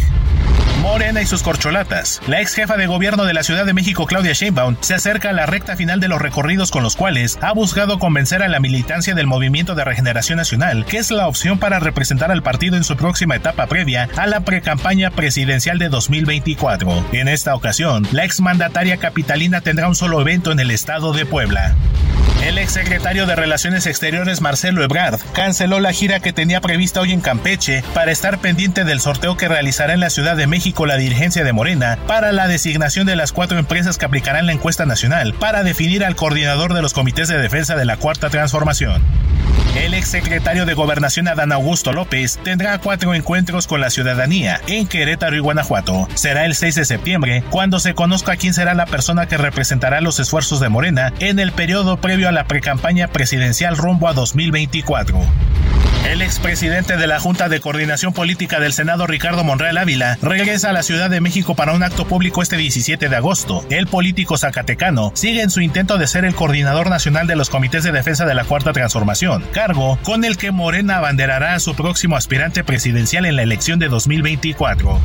Morena 0.87 1.21
y 1.21 1.27
sus 1.27 1.43
corcholatas. 1.43 2.23
La 2.29 2.41
ex 2.41 2.55
jefa 2.55 2.77
de 2.77 2.87
gobierno 2.87 3.25
de 3.25 3.35
la 3.35 3.43
Ciudad 3.43 3.67
de 3.67 3.75
México, 3.75 4.07
Claudia 4.07 4.33
Sheinbaum, 4.33 4.77
se 4.81 4.95
acerca 4.95 5.31
a 5.31 5.33
la 5.33 5.45
recta 5.45 5.75
final 5.75 5.99
de 5.99 6.07
los 6.07 6.23
recorridos 6.23 6.71
con 6.71 6.85
los 6.85 6.95
cuales 6.95 7.41
ha 7.43 7.53
buscado 7.53 7.99
convencer 7.99 8.41
a 8.41 8.49
la 8.49 8.61
militancia 8.61 9.17
del 9.17 9.27
Movimiento 9.27 9.75
de 9.75 9.85
Regeneración 9.85 10.37
Nacional, 10.37 10.87
que 10.87 10.99
es 10.99 11.11
la 11.11 11.27
opción 11.27 11.59
para 11.59 11.81
representar 11.81 12.31
al 12.31 12.45
partido 12.45 12.77
en 12.77 12.85
su 12.85 12.97
próxima 12.97 13.35
etapa 13.35 13.67
previa 13.67 14.09
a 14.17 14.29
la 14.29 14.41
precampaña 14.41 15.11
presidencial 15.11 15.81
de 15.81 15.89
2024. 15.89 17.07
En 17.13 17.27
esta 17.27 17.57
ocasión, 17.57 18.07
la 18.13 18.25
exmandataria 18.25 18.97
capitalina 18.99 19.63
tendrá 19.63 19.89
un 19.89 19.97
solo 19.97 20.21
evento 20.21 20.53
en 20.53 20.61
el 20.61 20.71
estado 20.71 21.13
de 21.13 21.27
Puebla. 21.27 21.75
El 22.45 22.59
exsecretario 22.59 23.27
de 23.27 23.35
Relaciones 23.35 23.87
Exteriores 23.87 24.41
Marcelo 24.41 24.85
Ebrard 24.85 25.19
canceló 25.33 25.81
la 25.81 25.93
gira 25.93 26.21
que 26.21 26.33
tenía 26.33 26.61
prevista 26.61 27.01
hoy 27.01 27.13
en 27.13 27.21
Campeche 27.21 27.83
para 27.95 28.13
estar 28.13 28.39
pendiente 28.39 28.85
del 28.85 29.01
sorteo 29.01 29.37
que 29.37 29.49
realizará 29.49 29.95
en 29.95 30.01
la 30.01 30.11
Ciudad 30.11 30.37
de 30.37 30.47
México 30.47 30.76
la 30.85 30.99
dirigencia 30.99 31.45
de 31.45 31.55
Morena 31.55 31.97
para 32.07 32.33
la 32.33 32.49
designación 32.49 33.07
de 33.07 33.17
las 33.17 33.33
cuatro 33.33 33.59
empresas 33.59 33.97
que 33.97 34.05
aplicarán 34.05 34.45
la 34.45 34.53
encuesta 34.53 34.85
nacional 34.85 35.33
para 35.33 35.63
definir 35.63 36.05
al 36.05 36.17
coordinador 36.17 36.75
de 36.75 36.83
los 36.83 36.93
comités 36.93 37.29
de 37.29 37.39
defensa 37.39 37.77
de 37.77 37.87
la 37.87 37.97
Cuarta 37.97 38.29
Transformación. 38.29 39.03
El 39.77 39.93
exsecretario 39.93 40.65
de 40.65 40.75
Gobernación 40.75 41.29
Adán 41.29 41.53
Augusto 41.53 41.93
López 41.93 42.39
tendrá 42.43 42.79
cuatro 42.79 43.15
encuentros 43.15 43.67
con 43.67 43.81
la 43.81 43.91
ciudadanía 43.91 44.61
en 44.67 44.87
Querétaro 44.87 45.37
y 45.37 45.41
Guanajuato. 45.41 46.09
Será 46.15 46.47
el 46.47 46.55
6 46.55 46.75
de 46.75 46.85
septiembre 46.87 47.45
cuando 47.51 47.79
se 47.79 47.95
conozca 47.95 48.37
quién 48.37 48.55
será 48.55 48.75
la 48.75 48.87
persona 48.87 49.27
que 49.27 49.37
representará 49.37 50.01
los 50.01 50.19
esfuerzos 50.19 50.61
de 50.61 50.71
Morena 50.71 51.13
en 51.21 51.39
el 51.39 51.53
periodo 51.53 52.01
previo 52.01 52.29
a 52.29 52.33
la 52.33 52.47
precampaña 52.47 53.09
presidencial 53.09 53.77
rumbo 53.77 54.09
a 54.09 54.15
2024. 54.15 55.21
El 56.05 56.23
expresidente 56.23 56.97
de 56.97 57.07
la 57.07 57.19
Junta 57.19 57.49
de 57.49 57.61
Coordinación 57.61 58.13
Política 58.13 58.61
del 58.61 58.73
Senado, 58.73 59.07
Ricardo 59.07 59.45
Monreal 59.45 59.79
Ávila, 59.79 60.19
regresa 60.23 60.71
a 60.71 60.73
la 60.73 60.83
Ciudad 60.83 61.11
de 61.11 61.21
México 61.21 61.55
para 61.55 61.73
un 61.73 61.83
acto 61.83 62.07
público 62.07 62.43
este 62.43 62.57
17 62.57 63.09
de 63.09 63.17
agosto. 63.17 63.65
El 63.71 63.87
político 63.87 64.39
zacatecano 64.39 65.13
sigue 65.15 65.43
en 65.43 65.51
su 65.51 65.61
intento 65.61 65.99
de 65.99 66.07
ser 66.07 66.25
el 66.25 66.35
coordinador 66.35 66.91
nacional 66.91 67.27
de 67.27 67.37
los 67.37 67.51
comités 67.51 67.85
de 67.85 67.93
defensa 67.93 68.25
de 68.25 68.35
la 68.35 68.45
Cuarta 68.45 68.73
Transformación, 68.73 69.45
cargo 69.53 69.99
con 70.03 70.25
el 70.25 70.37
que 70.37 70.53
Morena 70.53 70.99
abanderará 70.99 71.55
a 71.55 71.61
su 71.61 71.75
próximo 71.75 72.17
aspirante 72.17 72.63
presidencial 72.65 73.27
en 73.27 73.37
la 73.37 73.43
elección 73.43 73.79
de 73.79 73.89
2024. 73.89 75.01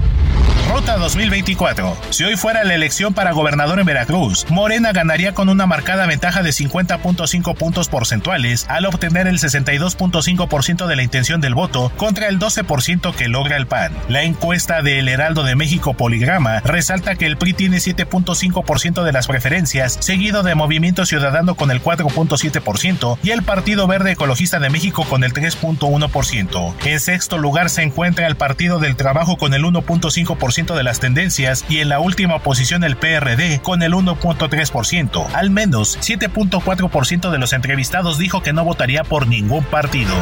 Ruta 0.73 0.97
2024. 0.97 1.97
Si 2.11 2.23
hoy 2.23 2.37
fuera 2.37 2.63
la 2.63 2.73
elección 2.73 3.13
para 3.13 3.33
gobernador 3.33 3.79
en 3.79 3.85
Veracruz, 3.85 4.45
Morena 4.49 4.93
ganaría 4.93 5.33
con 5.33 5.49
una 5.49 5.65
marcada 5.65 6.05
ventaja 6.05 6.43
de 6.43 6.51
50.5 6.51 7.55
puntos 7.57 7.89
porcentuales 7.89 8.65
al 8.69 8.85
obtener 8.85 9.27
el 9.27 9.37
62.5% 9.37 10.80
de 10.87 10.95
la 10.95 11.03
intención 11.03 11.41
del 11.41 11.53
voto 11.53 11.91
contra 11.97 12.27
el 12.27 12.39
12% 12.39 13.13
que 13.13 13.27
logra 13.27 13.57
el 13.57 13.67
PAN. 13.67 13.93
La 14.09 14.23
encuesta 14.23 14.81
de 14.81 14.99
El 14.99 15.07
Heraldo 15.07 15.43
de 15.43 15.55
México 15.55 15.93
Poligrama 15.93 16.59
resalta 16.61 17.15
que 17.15 17.25
el 17.25 17.37
PRI 17.37 17.53
tiene 17.53 17.77
7.5% 17.77 19.03
de 19.03 19.11
las 19.11 19.27
preferencias, 19.27 19.97
seguido 19.99 20.43
de 20.43 20.55
Movimiento 20.55 21.05
Ciudadano 21.05 21.55
con 21.55 21.71
el 21.71 21.81
4.7% 21.81 23.17
y 23.23 23.31
el 23.31 23.43
Partido 23.43 23.87
Verde 23.87 24.11
Ecologista 24.11 24.59
de 24.59 24.69
México 24.69 25.05
con 25.05 25.23
el 25.23 25.33
3.1%. 25.33 26.73
En 26.85 26.99
sexto 26.99 27.37
lugar 27.37 27.69
se 27.69 27.83
encuentra 27.83 28.27
el 28.27 28.35
Partido 28.35 28.79
del 28.79 28.95
Trabajo 28.95 29.37
con 29.37 29.53
el 29.53 29.63
1.5% 29.63 30.75
de 30.75 30.83
las 30.83 30.99
tendencias 30.99 31.65
y 31.69 31.79
en 31.79 31.89
la 31.89 31.99
última 31.99 32.39
posición 32.39 32.83
el 32.83 32.97
PRD 32.97 33.61
con 33.61 33.83
el 33.83 33.93
1.3%. 33.93 35.27
Al 35.33 35.49
menos 35.49 35.97
7.4% 35.99 37.29
de 37.29 37.37
los 37.37 37.53
entrevistados 37.53 38.17
dijo 38.17 38.41
que 38.41 38.53
no 38.53 38.63
votaría 38.63 39.03
por 39.03 39.27
ningún 39.27 39.63
partido. 39.63 40.13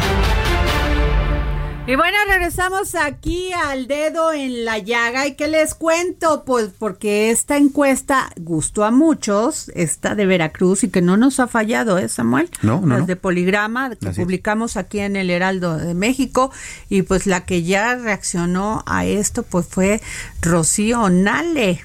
Y 1.90 1.96
bueno, 1.96 2.20
regresamos 2.28 2.94
aquí 2.94 3.52
al 3.52 3.88
dedo 3.88 4.32
en 4.32 4.64
la 4.64 4.78
llaga. 4.78 5.26
¿Y 5.26 5.34
qué 5.34 5.48
les 5.48 5.74
cuento? 5.74 6.44
Pues 6.46 6.70
porque 6.78 7.32
esta 7.32 7.58
encuesta 7.58 8.30
gustó 8.38 8.84
a 8.84 8.92
muchos, 8.92 9.72
esta 9.74 10.14
de 10.14 10.28
Veracruz, 10.28 10.84
y 10.84 10.90
que 10.90 11.02
no 11.02 11.18
nos 11.18 11.40
ha 11.40 11.48
fallado, 11.48 11.98
¿eh, 11.98 12.08
Samuel? 12.08 12.52
No, 12.62 12.80
no. 12.80 13.00
Las 13.00 13.08
de 13.08 13.16
Poligrama, 13.16 13.96
que 13.96 14.10
Así 14.10 14.22
publicamos 14.22 14.78
aquí 14.78 15.00
en 15.00 15.16
el 15.16 15.32
Heraldo 15.32 15.78
de 15.78 15.96
México. 15.96 16.52
Y 16.90 17.02
pues 17.02 17.26
la 17.26 17.46
que 17.46 17.64
ya 17.64 17.96
reaccionó 17.96 18.84
a 18.86 19.06
esto, 19.06 19.42
pues 19.42 19.66
fue 19.66 20.00
Rocío 20.44 21.10
Nale. 21.10 21.84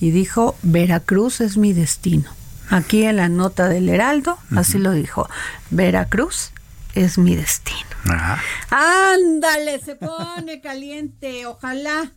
Y 0.00 0.10
dijo, 0.10 0.56
Veracruz 0.62 1.40
es 1.40 1.56
mi 1.56 1.72
destino. 1.72 2.28
Aquí 2.68 3.04
en 3.04 3.14
la 3.14 3.28
nota 3.28 3.68
del 3.68 3.90
Heraldo, 3.90 4.38
así 4.56 4.78
lo 4.78 4.90
dijo. 4.90 5.28
Veracruz 5.70 6.50
es 6.96 7.16
mi 7.16 7.36
destino. 7.36 7.89
Ajá. 8.04 8.40
Ándale, 9.14 9.80
se 9.80 9.96
pone 9.96 10.60
caliente. 10.62 11.46
Ojalá, 11.46 12.12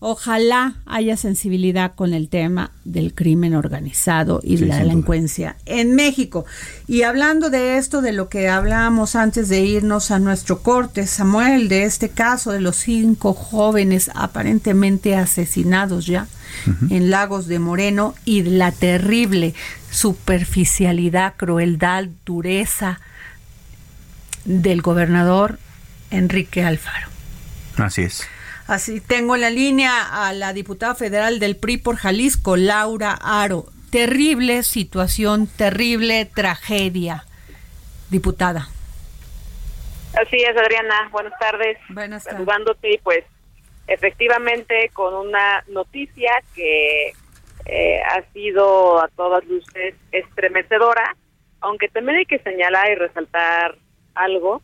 ojalá 0.00 0.74
haya 0.86 1.16
sensibilidad 1.16 1.94
con 1.94 2.12
el 2.12 2.28
tema 2.28 2.72
del 2.84 3.14
crimen 3.14 3.54
organizado 3.54 4.40
y 4.42 4.58
Sí, 4.58 4.64
la 4.66 4.76
duda. 4.76 4.84
delincuencia 4.84 5.56
en 5.64 5.94
México. 5.94 6.44
Y 6.86 7.02
hablando 7.02 7.48
de 7.48 7.78
esto, 7.78 8.02
de 8.02 8.12
lo 8.12 8.28
que 8.28 8.48
hablábamos 8.48 9.16
antes 9.16 9.48
de 9.48 9.60
irnos 9.64 10.10
a 10.10 10.18
nuestro 10.18 10.60
corte, 10.62 11.06
Samuel, 11.06 11.68
de 11.68 11.84
este 11.84 12.10
caso 12.10 12.52
de 12.52 12.60
los 12.60 12.76
cinco 12.76 13.32
jóvenes 13.32 14.10
aparentemente 14.14 15.16
asesinados 15.16 16.06
ya 16.06 16.26
en 16.88 17.10
Lagos 17.10 17.46
de 17.48 17.58
Moreno 17.58 18.14
y 18.24 18.42
la 18.42 18.70
terrible 18.70 19.54
superficialidad, 19.90 21.34
crueldad, 21.36 22.04
dureza 22.24 23.00
del 24.44 24.82
gobernador 24.82 25.58
Enrique 26.10 26.62
Alfaro. 26.62 27.08
Así 27.78 28.02
es. 28.02 28.28
Así 28.66 29.00
tengo 29.00 29.34
en 29.34 29.42
la 29.42 29.50
línea 29.50 30.26
a 30.26 30.32
la 30.32 30.52
diputada 30.52 30.94
federal 30.94 31.38
del 31.38 31.56
PRI 31.56 31.78
por 31.78 31.96
Jalisco, 31.96 32.56
Laura 32.56 33.12
Aro. 33.12 33.66
Terrible 33.90 34.62
situación, 34.62 35.46
terrible 35.46 36.24
tragedia. 36.24 37.24
Diputada. 38.10 38.68
Así 40.20 40.36
es, 40.36 40.56
Adriana. 40.56 41.08
Buenas 41.10 41.38
tardes. 41.38 41.78
Buenas 41.88 42.24
tardes. 42.24 42.38
Saludándote 42.38 42.94
y 42.94 42.98
pues 42.98 43.24
efectivamente 43.86 44.90
con 44.92 45.14
una 45.14 45.62
noticia 45.68 46.30
que 46.54 47.12
eh, 47.66 48.02
ha 48.02 48.22
sido 48.32 49.02
a 49.02 49.08
todas 49.08 49.44
luces 49.44 49.94
estremecedora, 50.12 51.16
aunque 51.60 51.88
también 51.88 52.18
hay 52.18 52.26
que 52.26 52.38
señalar 52.38 52.90
y 52.90 52.94
resaltar 52.94 53.76
algo. 54.14 54.62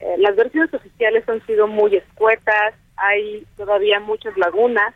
Eh, 0.00 0.14
las 0.18 0.36
versiones 0.36 0.72
oficiales 0.72 1.28
han 1.28 1.44
sido 1.46 1.66
muy 1.66 1.96
escuetas, 1.96 2.74
hay 2.96 3.46
todavía 3.56 4.00
muchas 4.00 4.36
lagunas 4.36 4.94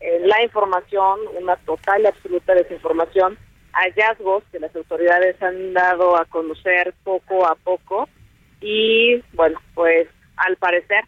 en 0.00 0.28
la 0.28 0.42
información, 0.42 1.20
una 1.40 1.56
total 1.56 2.02
y 2.02 2.06
absoluta 2.06 2.54
desinformación, 2.54 3.36
hallazgos 3.72 4.44
que 4.52 4.60
las 4.60 4.74
autoridades 4.74 5.40
han 5.42 5.72
dado 5.72 6.16
a 6.16 6.24
conocer 6.26 6.94
poco 7.04 7.46
a 7.46 7.54
poco 7.56 8.08
y 8.60 9.22
bueno, 9.34 9.60
pues 9.74 10.08
al 10.36 10.56
parecer 10.56 11.04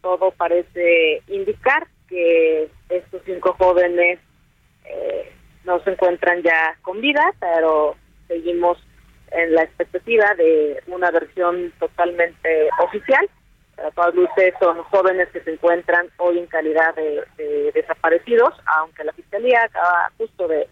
todo 0.00 0.30
parece 0.32 1.22
indicar 1.28 1.86
que 2.08 2.68
estos 2.88 3.22
cinco 3.24 3.54
jóvenes 3.58 4.18
eh, 4.84 5.32
no 5.64 5.82
se 5.84 5.90
encuentran 5.92 6.42
ya 6.42 6.76
con 6.82 7.00
vida, 7.00 7.32
pero 7.40 7.96
seguimos 8.28 8.78
en 9.34 9.54
la 9.54 9.62
expectativa 9.62 10.34
de 10.36 10.82
una 10.86 11.10
versión 11.10 11.72
totalmente 11.78 12.68
oficial. 12.82 13.28
Para 13.76 13.90
todas 13.92 14.14
luces 14.14 14.54
son 14.60 14.82
jóvenes 14.84 15.28
que 15.30 15.40
se 15.40 15.52
encuentran 15.52 16.08
hoy 16.18 16.38
en 16.38 16.46
calidad 16.46 16.94
de, 16.94 17.72
desaparecidos, 17.72 18.54
aunque 18.78 19.04
la 19.04 19.12
Fiscalía 19.12 19.64
acaba 19.64 20.10
justo 20.18 20.48
de, 20.48 20.68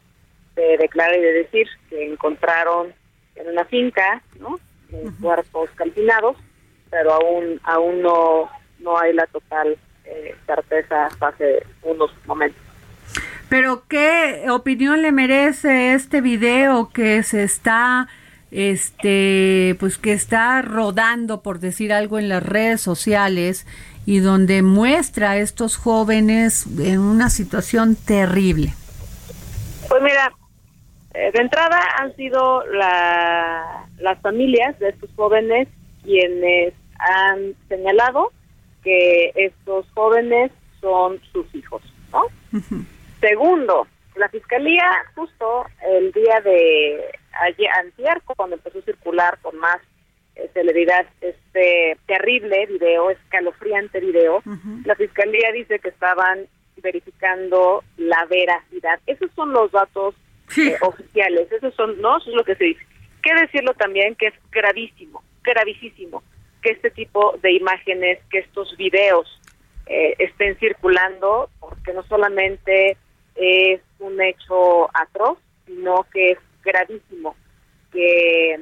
declarar 0.79 1.17
y 1.17 1.23
de 1.23 1.33
decir 1.33 1.67
que 1.89 2.13
encontraron 2.13 2.93
en 3.35 3.49
una 3.49 3.65
finca 3.65 4.23
¿no? 4.39 4.59
cuerpos 5.23 5.71
calcinados, 5.75 6.37
pero 6.91 7.15
aún 7.15 7.59
aún 7.63 8.03
no, 8.03 8.51
no 8.81 8.99
hay 8.99 9.15
la 9.15 9.27
total 9.29 9.79
eh, 10.05 10.35
certeza 10.47 11.07
hasta 11.07 11.29
hace 11.29 11.65
unos 11.83 12.11
momentos. 12.27 12.61
Pero 13.49 13.85
¿qué 13.89 14.47
opinión 14.51 15.03
le 15.03 15.13
merece 15.13 15.95
este 15.95 16.21
video 16.21 16.91
que 16.93 17.23
se 17.23 17.43
está 17.43 18.07
este 18.51 19.77
pues 19.79 19.99
que 19.99 20.13
está 20.13 20.61
rodando 20.63 21.43
por 21.43 21.61
decir 21.61 21.93
algo 21.93 22.19
en 22.19 22.29
las 22.29 22.43
redes 22.43 22.81
sociales 22.81 23.67
y 24.07 24.19
donde 24.19 24.63
muestra 24.63 25.33
a 25.33 25.37
estos 25.37 25.77
jóvenes 25.77 26.67
en 26.79 27.01
una 27.01 27.31
situación 27.31 27.97
terrible? 27.97 28.75
Pues 29.89 30.03
mira, 30.03 30.33
eh, 31.15 31.31
de 31.33 31.41
entrada 31.41 31.79
han 31.99 32.15
sido 32.17 32.65
las 32.67 34.21
familias 34.21 34.79
de 34.79 34.91
estos 34.91 35.11
jóvenes 35.17 35.69
quienes 36.03 36.75
han 36.99 37.55
señalado 37.69 38.33
que 38.83 39.33
estos 39.35 39.87
jóvenes 39.95 40.51
son 40.81 41.21
sus 41.33 41.53
hijos, 41.55 41.83
¿no? 42.13 42.25
Segundo, 43.21 43.87
la 44.17 44.29
fiscalía 44.29 44.85
justo 45.15 45.67
el 45.87 46.13
día 46.13 46.41
de 46.41 47.20
ayer, 47.41 47.69
antier, 47.79 48.23
cuando 48.37 48.57
empezó 48.57 48.79
a 48.79 48.83
circular 48.83 49.39
con 49.41 49.57
más 49.59 49.79
eh, 50.37 50.49
celeridad 50.55 51.07
este 51.21 51.97
terrible 52.07 52.67
video, 52.67 53.11
escalofriante 53.11 54.01
video, 54.01 54.43
la 54.85 54.95
fiscalía 54.95 55.53
dice 55.53 55.79
que 55.79 55.89
estaban 55.89 56.47
verificando 56.83 57.85
la 57.97 58.25
veracidad. 58.27 59.01
Esos 59.07 59.31
son 59.35 59.53
los 59.53 59.71
datos 59.73 60.15
eh, 60.57 60.77
oficiales, 60.83 61.51
esos 61.53 61.75
son, 61.75 62.01
no, 62.01 62.19
eso 62.19 62.31
es 62.31 62.37
lo 62.37 62.45
que 62.45 62.55
se 62.55 62.65
dice. 62.65 62.87
Qué 63.23 63.35
decirlo 63.35 63.75
también 63.75 64.15
que 64.15 64.29
es 64.29 64.35
gravísimo, 64.51 65.23
gravísimo 65.43 66.23
que 66.63 66.71
este 66.71 66.91
tipo 66.91 67.39
de 67.43 67.53
imágenes, 67.53 68.19
que 68.31 68.39
estos 68.39 68.77
videos 68.77 69.27
eh, 69.87 70.15
estén 70.19 70.57
circulando, 70.59 71.51
porque 71.59 71.93
no 71.93 72.03
solamente 72.05 72.97
es 73.35 73.81
un 73.99 74.21
hecho 74.21 74.89
atroz, 74.95 75.39
sino 75.67 76.07
que 76.13 76.33
es 76.33 76.39
gravísimo 76.63 77.35
que 77.93 78.61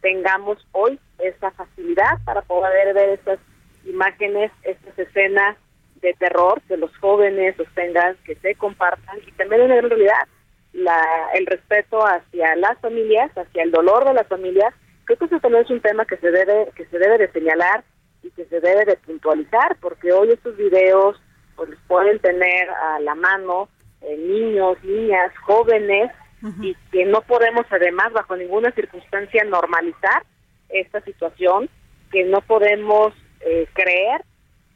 tengamos 0.00 0.58
hoy 0.72 0.98
esa 1.18 1.50
facilidad 1.52 2.18
para 2.24 2.42
poder 2.42 2.94
ver 2.94 3.10
estas 3.10 3.38
imágenes, 3.84 4.52
estas 4.62 4.98
escenas 4.98 5.56
de 6.00 6.14
terror, 6.14 6.60
que 6.68 6.76
los 6.76 6.96
jóvenes 6.98 7.58
los 7.58 7.68
tengan, 7.74 8.16
que 8.24 8.36
se 8.36 8.54
compartan 8.54 9.18
y 9.26 9.32
también 9.32 9.62
en 9.62 9.88
realidad 9.88 10.28
la, 10.72 11.02
el 11.34 11.46
respeto 11.46 11.98
hacia 12.06 12.54
las 12.56 12.78
familias, 12.80 13.30
hacia 13.36 13.62
el 13.62 13.72
dolor 13.72 14.04
de 14.04 14.14
las 14.14 14.26
familias. 14.28 14.72
Creo 15.04 15.18
que 15.18 15.24
eso 15.24 15.40
también 15.40 15.64
es 15.64 15.70
un 15.70 15.80
tema 15.80 16.04
que 16.04 16.16
se 16.18 16.30
debe 16.30 16.70
que 16.76 16.84
se 16.86 16.98
debe 16.98 17.18
de 17.18 17.32
señalar 17.32 17.82
y 18.22 18.30
que 18.30 18.44
se 18.44 18.60
debe 18.60 18.84
de 18.84 18.96
puntualizar, 18.96 19.76
porque 19.80 20.12
hoy 20.12 20.30
estos 20.30 20.56
videos 20.56 21.20
pues 21.56 21.70
pueden 21.88 22.20
tener 22.20 22.70
a 22.70 23.00
la 23.00 23.14
mano 23.16 23.68
eh, 24.02 24.16
niños, 24.16 24.76
niñas, 24.84 25.32
jóvenes 25.38 26.12
y 26.60 26.74
que 26.92 27.04
no 27.04 27.22
podemos 27.22 27.66
además 27.70 28.12
bajo 28.12 28.36
ninguna 28.36 28.70
circunstancia 28.72 29.44
normalizar 29.44 30.22
esta 30.68 31.00
situación, 31.00 31.68
que 32.12 32.24
no 32.24 32.40
podemos 32.42 33.12
eh, 33.40 33.66
creer 33.72 34.22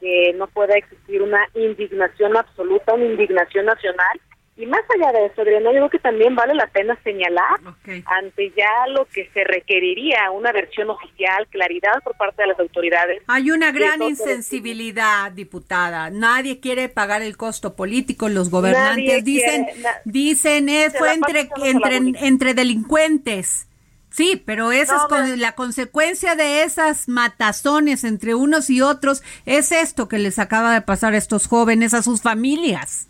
que 0.01 0.33
no 0.35 0.49
pueda 0.49 0.75
existir 0.75 1.23
una 1.23 1.47
indignación 1.55 2.37
absoluta, 2.37 2.95
una 2.95 3.05
indignación 3.05 3.67
nacional 3.67 4.21
y 4.55 4.67
más 4.67 4.83
allá 4.95 5.13
de 5.13 5.27
eso, 5.27 5.41
Adriana, 5.41 5.73
yo 5.73 5.79
creo 5.79 5.91
que 5.91 5.99
también 5.99 6.35
vale 6.35 6.55
la 6.55 6.67
pena 6.67 6.99
señalar 7.03 7.59
ante 8.05 8.51
ya 8.51 8.87
lo 8.89 9.07
que 9.07 9.31
se 9.33 9.45
requeriría 9.45 10.31
una 10.31 10.53
versión 10.53 10.91
oficial, 10.91 11.47
claridad 11.49 12.03
por 12.05 12.15
parte 12.19 12.43
de 12.43 12.49
las 12.49 12.61
autoridades. 12.61 13.23
Hay 13.29 13.51
una 13.51 13.73
gran 13.73 14.03
insensibilidad, 14.03 15.33
diputada. 15.33 16.11
Nadie 16.11 16.61
quiere 16.61 16.91
pagar 16.91 17.23
el 17.23 17.39
costo 17.39 17.75
político. 17.75 18.29
Los 18.29 18.51
gobernantes 18.51 19.25
dicen, 19.25 19.67
dicen, 20.05 20.69
eh, 20.69 20.91
fue 20.91 21.15
entre, 21.15 21.49
entre, 21.65 21.97
entre 22.27 22.55
delincuentes. 22.55 23.69
Sí, 24.11 24.43
pero 24.45 24.71
esa 24.71 24.97
es 24.97 25.03
con, 25.05 25.41
la 25.41 25.53
consecuencia 25.53 26.37
de 26.37 26.65
esas 26.65 27.09
matazones 27.09 28.05
entre 28.05 28.35
unos 28.35 28.69
y 28.69 28.83
otros 28.83 29.23
es 29.47 29.73
esto 29.73 30.09
que 30.09 30.19
les 30.19 30.39
acaba 30.39 30.75
de 30.75 30.83
pasar 30.83 31.15
a 31.15 31.17
estos 31.17 31.47
jóvenes, 31.47 31.95
a 31.95 32.03
sus 32.03 32.21
familias. 32.21 33.09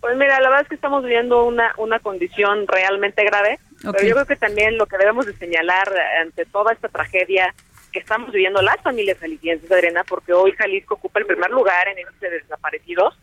Pues 0.00 0.16
mira, 0.16 0.40
la 0.40 0.48
verdad 0.48 0.62
es 0.62 0.68
que 0.68 0.74
estamos 0.76 1.02
viviendo 1.02 1.44
una, 1.44 1.74
una 1.76 1.98
condición 1.98 2.66
realmente 2.68 3.24
grave, 3.24 3.58
pero 3.82 4.06
yo 4.06 4.14
creo 4.14 4.26
que 4.26 4.36
también 4.36 4.78
lo 4.78 4.86
que 4.86 4.96
debemos 4.96 5.26
de 5.26 5.34
señalar 5.34 5.88
ante 6.20 6.44
toda 6.44 6.72
esta 6.72 6.88
tragedia 6.88 7.52
que 7.92 7.98
estamos 7.98 8.30
viviendo 8.32 8.62
las 8.62 8.80
familias 8.82 9.18
jaliscienses, 9.18 9.70
Adriana, 9.70 10.04
porque 10.04 10.32
hoy 10.32 10.52
Jalisco 10.52 10.94
ocupa 10.94 11.20
el 11.20 11.26
primer 11.26 11.50
lugar 11.50 11.88
en 11.88 11.98
índice 11.98 12.30
de 12.30 12.40
desaparecidos, 12.40 13.18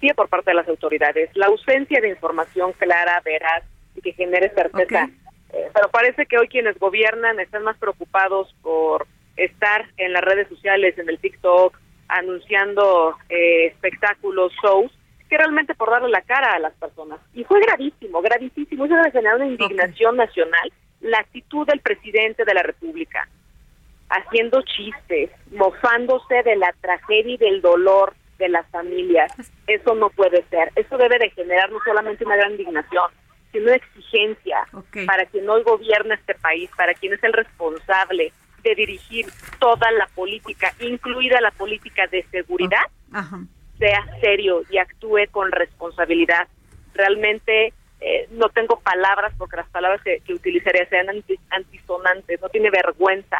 sí 0.00 0.08
por 0.14 0.28
parte 0.28 0.50
de 0.50 0.56
las 0.56 0.68
autoridades, 0.68 1.30
la 1.34 1.46
ausencia 1.46 2.00
de 2.00 2.10
información 2.10 2.72
clara, 2.72 3.20
veraz 3.24 3.64
y 3.96 4.02
que 4.02 4.12
genere 4.12 4.50
certeza. 4.50 5.08
Eh, 5.52 5.70
pero 5.72 5.88
parece 5.88 6.26
que 6.26 6.38
hoy 6.38 6.48
quienes 6.48 6.78
gobiernan 6.78 7.40
están 7.40 7.62
más 7.62 7.78
preocupados 7.78 8.54
por 8.62 9.06
estar 9.36 9.86
en 9.96 10.12
las 10.12 10.22
redes 10.22 10.48
sociales, 10.48 10.98
en 10.98 11.08
el 11.08 11.18
TikTok, 11.18 11.78
anunciando 12.08 13.16
eh, 13.28 13.66
espectáculos, 13.66 14.52
shows, 14.62 14.92
realmente 15.30 15.74
por 15.74 15.90
darle 15.90 16.08
la 16.08 16.22
cara 16.22 16.52
a 16.52 16.58
las 16.58 16.72
personas. 16.74 17.20
Y 17.32 17.44
fue 17.44 17.60
gravísimo, 17.60 18.22
gravísimo. 18.22 18.84
Eso 18.84 18.94
debe 18.94 19.10
generar 19.10 19.36
una 19.36 19.46
indignación 19.46 20.16
nacional. 20.16 20.72
La 21.00 21.18
actitud 21.18 21.66
del 21.66 21.80
presidente 21.80 22.44
de 22.44 22.54
la 22.54 22.62
República, 22.62 23.28
haciendo 24.08 24.62
chistes, 24.62 25.30
mofándose 25.50 26.42
de 26.42 26.56
la 26.56 26.72
tragedia 26.80 27.34
y 27.34 27.36
del 27.36 27.60
dolor 27.60 28.14
de 28.38 28.48
las 28.48 28.66
familias. 28.68 29.32
Eso 29.66 29.94
no 29.94 30.10
puede 30.10 30.44
ser. 30.50 30.70
Eso 30.76 30.96
debe 30.96 31.18
de 31.18 31.30
generar 31.30 31.70
no 31.70 31.78
solamente 31.84 32.24
una 32.24 32.36
gran 32.36 32.52
indignación, 32.52 33.10
sino 33.52 33.64
una 33.66 33.76
exigencia 33.76 34.66
para 35.06 35.26
quien 35.26 35.48
hoy 35.48 35.62
gobierna 35.62 36.14
este 36.14 36.34
país, 36.34 36.70
para 36.76 36.94
quien 36.94 37.12
es 37.12 37.22
el 37.22 37.32
responsable 37.32 38.32
de 38.62 38.74
dirigir 38.74 39.26
toda 39.58 39.90
la 39.92 40.06
política, 40.14 40.72
incluida 40.80 41.40
la 41.40 41.50
política 41.50 42.06
de 42.06 42.24
seguridad, 42.30 42.84
sea 43.78 44.04
serio 44.20 44.62
y 44.70 44.78
actúe 44.78 45.26
con 45.30 45.50
responsabilidad. 45.52 46.48
Realmente 46.94 47.72
eh, 48.00 48.28
no 48.32 48.48
tengo 48.50 48.80
palabras 48.80 49.32
porque 49.38 49.56
las 49.56 49.68
palabras 49.70 50.00
que, 50.02 50.20
utilizaría 50.32 50.88
sean 50.88 51.06
antisonantes. 51.50 52.40
No 52.40 52.48
tiene 52.48 52.70
vergüenza 52.70 53.36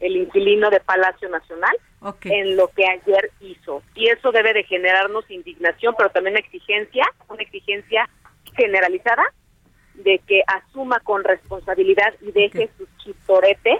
el 0.00 0.16
inquilino 0.16 0.70
de 0.70 0.80
Palacio 0.80 1.28
Nacional 1.28 1.76
en 2.24 2.56
lo 2.56 2.68
que 2.68 2.84
ayer 2.86 3.30
hizo. 3.40 3.82
Y 3.94 4.08
eso 4.08 4.30
debe 4.30 4.52
de 4.52 4.64
generarnos 4.64 5.28
indignación, 5.30 5.94
pero 5.96 6.10
también 6.10 6.36
exigencia, 6.36 7.04
una 7.28 7.42
exigencia 7.42 8.08
generalizada 8.56 9.24
de 9.94 10.20
que 10.26 10.42
asuma 10.46 11.00
con 11.00 11.24
responsabilidad 11.24 12.14
y 12.20 12.30
deje 12.30 12.70
sus 12.78 12.88
chistoretes 12.98 13.78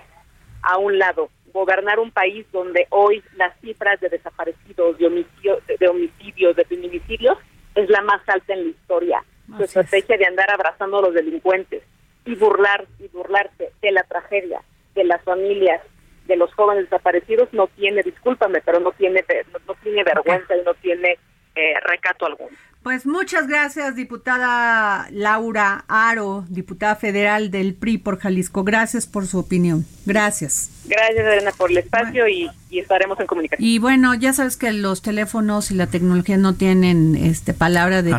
a 0.62 0.78
un 0.78 0.98
lado 0.98 1.30
gobernar 1.59 1.98
un 1.98 2.11
país 2.11 2.46
donde 2.52 2.86
hoy 2.90 3.22
las 3.36 3.59
cifras 3.61 4.00
de 4.00 4.09
desaparecidos, 4.09 4.98
de, 4.98 5.06
homicidios, 5.06 5.59
de 5.66 5.88
homicidios, 5.88 6.56
de 6.56 6.64
feminicidios, 6.64 7.36
es 7.74 7.88
la 7.90 8.00
más 8.02 8.20
alta 8.28 8.54
en 8.54 8.64
la 8.64 8.70
historia. 8.70 9.24
Su 9.56 9.64
estrategia 9.64 10.16
de 10.16 10.26
andar 10.26 10.50
abrazando 10.50 10.98
a 10.98 11.02
los 11.02 11.14
delincuentes 11.14 11.82
y 12.24 12.34
burlar 12.34 12.86
y 12.98 13.09
burlarse 13.09 13.72
de 13.80 13.92
la 13.92 14.02
tragedia 14.04 14.62
de 14.94 15.04
las 15.04 15.22
familias 15.22 15.80
de 16.26 16.36
los 16.36 16.52
jóvenes 16.54 16.84
desaparecidos 16.84 17.48
no 17.52 17.66
tiene, 17.68 18.02
discúlpame, 18.02 18.61
pero 18.61 18.80
no 18.80 18.92
tiene 18.92 19.24
no, 19.66 19.74
tiene 19.82 20.04
vergüenza 20.04 20.56
y 20.56 20.62
no 20.62 20.74
tiene 20.74 21.18
eh, 21.54 21.74
recato 21.80 22.26
alguno. 22.26 22.56
Pues 22.89 23.05
muchas 23.05 23.47
gracias, 23.47 23.97
diputada 23.97 25.09
Laura 25.11 25.84
Aro, 25.89 26.47
diputada 26.49 26.97
federal 26.97 27.51
del 27.51 27.74
PRI 27.74 27.99
por 27.99 28.18
Jalisco. 28.18 28.64
Gracias 28.64 29.07
por 29.07 29.26
su 29.26 29.39
opinión. 29.39 29.84
Gracias. 30.07 30.70
Gracias, 30.86 31.18
Elena, 31.18 31.53
por 31.53 31.70
el 31.70 31.76
espacio 31.76 32.26
y, 32.26 32.51
estaremos 32.70 33.20
en 33.20 33.26
comunicación. 33.26 33.66
Y 33.66 33.78
bueno, 33.78 34.14
ya 34.14 34.32
sabes 34.32 34.57
que 34.57 34.72
los 34.72 35.03
teléfonos 35.03 35.70
y 35.70 35.74
la 35.74 35.86
tecnología 35.86 36.39
no 36.39 36.55
tienen 36.55 37.14
este 37.14 37.53
palabra 37.53 38.03
de 38.03 38.14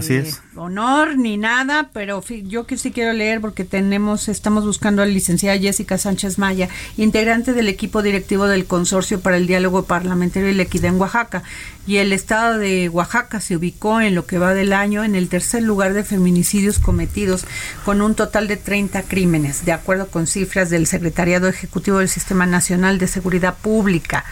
honor 0.55 1.17
ni 1.17 1.37
nada, 1.37 1.89
pero 1.93 2.21
yo 2.21 2.67
que 2.67 2.77
sí 2.77 2.91
quiero 2.91 3.13
leer 3.13 3.41
porque 3.41 3.63
tenemos, 3.63 4.27
estamos 4.27 4.65
buscando 4.65 5.01
a 5.01 5.05
la 5.05 5.11
licenciada 5.11 5.57
Jessica 5.57 5.97
Sánchez 5.97 6.37
Maya, 6.37 6.67
integrante 6.97 7.53
del 7.53 7.69
equipo 7.69 8.01
directivo 8.01 8.47
del 8.47 8.65
Consorcio 8.65 9.19
para 9.21 9.37
el 9.37 9.47
Diálogo 9.47 9.85
Parlamentario 9.85 10.49
y 10.49 10.53
la 10.53 10.63
Equidad 10.63 10.93
en 10.93 10.99
Oaxaca. 10.99 11.43
Y 11.87 11.97
el 11.97 12.13
estado 12.13 12.59
de 12.59 12.89
Oaxaca 12.89 13.39
se 13.41 13.55
ubicó 13.55 14.01
en 14.01 14.13
lo 14.13 14.27
que 14.27 14.37
va 14.37 14.53
de 14.53 14.58
del 14.59 14.73
año 14.73 15.05
en 15.05 15.15
el 15.15 15.29
tercer 15.29 15.63
lugar 15.63 15.93
de 15.93 16.03
feminicidios 16.03 16.79
cometidos, 16.79 17.45
con 17.85 18.01
un 18.01 18.13
total 18.13 18.49
de 18.49 18.57
30 18.57 19.03
crímenes, 19.03 19.63
de 19.63 19.71
acuerdo 19.71 20.07
con 20.07 20.27
cifras 20.27 20.69
del 20.69 20.85
Secretariado 20.85 21.47
Ejecutivo 21.47 21.99
del 21.99 22.09
Sistema 22.09 22.45
Nacional 22.45 22.97
de 22.97 23.07
Seguridad 23.07 23.55
Pública. 23.57 24.25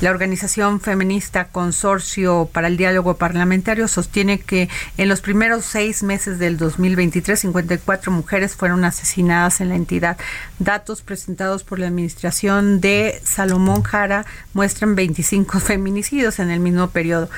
La 0.00 0.10
organización 0.10 0.80
feminista 0.80 1.48
Consorcio 1.48 2.48
para 2.50 2.68
el 2.68 2.78
Diálogo 2.78 3.16
Parlamentario 3.18 3.86
sostiene 3.86 4.40
que 4.40 4.70
en 4.96 5.08
los 5.08 5.20
primeros 5.20 5.66
seis 5.66 6.02
meses 6.02 6.38
del 6.38 6.56
2023, 6.56 7.38
54 7.38 8.10
mujeres 8.10 8.56
fueron 8.56 8.86
asesinadas 8.86 9.60
en 9.60 9.68
la 9.68 9.76
entidad. 9.76 10.16
Datos 10.58 11.02
presentados 11.02 11.62
por 11.62 11.78
la 11.78 11.88
Administración 11.88 12.80
de 12.80 13.20
Salomón 13.22 13.82
Jara 13.82 14.24
muestran 14.54 14.94
25 14.94 15.60
feminicidios 15.60 16.38
en 16.38 16.50
el 16.50 16.60
mismo 16.60 16.88
periodo 16.88 17.28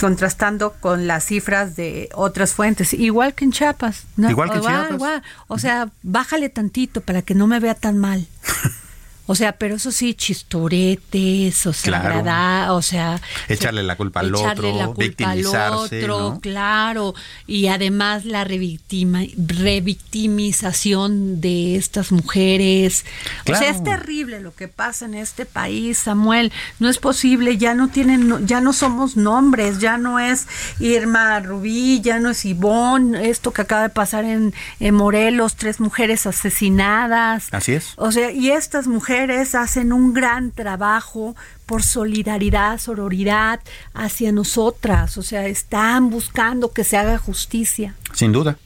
contrastando 0.00 0.72
con 0.80 1.06
las 1.06 1.24
cifras 1.26 1.76
de 1.76 2.08
otras 2.14 2.52
fuentes, 2.52 2.92
igual 2.92 3.34
que 3.34 3.44
en 3.44 3.52
Chiapas. 3.52 4.04
Igual 4.16 4.50
que 4.50 4.56
en 4.56 4.62
Chiapas. 4.62 5.22
O 5.48 5.58
sea, 5.58 5.90
bájale 6.02 6.48
tantito 6.48 7.00
para 7.00 7.22
que 7.22 7.34
no 7.34 7.46
me 7.46 7.60
vea 7.60 7.74
tan 7.74 7.98
mal. 7.98 8.26
O 9.26 9.36
sea, 9.36 9.52
pero 9.52 9.76
eso 9.76 9.92
sí, 9.92 10.14
chistoretes, 10.14 11.66
o 11.66 11.72
sea, 11.72 12.00
claro. 12.00 12.74
o 12.74 12.82
sea, 12.82 13.20
echarle 13.48 13.84
la 13.84 13.94
culpa 13.94 14.18
al 14.18 14.34
otro, 14.34 14.76
la 14.76 14.88
victimizarse, 14.88 16.10
otro, 16.10 16.40
claro, 16.42 17.14
y 17.46 17.68
además 17.68 18.24
la 18.24 18.42
revictima, 18.42 19.20
revictimización 19.36 21.40
de 21.40 21.76
estas 21.76 22.10
mujeres. 22.10 23.04
O 23.48 23.54
sea, 23.54 23.70
es 23.70 23.84
terrible 23.84 24.40
lo 24.40 24.56
que 24.56 24.66
pasa 24.66 25.04
en 25.04 25.14
este 25.14 25.46
país, 25.46 25.98
Samuel. 25.98 26.52
No 26.80 26.88
es 26.88 26.98
posible, 26.98 27.58
ya 27.58 27.74
no 27.74 27.88
tienen, 27.88 28.44
ya 28.48 28.60
no 28.60 28.72
somos 28.72 29.16
nombres, 29.16 29.78
ya 29.78 29.98
no 29.98 30.18
es 30.18 30.48
Irma 30.80 31.38
Rubí, 31.38 32.00
ya 32.00 32.18
no 32.18 32.30
es 32.30 32.44
Ivonne, 32.44 33.30
esto 33.30 33.52
que 33.52 33.62
acaba 33.62 33.82
de 33.82 33.90
pasar 33.90 34.24
en, 34.24 34.52
en 34.80 34.94
Morelos, 34.96 35.54
tres 35.54 35.78
mujeres 35.78 36.26
asesinadas. 36.26 37.46
Así 37.52 37.74
es. 37.74 37.92
O 37.94 38.10
sea, 38.10 38.32
y 38.32 38.50
estas 38.50 38.88
mujeres 38.88 39.11
hacen 39.54 39.92
un 39.92 40.12
gran 40.12 40.50
trabajo 40.50 41.36
por 41.66 41.82
solidaridad, 41.82 42.78
sororidad 42.78 43.60
hacia 43.94 44.32
nosotras, 44.32 45.18
o 45.18 45.22
sea, 45.22 45.46
están 45.46 46.10
buscando 46.10 46.72
que 46.72 46.84
se 46.84 46.96
haga 46.96 47.18
justicia. 47.18 47.94
Sin 48.12 48.32
duda. 48.32 48.56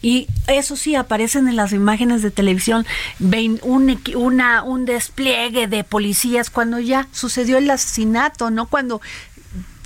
Y 0.00 0.28
eso 0.46 0.76
sí, 0.76 0.94
aparecen 0.94 1.48
en 1.48 1.56
las 1.56 1.72
imágenes 1.72 2.22
de 2.22 2.30
televisión 2.30 2.86
un, 3.62 4.00
una, 4.14 4.62
un 4.62 4.84
despliegue 4.84 5.66
de 5.66 5.82
policías 5.82 6.50
cuando 6.50 6.78
ya 6.78 7.08
sucedió 7.10 7.58
el 7.58 7.68
asesinato, 7.68 8.50
no 8.50 8.66
cuando 8.66 9.00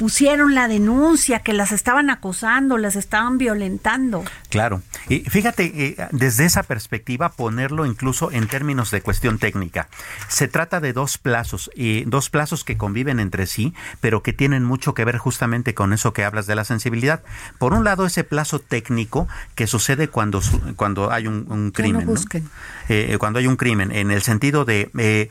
pusieron 0.02 0.56
la 0.56 0.66
denuncia, 0.66 1.44
que 1.44 1.52
las 1.52 1.70
estaban 1.70 2.10
acosando, 2.10 2.76
las 2.76 2.96
estaban 2.96 3.38
violentando. 3.38 4.24
Claro. 4.48 4.82
Y 5.08 5.20
fíjate, 5.20 5.62
eh, 5.76 6.08
desde 6.10 6.44
esa 6.44 6.64
perspectiva, 6.64 7.28
ponerlo 7.28 7.86
incluso 7.86 8.32
en 8.32 8.48
términos 8.48 8.90
de 8.90 9.00
cuestión 9.00 9.38
técnica. 9.38 9.86
Se 10.26 10.48
trata 10.48 10.80
de 10.80 10.92
dos 10.92 11.18
plazos, 11.18 11.70
y 11.76 12.02
dos 12.02 12.30
plazos 12.30 12.64
que 12.64 12.76
conviven 12.76 13.20
entre 13.20 13.46
sí, 13.46 13.74
pero 14.00 14.24
que 14.24 14.32
tienen 14.32 14.64
mucho 14.64 14.92
que 14.92 15.04
ver 15.04 15.18
justamente 15.18 15.72
con 15.72 15.92
eso 15.92 16.12
que 16.12 16.24
hablas 16.24 16.48
de 16.48 16.56
la 16.56 16.64
sensibilidad. 16.64 17.22
Por 17.58 17.72
un 17.72 17.84
lado, 17.84 18.04
ese 18.04 18.24
plazo 18.24 18.58
técnico 18.58 19.28
que 19.54 19.68
sucede 19.68 20.08
cuando, 20.08 20.40
cuando 20.74 21.12
hay 21.12 21.28
un, 21.28 21.70
crimen. 21.70 22.08
Eh, 22.88 23.16
cuando 23.20 23.38
hay 23.38 23.46
un 23.46 23.54
crimen, 23.54 23.92
en 23.92 24.10
el 24.10 24.22
sentido 24.22 24.64
de 24.64 24.90
eh, 24.98 25.28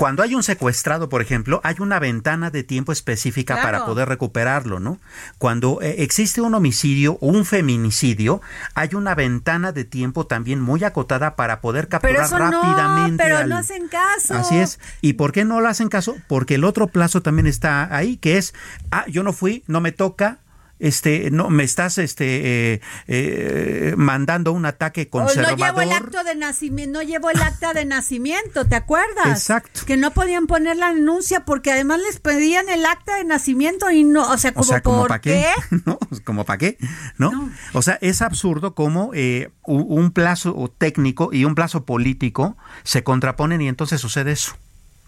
cuando 0.00 0.22
hay 0.22 0.34
un 0.34 0.42
secuestrado, 0.42 1.10
por 1.10 1.20
ejemplo, 1.20 1.60
hay 1.62 1.74
una 1.78 1.98
ventana 1.98 2.50
de 2.50 2.62
tiempo 2.64 2.90
específica 2.90 3.60
para 3.60 3.84
poder 3.84 4.08
recuperarlo, 4.08 4.80
¿no? 4.80 4.98
Cuando 5.36 5.82
eh, 5.82 5.96
existe 5.98 6.40
un 6.40 6.54
homicidio 6.54 7.18
o 7.20 7.26
un 7.26 7.44
feminicidio, 7.44 8.40
hay 8.72 8.94
una 8.94 9.14
ventana 9.14 9.72
de 9.72 9.84
tiempo 9.84 10.26
también 10.26 10.58
muy 10.58 10.84
acotada 10.84 11.36
para 11.36 11.60
poder 11.60 11.88
capturar 11.88 12.30
rápidamente. 12.30 13.28
No, 13.28 13.36
pero 13.36 13.46
no 13.46 13.58
hacen 13.58 13.88
caso. 13.88 14.36
Así 14.36 14.56
es. 14.56 14.80
¿Y 15.02 15.12
por 15.12 15.32
qué 15.32 15.44
no 15.44 15.60
lo 15.60 15.68
hacen 15.68 15.90
caso? 15.90 16.16
Porque 16.28 16.54
el 16.54 16.64
otro 16.64 16.86
plazo 16.86 17.20
también 17.20 17.46
está 17.46 17.94
ahí, 17.94 18.16
que 18.16 18.38
es, 18.38 18.54
ah, 18.90 19.04
yo 19.06 19.22
no 19.22 19.34
fui, 19.34 19.64
no 19.66 19.82
me 19.82 19.92
toca, 19.92 20.38
este, 20.80 21.30
no, 21.30 21.50
me 21.50 21.62
estás 21.62 21.98
este, 21.98 22.74
eh, 22.74 22.80
eh, 23.06 23.94
mandando 23.96 24.52
un 24.52 24.66
ataque 24.66 25.08
conservador. 25.08 25.58
No 25.58 25.66
llevo 25.66 25.80
el 25.82 25.92
acto 25.92 26.24
de 26.24 26.34
nacimiento, 26.34 26.98
no 26.98 27.02
llevo 27.04 27.30
el 27.30 27.40
acta 27.40 27.72
de 27.74 27.84
nacimiento, 27.84 28.64
¿te 28.66 28.76
acuerdas? 28.76 29.26
Exacto. 29.26 29.82
Que 29.86 29.96
no 29.96 30.10
podían 30.10 30.46
poner 30.46 30.76
la 30.76 30.92
denuncia 30.92 31.44
porque 31.44 31.70
además 31.70 32.00
les 32.00 32.18
pedían 32.18 32.68
el 32.68 32.84
acta 32.86 33.16
de 33.16 33.24
nacimiento 33.24 33.90
y 33.90 34.04
no, 34.04 34.28
o 34.30 34.38
sea, 34.38 34.52
como, 34.52 35.06
para 35.06 35.20
qué? 35.20 35.46
¿No? 35.84 35.98
¿Como 36.24 36.44
para 36.44 36.58
qué? 36.58 36.78
¿No? 37.18 37.50
O 37.74 37.82
sea, 37.82 37.98
es 38.00 38.22
absurdo 38.22 38.74
como 38.74 39.10
eh, 39.14 39.50
un 39.66 40.10
plazo 40.12 40.72
técnico 40.78 41.30
y 41.32 41.44
un 41.44 41.54
plazo 41.54 41.84
político 41.84 42.56
se 42.82 43.04
contraponen 43.04 43.60
y 43.60 43.68
entonces 43.68 44.00
sucede 44.00 44.32
eso. 44.32 44.56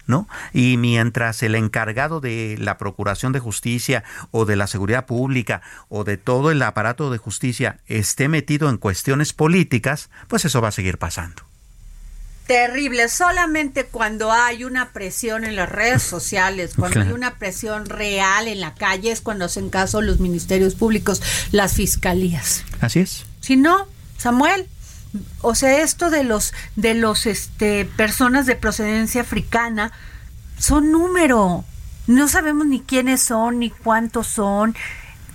¿No? 0.07 0.27
Y 0.53 0.77
mientras 0.77 1.43
el 1.43 1.55
encargado 1.55 2.19
de 2.19 2.55
la 2.59 2.77
Procuración 2.77 3.33
de 3.33 3.39
Justicia 3.39 4.03
o 4.31 4.45
de 4.45 4.55
la 4.55 4.67
Seguridad 4.67 5.05
Pública 5.05 5.61
o 5.89 6.03
de 6.03 6.17
todo 6.17 6.51
el 6.51 6.61
aparato 6.61 7.11
de 7.11 7.17
justicia 7.17 7.79
esté 7.87 8.27
metido 8.27 8.69
en 8.69 8.77
cuestiones 8.77 9.33
políticas, 9.33 10.09
pues 10.27 10.45
eso 10.45 10.61
va 10.61 10.69
a 10.69 10.71
seguir 10.71 10.97
pasando. 10.97 11.43
Terrible, 12.47 13.07
solamente 13.07 13.85
cuando 13.85 14.33
hay 14.33 14.65
una 14.65 14.91
presión 14.91 15.45
en 15.45 15.55
las 15.55 15.69
redes 15.69 16.03
sociales, 16.03 16.73
cuando 16.77 17.01
hay 17.01 17.11
una 17.11 17.35
presión 17.35 17.85
real 17.85 18.47
en 18.47 18.59
la 18.59 18.73
calle 18.75 19.11
es 19.11 19.21
cuando 19.21 19.45
hacen 19.45 19.69
caso 19.69 20.01
los 20.01 20.19
ministerios 20.19 20.75
públicos, 20.75 21.21
las 21.51 21.73
fiscalías. 21.73 22.65
Así 22.81 22.99
es. 22.99 23.25
Si 23.39 23.55
no, 23.55 23.87
Samuel, 24.17 24.67
o 25.41 25.55
sea, 25.55 25.81
esto 25.81 26.09
de 26.09 26.23
los 26.23 26.53
de 26.75 26.93
los 26.95 27.25
este 27.25 27.85
personas 27.85 28.45
de 28.45 28.55
procedencia 28.55 29.21
africana 29.21 29.91
son 30.57 30.91
número. 30.91 31.65
No 32.07 32.27
sabemos 32.27 32.67
ni 32.67 32.81
quiénes 32.81 33.21
son 33.21 33.59
ni 33.59 33.69
cuántos 33.69 34.27
son. 34.27 34.75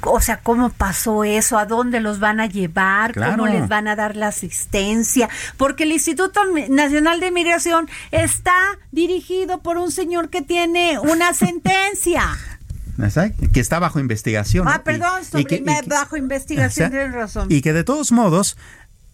O 0.03 0.21
sea, 0.21 0.41
cómo 0.41 0.71
pasó 0.71 1.25
eso, 1.25 1.59
a 1.59 1.67
dónde 1.67 2.01
los 2.01 2.21
van 2.21 2.39
a 2.39 2.47
llevar, 2.47 3.15
cómo 3.15 3.49
les 3.49 3.67
van 3.67 3.89
a 3.89 3.97
dar 3.97 4.15
la 4.15 4.29
asistencia, 4.29 5.29
porque 5.57 5.83
el 5.83 5.91
Instituto 5.91 6.41
Nacional 6.69 7.19
de 7.19 7.33
Migración 7.33 7.89
está 8.13 8.55
dirigido 8.93 9.61
por 9.61 9.77
un 9.77 9.91
señor 9.91 10.31
que 10.31 10.41
tiene 10.41 11.01
una 11.01 11.35
sentencia. 11.35 12.23
que 13.53 13.59
está 13.59 13.81
bajo 13.81 13.99
investigación. 13.99 14.69
Ah, 14.69 14.83
perdón, 14.85 15.23
bajo 15.87 16.17
investigación, 16.17 16.93
tienes 16.93 17.13
razón. 17.13 17.49
Y 17.51 17.61
que 17.61 17.73
de 17.73 17.83
todos 17.83 18.13
modos 18.13 18.57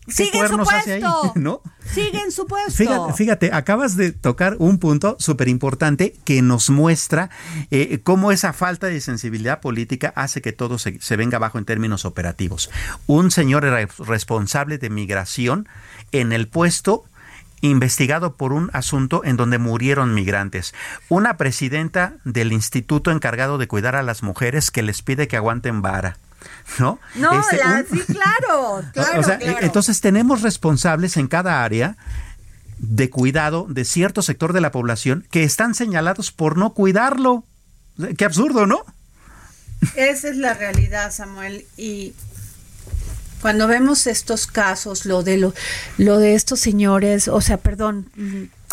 Sigue 0.07 0.39
en 0.39 0.49
su 0.49 0.57
puesto. 0.59 1.33
¿no? 1.37 1.63
Sigue 1.93 2.21
en 2.21 2.33
su 2.33 2.47
puesto. 2.47 3.13
Fíjate, 3.15 3.51
acabas 3.53 3.97
de 3.97 4.13
tocar 4.13 4.57
un 4.59 4.79
punto 4.79 5.17
súper 5.19 5.49
importante 5.49 6.15
que 6.25 6.43
nos 6.43 6.71
muestra 6.71 7.31
eh, 7.71 8.01
cómo 8.03 8.33
esa 8.33 8.53
falta 8.53 8.89
de 8.89 9.01
sensibilidad 9.01 9.61
política 9.61 10.13
hace 10.17 10.43
que 10.43 10.53
todo 10.53 10.79
se, 10.79 11.01
se 11.01 11.17
venga 11.17 11.37
abajo 11.37 11.59
en 11.59 11.65
términos 11.65 12.05
operativos. 12.05 12.71
Un 13.07 13.31
señor 13.31 13.65
responsable 13.65 14.79
de 14.79 14.91
migración 14.91 15.69
en 16.13 16.33
el 16.33 16.49
puesto 16.49 17.05
investigado 17.61 18.37
por 18.37 18.53
un 18.53 18.71
asunto 18.73 19.23
en 19.25 19.37
donde 19.37 19.59
murieron 19.59 20.15
migrantes. 20.15 20.75
Una 21.09 21.37
presidenta 21.37 22.17
del 22.25 22.53
instituto 22.53 23.11
encargado 23.11 23.59
de 23.59 23.69
cuidar 23.69 23.97
a 23.97 24.03
las 24.03 24.23
mujeres 24.23 24.71
que 24.71 24.83
les 24.83 25.03
pide 25.03 25.29
que 25.29 25.37
aguanten 25.37 25.81
vara. 25.81 26.19
¿no? 26.79 26.99
No, 27.15 27.41
este, 27.41 27.59
sí, 27.91 28.01
claro, 28.13 28.83
Entonces 29.61 30.01
tenemos 30.01 30.43
responsables 30.43 31.17
en 31.17 31.29
cada 31.29 31.65
área 31.65 31.97
de 32.79 33.11
cuidado 33.11 33.67
de 33.69 33.85
cierto 33.85 34.23
sector 34.23 34.53
de 34.53 34.61
la 34.61 34.73
población 34.73 35.27
que 35.31 35.45
están 35.45 35.75
señalados 35.75 36.33
por 36.33 36.59
no 36.59 36.75
cuidarlo. 36.75 37.45
Qué 38.17 38.25
absurdo, 38.25 38.67
¿no? 38.67 38.85
Esa 39.97 40.29
es 40.29 40.37
la 40.37 40.55
realidad, 40.55 41.13
Samuel. 41.13 41.67
Y 41.77 42.15
cuando 43.45 43.69
vemos 43.69 44.07
estos 44.07 44.47
casos, 44.47 45.05
lo 45.05 45.23
de 45.23 45.37
lo, 45.37 45.53
lo 45.99 46.19
de 46.19 46.35
estos 46.35 46.61
señores, 46.61 47.29
o 47.29 47.43
sea, 47.43 47.59
perdón, 47.59 48.07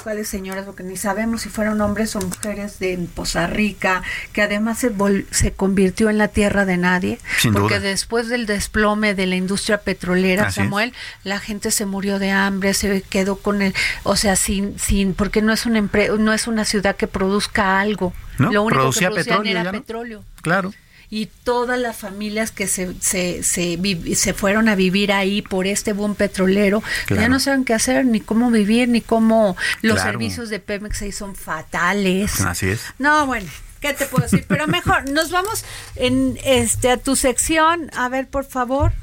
cuáles 0.01 0.29
señoras, 0.29 0.63
porque 0.63 0.81
ni 0.83 0.95
sabemos 0.95 1.41
si 1.41 1.49
fueron 1.49 1.81
hombres 1.81 2.15
o 2.15 2.21
mujeres 2.21 2.79
de 2.79 2.97
Poza 3.13 3.47
Rica, 3.47 4.01
que 4.31 4.41
además 4.41 4.79
se, 4.79 4.93
se 5.31 5.51
convirtió 5.51 6.09
en 6.09 6.17
la 6.17 6.29
tierra 6.29 6.63
de 6.63 6.77
nadie, 6.77 7.19
porque 7.51 7.81
después 7.81 8.29
del 8.29 8.45
desplome 8.45 9.13
de 9.13 9.25
la 9.25 9.35
industria 9.35 9.81
petrolera, 9.81 10.49
Samuel, 10.51 10.93
la 11.25 11.39
gente 11.39 11.71
se 11.71 11.85
murió 11.85 12.17
de 12.17 12.31
hambre, 12.31 12.73
se 12.73 13.01
quedó 13.01 13.39
con 13.39 13.61
el, 13.61 13.75
o 14.03 14.15
sea, 14.15 14.37
sin, 14.37 14.79
sin, 14.79 15.13
porque 15.13 15.41
no 15.41 15.51
es 15.51 15.65
una 15.65 15.81
no 16.17 16.31
es 16.31 16.47
una 16.47 16.63
ciudad 16.63 16.95
que 16.95 17.07
produzca 17.07 17.81
algo, 17.81 18.13
lo 18.37 18.63
único 18.63 18.89
que 18.91 19.05
producían 19.09 19.45
era 19.45 19.69
petróleo. 19.69 20.23
Claro 20.41 20.71
y 21.11 21.25
todas 21.25 21.77
las 21.77 21.97
familias 21.97 22.51
que 22.51 22.67
se, 22.67 22.95
se, 23.01 23.43
se, 23.43 24.33
fueron 24.33 24.69
a 24.69 24.75
vivir 24.75 25.11
ahí 25.11 25.41
por 25.41 25.67
este 25.67 25.91
boom 25.91 26.15
petrolero, 26.15 26.81
ya 27.09 27.27
no 27.27 27.39
saben 27.39 27.65
qué 27.65 27.73
hacer, 27.73 28.05
ni 28.05 28.21
cómo 28.21 28.49
vivir, 28.49 28.87
ni 28.87 29.01
cómo 29.01 29.57
los 29.81 29.99
servicios 29.99 30.49
de 30.49 30.59
Pemex 30.59 31.01
ahí 31.01 31.11
son 31.11 31.35
fatales. 31.35 32.39
Así 32.41 32.69
es. 32.69 32.81
No, 32.97 33.27
bueno. 33.27 33.47
¿Qué 33.81 33.93
te 33.95 34.05
puedo 34.05 34.23
decir? 34.23 34.45
Pero 34.47 34.67
mejor, 34.67 35.09
nos 35.09 35.31
vamos 35.31 35.65
en 35.95 36.37
este 36.45 36.91
a 36.91 36.97
tu 36.97 37.15
sección. 37.15 37.89
A 37.95 38.09
ver, 38.09 38.27
por 38.27 38.45
favor. 38.45 38.93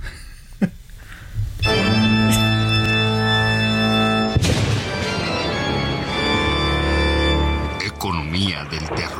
Economía 7.84 8.64
del 8.70 8.88
terror. 8.90 9.17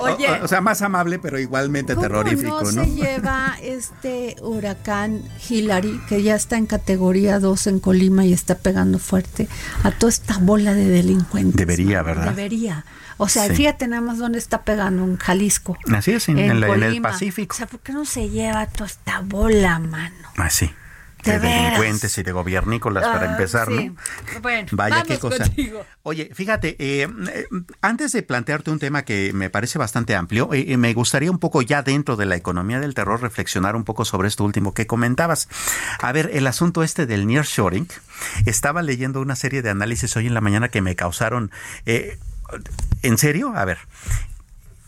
Oye, 0.00 0.28
o, 0.40 0.44
o 0.44 0.48
sea, 0.48 0.60
más 0.60 0.82
amable, 0.82 1.18
pero 1.18 1.38
igualmente 1.38 1.94
¿cómo 1.94 2.06
terrorífico, 2.06 2.62
no, 2.62 2.72
¿no? 2.72 2.84
se 2.84 2.90
lleva 2.90 3.56
este 3.62 4.36
huracán 4.42 5.22
Hillary, 5.48 6.00
que 6.08 6.22
ya 6.22 6.34
está 6.34 6.56
en 6.56 6.66
categoría 6.66 7.38
2 7.40 7.66
en 7.68 7.80
Colima 7.80 8.24
y 8.24 8.32
está 8.32 8.56
pegando 8.58 8.98
fuerte, 8.98 9.48
a 9.82 9.90
toda 9.90 10.10
esta 10.10 10.38
bola 10.38 10.74
de 10.74 10.88
delincuentes? 10.88 11.56
Debería? 11.56 12.02
¿verdad? 12.02 12.30
Debería. 12.34 12.84
O 13.16 13.28
sea, 13.28 13.46
Sí. 13.46 13.54
fíjate 13.54 13.86
nada 13.86 14.02
más 14.02 14.18
dónde 14.18 14.38
está 14.38 14.62
pegando, 14.62 15.04
en 15.04 15.16
Jalisco. 15.18 15.76
Así 15.94 16.10
es, 16.12 16.28
en, 16.28 16.38
en 16.38 16.60
la- 16.60 16.68
en 16.68 16.82
el. 16.82 17.00
Pacífico. 17.00 17.54
O 17.54 17.56
sea, 17.56 17.66
¿por 17.66 17.78
qué 17.80 17.92
no 17.92 18.04
se 18.04 18.28
lleva 18.28 18.66
toda 18.66 18.86
esta 18.86 19.20
bola, 19.20 19.78
mano? 19.78 20.14
Así. 20.36 20.70
De 21.24 21.38
delincuentes 21.38 22.18
y 22.18 22.22
de 22.22 22.32
gobiernícolas, 22.32 23.04
para 23.04 23.28
Ah, 23.28 23.32
empezar, 23.32 23.68
sí. 23.68 23.88
¿no? 23.88 24.40
Bueno, 24.42 24.68
Vaya 24.72 24.96
vamos 24.96 25.08
qué 25.08 25.18
cosa. 25.18 25.44
contigo. 25.44 25.84
Oye, 26.02 26.30
fíjate, 26.34 26.76
eh, 26.78 27.08
eh, 27.32 27.46
antes 27.80 28.12
de 28.12 28.22
plantearte 28.22 28.70
un 28.70 28.78
tema 28.78 29.04
que 29.04 29.32
me 29.32 29.48
parece 29.50 29.78
bastante 29.78 30.14
amplio, 30.14 30.52
eh, 30.52 30.66
eh, 30.68 30.76
me 30.76 30.92
gustaría 30.92 31.30
un 31.30 31.38
poco 31.38 31.62
ya 31.62 31.82
dentro 31.82 32.16
de 32.16 32.26
la 32.26 32.36
economía 32.36 32.78
del 32.80 32.94
terror 32.94 33.22
reflexionar 33.22 33.74
un 33.76 33.84
poco 33.84 34.04
sobre 34.04 34.28
esto 34.28 34.44
último 34.44 34.74
que 34.74 34.86
comentabas. 34.86 35.48
A 36.00 36.12
ver, 36.12 36.30
el 36.34 36.46
asunto 36.46 36.82
este 36.82 37.06
del 37.06 37.26
nearshoring, 37.26 37.88
estaba 38.46 38.82
leyendo 38.82 39.20
una 39.20 39.36
serie 39.36 39.62
de 39.62 39.70
análisis 39.70 40.14
hoy 40.16 40.26
en 40.26 40.34
la 40.34 40.40
mañana 40.40 40.68
que 40.68 40.82
me 40.82 40.94
causaron... 40.96 41.50
eh, 41.86 42.18
¿En 43.02 43.18
serio? 43.18 43.52
A 43.56 43.64
ver. 43.64 43.78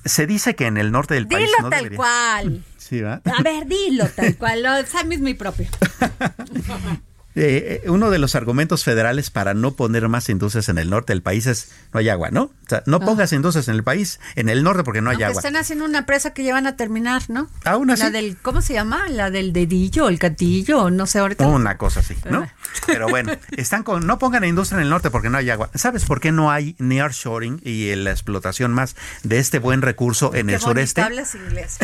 Se 0.07 0.27
dice 0.27 0.55
que 0.57 0.67
en 0.67 0.77
el 0.77 0.91
norte 0.93 1.15
del 1.15 1.27
país 1.29 1.47
Dilo 1.47 1.59
no 1.63 1.71
tal 1.71 1.79
debería- 1.85 1.97
cual. 1.97 2.63
Sí, 2.77 3.01
¿verdad? 3.01 3.21
A 3.37 3.43
ver, 3.43 3.67
dilo 3.67 4.07
tal 4.09 4.37
cual. 4.37 4.63
Lo, 4.63 4.77
esa 4.77 5.01
es 5.01 5.21
mi 5.21 5.35
propio. 5.35 5.67
Eh, 7.39 7.83
eh, 7.85 7.91
uno 7.91 8.11
de 8.11 8.19
los 8.19 8.35
argumentos 8.35 8.83
federales 8.83 9.29
para 9.31 9.53
no 9.53 9.73
poner 9.73 10.09
más 10.09 10.31
industrias 10.31 10.71
en 10.71 10.79
el 10.79 10.89
norte 10.89 11.13
del 11.13 11.21
país 11.21 11.47
es 11.47 11.71
no 11.93 12.01
hay 12.01 12.09
agua, 12.09 12.31
¿no? 12.31 12.45
O 12.45 12.69
sea, 12.69 12.83
no 12.87 12.99
pongas 12.99 13.33
industrias 13.35 13.69
en 13.69 13.75
el 13.75 13.85
país, 13.85 14.21
en 14.37 14.49
el 14.49 14.63
norte 14.63 14.85
porque 14.85 15.03
no 15.03 15.11
hay 15.11 15.17
Aunque 15.17 15.25
agua. 15.27 15.41
están 15.41 15.57
haciendo 15.57 15.85
una 15.85 16.07
presa 16.07 16.33
que 16.33 16.43
ya 16.45 16.55
van 16.55 16.67
a 16.67 16.77
terminar, 16.77 17.25
¿no? 17.29 17.51
Aún 17.65 17.91
así. 17.91 18.03
La 18.03 18.11
del, 18.11 18.39
¿cómo 18.39 18.63
se 18.63 18.73
llama? 18.73 19.07
La 19.11 19.31
del 19.31 19.53
dedillo, 19.53 20.09
el 20.09 20.19
catillo, 20.19 20.91
no 20.91 21.07
sé, 21.07 21.19
ahorita. 21.19 21.47
Una 21.47 21.77
cosa 21.77 22.01
así, 22.01 22.17
¿no? 22.31 22.45
Ah. 22.45 22.55
Pero 22.87 23.09
bueno, 23.09 23.33
están 23.57 23.83
con 23.83 24.07
no 24.07 24.19
pongan 24.19 24.43
industria 24.45 24.79
en 24.79 24.85
el 24.85 24.91
norte 24.91 25.11
porque 25.11 25.29
no 25.29 25.37
hay 25.37 25.51
agua. 25.51 25.71
¿Sabes 25.75 26.07
por 26.07 26.21
qué 26.21 26.33
no 26.33 26.51
hay 26.51 26.75
nearshoring 26.79 27.61
y 27.63 27.95
la 27.97 28.13
explotación 28.13 28.73
más 28.73 28.97
de 29.25 29.39
este 29.39 29.59
buen 29.59 29.83
recurso 29.83 30.35
en 30.35 30.47
Qué 30.47 30.55
el 30.55 30.61
sureste? 30.61 31.03
hablas 31.03 31.35
inglés. 31.35 31.77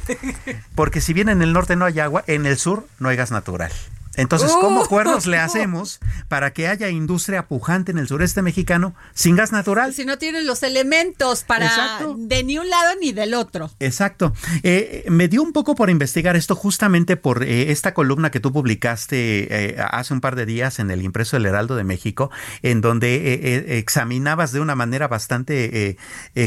Porque 0.74 1.00
si 1.00 1.12
bien 1.12 1.28
en 1.28 1.42
el 1.42 1.52
norte 1.52 1.76
no 1.76 1.84
hay 1.84 2.00
agua, 2.00 2.24
en 2.26 2.46
el 2.46 2.58
sur 2.58 2.86
no 2.98 3.08
hay 3.08 3.16
gas 3.16 3.30
natural. 3.30 3.70
Entonces. 4.16 4.50
¿cómo 4.60 4.86
cuernos 4.86 5.26
le 5.26 5.38
hacemos 5.38 6.00
para 6.28 6.52
que 6.52 6.68
haya 6.68 6.88
industria 6.88 7.46
pujante 7.46 7.92
en 7.92 7.98
el 7.98 8.08
sureste 8.08 8.42
mexicano 8.42 8.94
sin 9.14 9.36
gas 9.36 9.52
natural? 9.52 9.94
si 9.94 10.04
no 10.04 10.18
tienes 10.18 10.44
los 10.44 10.62
elementos 10.62 11.44
para 11.44 11.66
Exacto. 11.66 12.16
de 12.18 12.44
ni 12.44 12.58
un 12.58 12.68
lado 12.68 12.94
ni 13.00 13.12
del 13.12 13.34
otro. 13.34 13.70
Exacto. 13.80 14.32
Eh, 14.62 15.04
me 15.08 15.28
dio 15.28 15.42
un 15.42 15.52
poco 15.52 15.74
por 15.74 15.90
investigar 15.90 16.36
esto 16.36 16.54
justamente 16.54 17.16
por 17.16 17.42
eh, 17.42 17.70
esta 17.70 17.94
columna 17.94 18.30
que 18.30 18.40
tú 18.40 18.52
publicaste 18.52 19.48
eh, 19.50 19.76
hace 19.90 20.14
un 20.14 20.20
par 20.20 20.36
de 20.36 20.46
días 20.46 20.78
en 20.78 20.90
el 20.90 21.02
impreso 21.02 21.36
del 21.36 21.46
Heraldo 21.46 21.76
de 21.76 21.84
México, 21.84 22.30
en 22.62 22.80
donde 22.80 23.16
eh, 23.16 23.40
eh, 23.42 23.78
examinabas 23.78 24.52
de 24.52 24.60
una 24.60 24.74
manera 24.74 25.08
bastante 25.08 25.96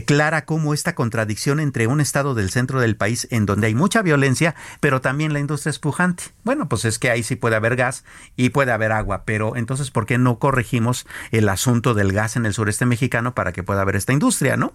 clara 0.05 0.45
cómo 0.45 0.73
esta 0.73 0.95
contradicción 0.95 1.59
entre 1.59 1.87
un 1.87 2.01
estado 2.01 2.33
del 2.33 2.49
centro 2.49 2.79
del 2.79 2.95
país 2.95 3.27
en 3.31 3.45
donde 3.45 3.67
hay 3.67 3.75
mucha 3.75 4.01
violencia, 4.01 4.55
pero 4.79 5.01
también 5.01 5.33
la 5.33 5.39
industria 5.39 5.71
es 5.71 5.79
pujante. 5.79 6.25
Bueno, 6.43 6.69
pues 6.69 6.85
es 6.85 6.99
que 6.99 7.09
ahí 7.09 7.23
sí 7.23 7.35
puede 7.35 7.52
haber 7.55 7.75
gas 7.75 8.03
y 8.35 8.49
puede 8.49 8.71
haber 8.71 8.91
agua, 8.91 9.23
pero 9.25 9.55
entonces, 9.55 9.91
¿por 9.91 10.05
qué 10.05 10.17
no 10.17 10.39
corregimos 10.39 11.05
el 11.31 11.49
asunto 11.49 11.93
del 11.93 12.11
gas 12.13 12.35
en 12.35 12.45
el 12.45 12.53
sureste 12.53 12.85
mexicano 12.85 13.33
para 13.35 13.51
que 13.51 13.63
pueda 13.63 13.81
haber 13.81 13.95
esta 13.95 14.13
industria, 14.13 14.57
no? 14.57 14.73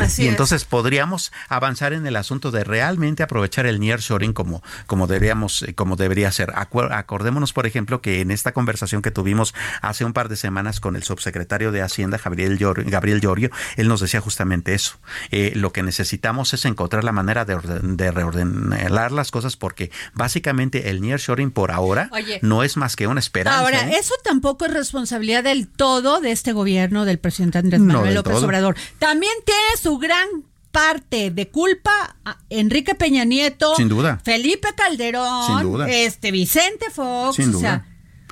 Así 0.00 0.22
y 0.22 0.26
es. 0.26 0.30
entonces 0.32 0.64
podríamos 0.64 1.32
avanzar 1.48 1.92
en 1.92 2.06
el 2.06 2.16
asunto 2.16 2.50
de 2.50 2.64
realmente 2.64 3.22
aprovechar 3.22 3.66
el 3.66 3.80
nearshoring 3.80 4.32
como 4.32 4.62
como 4.86 5.06
deberíamos 5.06 5.62
eh, 5.62 5.74
como 5.74 5.96
debería 5.96 6.30
ser. 6.32 6.50
Acuer- 6.50 6.92
acordémonos, 6.92 7.52
por 7.52 7.66
ejemplo, 7.66 8.00
que 8.00 8.20
en 8.20 8.30
esta 8.30 8.52
conversación 8.52 9.02
que 9.02 9.10
tuvimos 9.10 9.54
hace 9.82 10.04
un 10.04 10.12
par 10.12 10.28
de 10.28 10.36
semanas 10.36 10.80
con 10.80 10.96
el 10.96 11.02
subsecretario 11.02 11.72
de 11.72 11.82
Hacienda, 11.82 12.18
Gabriel 12.22 12.58
Llor- 12.58 12.84
Gabriel 12.88 13.20
Llorio, 13.20 13.50
él 13.76 13.88
nos 13.88 14.00
decía 14.00 14.20
justamente 14.20 14.74
eso. 14.74 14.98
Eh, 15.30 15.52
lo 15.54 15.72
que 15.72 15.82
necesitamos 15.82 16.54
es 16.54 16.64
encontrar 16.64 17.04
la 17.04 17.12
manera 17.12 17.44
de, 17.44 17.54
orden- 17.56 17.96
de 17.96 18.10
reordenar 18.10 19.12
las 19.12 19.30
cosas 19.30 19.56
porque 19.56 19.90
básicamente 20.14 20.90
el 20.90 21.00
nearshoring 21.00 21.50
por 21.50 21.70
ahora 21.70 22.08
Oye. 22.12 22.38
no 22.42 22.62
es 22.62 22.76
más 22.76 22.96
que 22.96 23.06
una 23.06 23.20
esperanza. 23.20 23.60
Ahora, 23.60 23.88
¿eh? 23.90 23.96
eso 23.98 24.14
tampoco 24.22 24.64
es 24.66 24.72
responsabilidad 24.72 25.44
del 25.44 25.66
todo 25.68 26.20
de 26.20 26.32
este 26.32 26.52
gobierno 26.52 27.04
del 27.04 27.18
presidente 27.18 27.58
Andrés 27.58 27.80
Manuel 27.80 28.14
López 28.14 28.34
todo. 28.34 28.46
Obrador. 28.46 28.76
También 28.98 29.32
tiene 29.44 29.60
su 29.84 29.98
gran 29.98 30.26
parte 30.72 31.30
de 31.30 31.48
culpa 31.50 32.16
a 32.24 32.38
Enrique 32.48 32.94
Peña 32.94 33.24
Nieto, 33.26 33.76
Sin 33.76 33.90
duda. 33.90 34.18
Felipe 34.24 34.68
Calderón, 34.74 35.46
Sin 35.46 35.70
duda. 35.70 35.90
este 35.90 36.30
Vicente 36.30 36.86
Fox, 36.90 37.36
Sin 37.36 37.54
o 37.54 37.58
sea. 37.58 37.86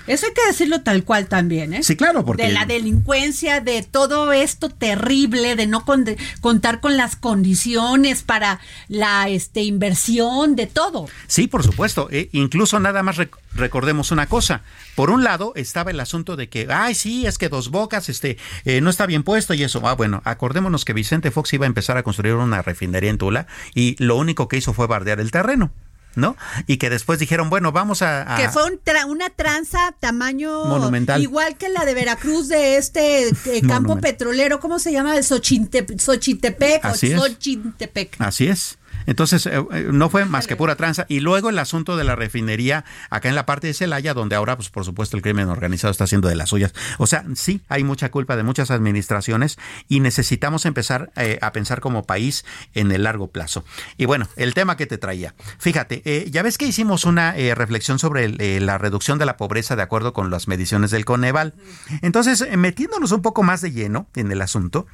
Eso 0.07 0.27
hay 0.27 0.33
que 0.35 0.47
decirlo 0.47 0.83
tal 0.83 1.05
cual 1.05 1.27
también, 1.27 1.75
¿eh? 1.75 1.83
Sí, 1.83 1.97
claro, 1.97 2.25
porque- 2.25 2.45
de 2.47 2.53
la 2.53 2.65
delincuencia, 2.67 3.61
de 3.61 3.83
todo 3.83 4.33
esto 4.33 4.69
terrible, 4.71 5.57
de 5.57 5.67
no 5.67 5.85
con- 5.85 6.05
de 6.05 6.17
contar 6.41 6.81
con 6.81 6.97
las 6.97 7.17
condiciones 7.17 8.23
para 8.23 8.61
la 8.89 9.29
este 9.29 9.63
inversión, 9.63 10.57
de 10.57 10.67
todo. 10.67 11.07
Sí, 11.27 11.47
por 11.47 11.63
supuesto. 11.63 12.09
Eh, 12.11 12.29
incluso 12.33 12.79
nada 12.81 13.03
más 13.03 13.17
rec- 13.19 13.37
recordemos 13.55 14.11
una 14.11 14.27
cosa. 14.27 14.63
Por 14.95 15.11
un 15.11 15.25
lado 15.25 15.53
estaba 15.57 15.91
el 15.91 16.01
asunto 16.01 16.37
de 16.37 16.49
que, 16.49 16.67
ay, 16.71 16.95
sí, 16.95 17.27
es 17.27 17.39
que 17.39 17.49
dos 17.49 17.71
bocas, 17.71 18.09
este, 18.09 18.37
eh, 18.65 18.81
no 18.81 18.91
está 18.91 19.07
bien 19.07 19.23
puesto 19.23 19.55
y 19.55 19.63
eso. 19.63 19.81
Ah, 19.87 19.95
bueno, 19.95 20.21
acordémonos 20.25 20.85
que 20.85 20.93
Vicente 20.93 21.31
Fox 21.31 21.53
iba 21.53 21.67
a 21.67 21.69
empezar 21.69 21.97
a 21.97 22.03
construir 22.03 22.35
una 22.35 22.63
refinería 22.63 23.11
en 23.11 23.19
Tula 23.19 23.47
y 23.75 23.97
lo 24.03 24.17
único 24.17 24.49
que 24.49 24.57
hizo 24.57 24.73
fue 24.73 24.87
bardear 24.87 25.21
el 25.21 25.31
terreno. 25.31 25.71
¿No? 26.15 26.37
Y 26.67 26.77
que 26.77 26.91
después 26.91 27.19
dijeron, 27.19 27.49
bueno, 27.51 27.73
vamos 27.73 28.03
a. 28.03 28.35
a- 28.35 28.37
Que 28.37 28.49
fue 28.51 28.65
un 28.65 28.79
tra- 28.85 29.07
una 29.07 29.31
tranza 29.31 29.95
tamaño 29.99 30.67
Monumental. 30.67 31.23
igual 31.23 31.57
que 31.57 31.69
la 31.71 31.85
de 31.85 31.95
Veracruz 31.95 32.49
de 32.49 32.77
este 32.77 33.29
eh, 33.29 33.33
campo 33.63 33.89
Monumental. 33.89 34.01
petrolero, 34.01 34.61
¿cómo 34.61 34.79
se 34.79 34.93
llama? 34.93 35.17
El 35.17 35.25
Xochinte- 35.25 35.99
Xochitepec 35.99 36.85
o 36.85 36.89
Así 36.89 37.13
es. 37.13 37.21
Xochintepec. 37.21 38.17
Así 38.21 38.47
es. 38.49 38.79
Entonces, 39.07 39.47
eh, 39.47 39.65
eh, 39.73 39.89
no 39.91 40.09
fue 40.09 40.25
más 40.25 40.47
que 40.47 40.57
pura 40.57 40.77
tranza. 40.77 41.07
Y 41.09 41.21
luego 41.21 41.51
el 41.51 41.59
asunto 41.59 41.97
de 41.97 42.05
la 42.05 42.17
refinería 42.17 42.85
acá 43.11 43.29
en 43.29 43.35
la 43.35 43.47
parte 43.47 43.67
de 43.67 43.75
Celaya, 43.75 44.15
donde 44.15 44.37
ahora, 44.37 44.57
pues 44.57 44.71
por 44.71 44.85
supuesto, 44.85 45.17
el 45.17 45.23
crimen 45.23 45.49
organizado 45.49 45.91
está 45.91 46.05
haciendo 46.05 46.29
de 46.29 46.37
las 46.37 46.51
suyas. 46.51 46.75
O 46.99 47.07
sea, 47.07 47.25
sí, 47.35 47.63
hay 47.69 47.85
mucha 47.85 48.11
culpa 48.11 48.37
de 48.37 48.43
muchas 48.43 48.71
administraciones 48.71 49.59
y 49.89 50.01
necesitamos 50.01 50.67
empezar 50.67 51.13
eh, 51.17 51.39
a 51.43 51.53
pensar 51.53 51.81
como 51.81 52.05
país 52.05 52.45
en 52.75 52.93
el 52.93 53.05
largo 53.05 53.29
plazo. 53.29 53.65
Y 53.97 54.07
bueno, 54.07 54.29
el 54.37 54.55
tema 54.55 54.77
que 54.77 54.87
te 54.87 54.99
traía. 54.99 55.35
Fíjate, 55.59 56.03
eh, 56.05 56.29
ya 56.31 56.43
ves 56.43 56.59
que 56.59 56.67
hicimos 56.67 57.05
una 57.05 57.37
eh, 57.37 57.55
reflexión 57.55 57.99
sobre 57.99 58.25
el, 58.25 58.67
la 58.67 58.79
reducción 58.79 59.19
de 59.19 59.27
la 59.27 59.37
pobreza 59.37 59.77
de 59.77 59.83
acuerdo 59.83 60.13
con 60.13 60.31
las 60.31 60.49
mediciones 60.49 60.91
del 60.91 61.05
Coneval. 61.05 61.55
Entonces, 62.03 62.47
metiéndonos 62.57 63.13
un 63.13 63.23
poco 63.23 63.43
más 63.43 63.61
de 63.61 63.73
lleno 63.73 64.07
en 64.15 64.31
el 64.33 64.43
asunto, 64.43 64.87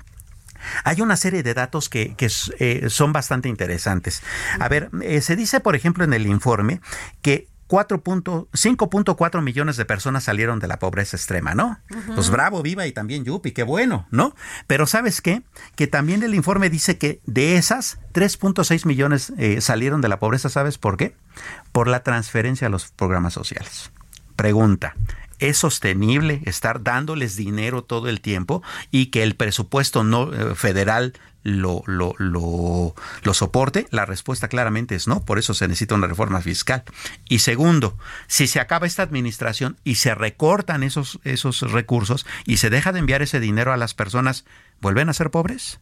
hay 0.84 1.00
una 1.00 1.16
serie 1.16 1.42
de 1.42 1.54
datos 1.54 1.88
que, 1.88 2.14
que, 2.14 2.30
eh, 2.58 2.90
son 2.90 3.12
bastante 3.12 3.48
interesantes. 3.48 4.22
A 4.58 4.68
ver, 4.68 4.90
eh, 5.02 5.20
se 5.20 5.36
dice, 5.36 5.60
por 5.60 5.76
ejemplo, 5.76 6.04
en 6.04 6.12
el 6.12 6.26
informe 6.26 6.80
que 7.22 7.48
5.4 7.68 9.42
millones 9.42 9.76
de 9.76 9.84
personas 9.84 10.24
salieron 10.24 10.58
de 10.58 10.68
la 10.68 10.78
pobreza 10.78 11.16
extrema, 11.16 11.54
¿no? 11.54 11.78
Ujú. 11.90 12.14
Pues 12.14 12.30
bravo, 12.30 12.62
viva 12.62 12.86
y 12.86 12.92
también 12.92 13.24
yupi, 13.24 13.52
qué 13.52 13.62
bueno, 13.62 14.06
¿no? 14.10 14.34
Pero 14.66 14.86
¿sabes 14.86 15.20
qué? 15.20 15.42
Que 15.76 15.86
también 15.86 16.22
el 16.22 16.34
informe 16.34 16.70
dice 16.70 16.96
que 16.96 17.20
de 17.26 17.56
esas 17.56 17.98
3.6 18.14 18.86
millones 18.86 19.32
eh, 19.36 19.60
salieron 19.60 20.00
de 20.00 20.08
la 20.08 20.18
pobreza, 20.18 20.48
¿sabes 20.48 20.78
por 20.78 20.96
qué? 20.96 21.14
Por 21.72 21.88
la 21.88 22.02
transferencia 22.02 22.68
a 22.68 22.70
los 22.70 22.90
programas 22.90 23.34
sociales. 23.34 23.90
Pregunta. 24.34 24.94
¿Es 25.38 25.58
sostenible 25.58 26.42
estar 26.44 26.82
dándoles 26.82 27.36
dinero 27.36 27.84
todo 27.84 28.08
el 28.08 28.20
tiempo 28.20 28.62
y 28.90 29.06
que 29.06 29.22
el 29.22 29.36
presupuesto 29.36 30.04
no 30.04 30.32
eh, 30.32 30.54
federal 30.54 31.14
lo, 31.44 31.82
lo, 31.86 32.14
lo, 32.18 32.94
lo 33.22 33.34
soporte? 33.34 33.86
La 33.90 34.04
respuesta 34.04 34.48
claramente 34.48 34.94
es 34.94 35.06
no, 35.06 35.24
por 35.24 35.38
eso 35.38 35.54
se 35.54 35.68
necesita 35.68 35.94
una 35.94 36.06
reforma 36.06 36.40
fiscal. 36.40 36.82
Y 37.28 37.40
segundo, 37.40 37.96
si 38.26 38.46
se 38.46 38.60
acaba 38.60 38.86
esta 38.86 39.02
administración 39.02 39.76
y 39.84 39.96
se 39.96 40.14
recortan 40.14 40.82
esos, 40.82 41.20
esos 41.24 41.60
recursos 41.60 42.26
y 42.44 42.56
se 42.58 42.70
deja 42.70 42.92
de 42.92 42.98
enviar 42.98 43.22
ese 43.22 43.40
dinero 43.40 43.72
a 43.72 43.76
las 43.76 43.94
personas, 43.94 44.44
¿vuelven 44.80 45.08
a 45.08 45.14
ser 45.14 45.30
pobres? 45.30 45.80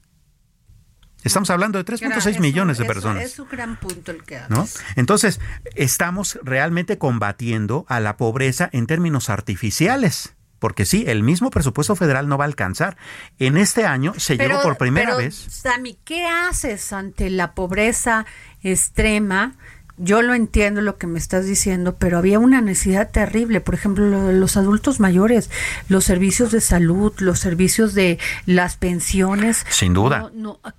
Estamos 1.27 1.51
hablando 1.51 1.79
de 1.79 1.85
3.6 1.85 2.27
Eso- 2.33 2.41
millones 2.41 2.79
de 2.79 2.85
eso 2.85 2.93
personas. 2.93 3.25
Es 3.25 3.39
un 3.39 3.49
gran 3.49 3.77
punto 3.79 4.11
el 4.13 4.23
que 4.25 4.41
¿no? 4.49 4.63
haces. 4.63 4.83
Entonces, 4.97 5.41
estamos 5.75 6.39
realmente 6.43 6.99
combatiendo 6.99 7.85
a 7.89 8.01
la 8.01 8.17
pobreza 8.17 8.69
en 8.73 8.87
términos 8.87 9.29
artificiales. 9.31 10.33
porque 10.59 10.87
sí, 10.87 11.05
el 11.07 11.23
mismo 11.23 11.51
presupuesto 11.51 11.95
federal 11.97 12.29
no 12.29 12.39
va 12.39 12.45
a 12.45 12.47
alcanzar. 12.47 12.97
En 13.39 13.59
este 13.59 13.85
año 13.85 14.15
se 14.17 14.39
llegó 14.39 14.63
por 14.63 14.79
primera 14.79 15.15
vez. 15.15 15.35
Sammy, 15.51 15.99
¿qué 16.03 16.27
haces 16.27 16.95
ante 16.95 17.29
la 17.29 17.55
pobreza 17.55 18.25
extrema? 18.63 19.55
Yo 19.99 20.23
lo 20.23 20.35
entiendo 20.35 20.81
lo 20.81 20.97
que 20.97 21.07
me 21.07 21.19
estás 21.19 21.47
diciendo, 21.47 21.97
pero 21.97 22.19
había 22.19 22.39
una 22.39 22.61
necesidad 22.61 23.11
terrible, 23.11 23.61
por 23.61 23.75
ejemplo, 23.75 24.33
los 24.33 24.57
adultos 24.57 25.01
mayores, 25.01 25.51
los 25.89 26.05
servicios 26.05 26.51
de 26.53 26.61
salud, 26.61 27.13
los 27.19 27.39
servicios 27.39 27.95
de 27.95 28.19
las 28.47 28.77
pensiones. 28.77 29.65
Sin 29.71 29.95
duda. 29.95 30.31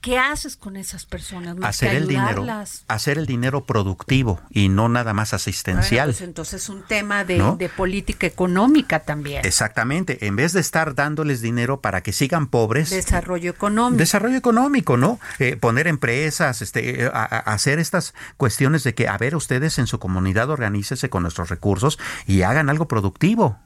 ¿Qué 0.01 0.17
haces 0.17 0.55
con 0.55 0.77
esas 0.77 1.05
personas? 1.05 1.27
hacer 1.63 1.95
el 1.95 2.07
dinero, 2.07 2.45
hacer 2.87 3.17
el 3.17 3.25
dinero 3.25 3.65
productivo 3.65 4.39
y 4.49 4.69
no 4.69 4.89
nada 4.89 5.13
más 5.13 5.33
asistencial. 5.33 6.09
pues 6.09 6.21
entonces 6.21 6.69
un 6.69 6.83
tema 6.83 7.23
de, 7.23 7.69
política 7.75 8.27
económica 8.27 8.99
también. 9.01 9.45
Exactamente, 9.45 10.25
en 10.27 10.35
vez 10.35 10.53
de 10.53 10.61
estar 10.61 10.95
dándoles 10.95 11.41
dinero 11.41 11.81
para 11.81 12.01
que 12.01 12.13
sigan 12.13 12.47
pobres. 12.47 12.89
Desarrollo 12.89 13.51
económico. 13.51 13.97
Desarrollo 13.97 14.37
económico, 14.37 14.97
¿no? 14.97 15.19
Eh, 15.39 15.57
poner 15.57 15.87
empresas, 15.87 16.61
este, 16.61 17.03
eh, 17.05 17.11
hacer 17.13 17.79
estas 17.79 18.13
cuestiones 18.37 18.83
de 18.83 18.93
que 18.93 19.06
a 19.07 19.17
ver, 19.17 19.35
ustedes 19.35 19.77
en 19.79 19.87
su 19.87 19.99
comunidad 19.99 20.49
organícese 20.49 21.09
con 21.09 21.23
nuestros 21.23 21.49
recursos 21.49 21.99
y 22.25 22.41
hagan 22.41 22.69
algo 22.69 22.87
productivo. 22.87 23.57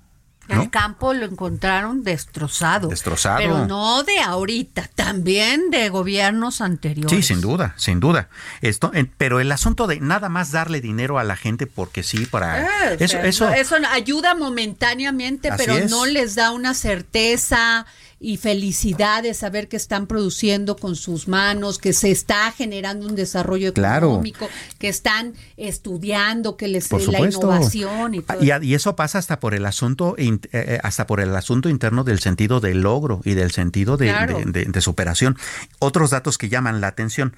El 0.49 0.69
campo 0.69 1.13
lo 1.13 1.25
encontraron 1.25 2.03
destrozado. 2.03 2.89
Destrozado. 2.89 3.37
Pero 3.37 3.65
no 3.67 4.03
de 4.03 4.19
ahorita, 4.19 4.89
también 4.95 5.69
de 5.69 5.89
gobiernos 5.89 6.61
anteriores. 6.61 7.11
Sí, 7.11 7.23
sin 7.23 7.41
duda, 7.41 7.73
sin 7.77 7.99
duda. 7.99 8.27
Esto, 8.61 8.91
pero 9.17 9.39
el 9.39 9.51
asunto 9.51 9.87
de 9.87 9.99
nada 9.99 10.29
más 10.29 10.51
darle 10.51 10.81
dinero 10.81 11.19
a 11.19 11.23
la 11.23 11.37
gente 11.37 11.67
porque 11.67 12.03
sí, 12.03 12.25
para... 12.25 12.63
Eh, 12.63 12.97
eso, 12.99 13.19
eso, 13.19 13.49
eso, 13.49 13.75
ayuda 13.91 14.35
momentáneamente, 14.35 15.51
pero 15.57 15.75
no 15.87 16.05
les 16.05 16.35
da 16.35 16.51
una 16.51 16.73
certeza 16.73 17.85
y 18.23 18.37
felicidad 18.37 19.23
de 19.23 19.33
saber 19.33 19.67
que 19.67 19.77
están 19.77 20.05
produciendo 20.05 20.75
con 20.75 20.95
sus 20.95 21.27
manos, 21.27 21.79
que 21.79 21.91
se 21.91 22.11
está 22.11 22.51
generando 22.51 23.07
un 23.07 23.15
desarrollo 23.15 23.69
económico, 23.69 24.47
que 24.77 24.89
están 24.89 25.33
estudiando, 25.57 26.55
que 26.55 26.67
les 26.67 26.91
la 26.91 27.19
innovación 27.19 28.13
y 28.13 28.21
todo. 28.21 28.37
Y, 28.61 28.75
eso 28.75 28.95
pasa 28.95 29.17
hasta 29.17 29.39
por 29.39 29.55
el 29.55 29.65
asunto 29.65 30.13
eh, 30.19 30.37
eh, 30.51 30.79
hasta 30.83 31.07
por 31.07 31.19
el 31.19 31.35
asunto 31.35 31.67
interno 31.67 32.03
del 32.03 32.19
sentido 32.19 32.59
del 32.59 32.81
logro 32.81 33.21
y 33.25 33.33
del 33.33 33.51
sentido 33.51 33.97
de, 33.97 34.13
de 34.45 34.81
superación. 34.81 35.35
Otros 35.79 36.11
datos 36.11 36.37
que 36.37 36.47
llaman 36.47 36.79
la 36.79 36.87
atención. 36.87 37.35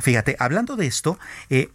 Fíjate, 0.00 0.36
hablando 0.38 0.76
de 0.76 0.86
esto, 0.86 1.18
eh, 1.50 1.70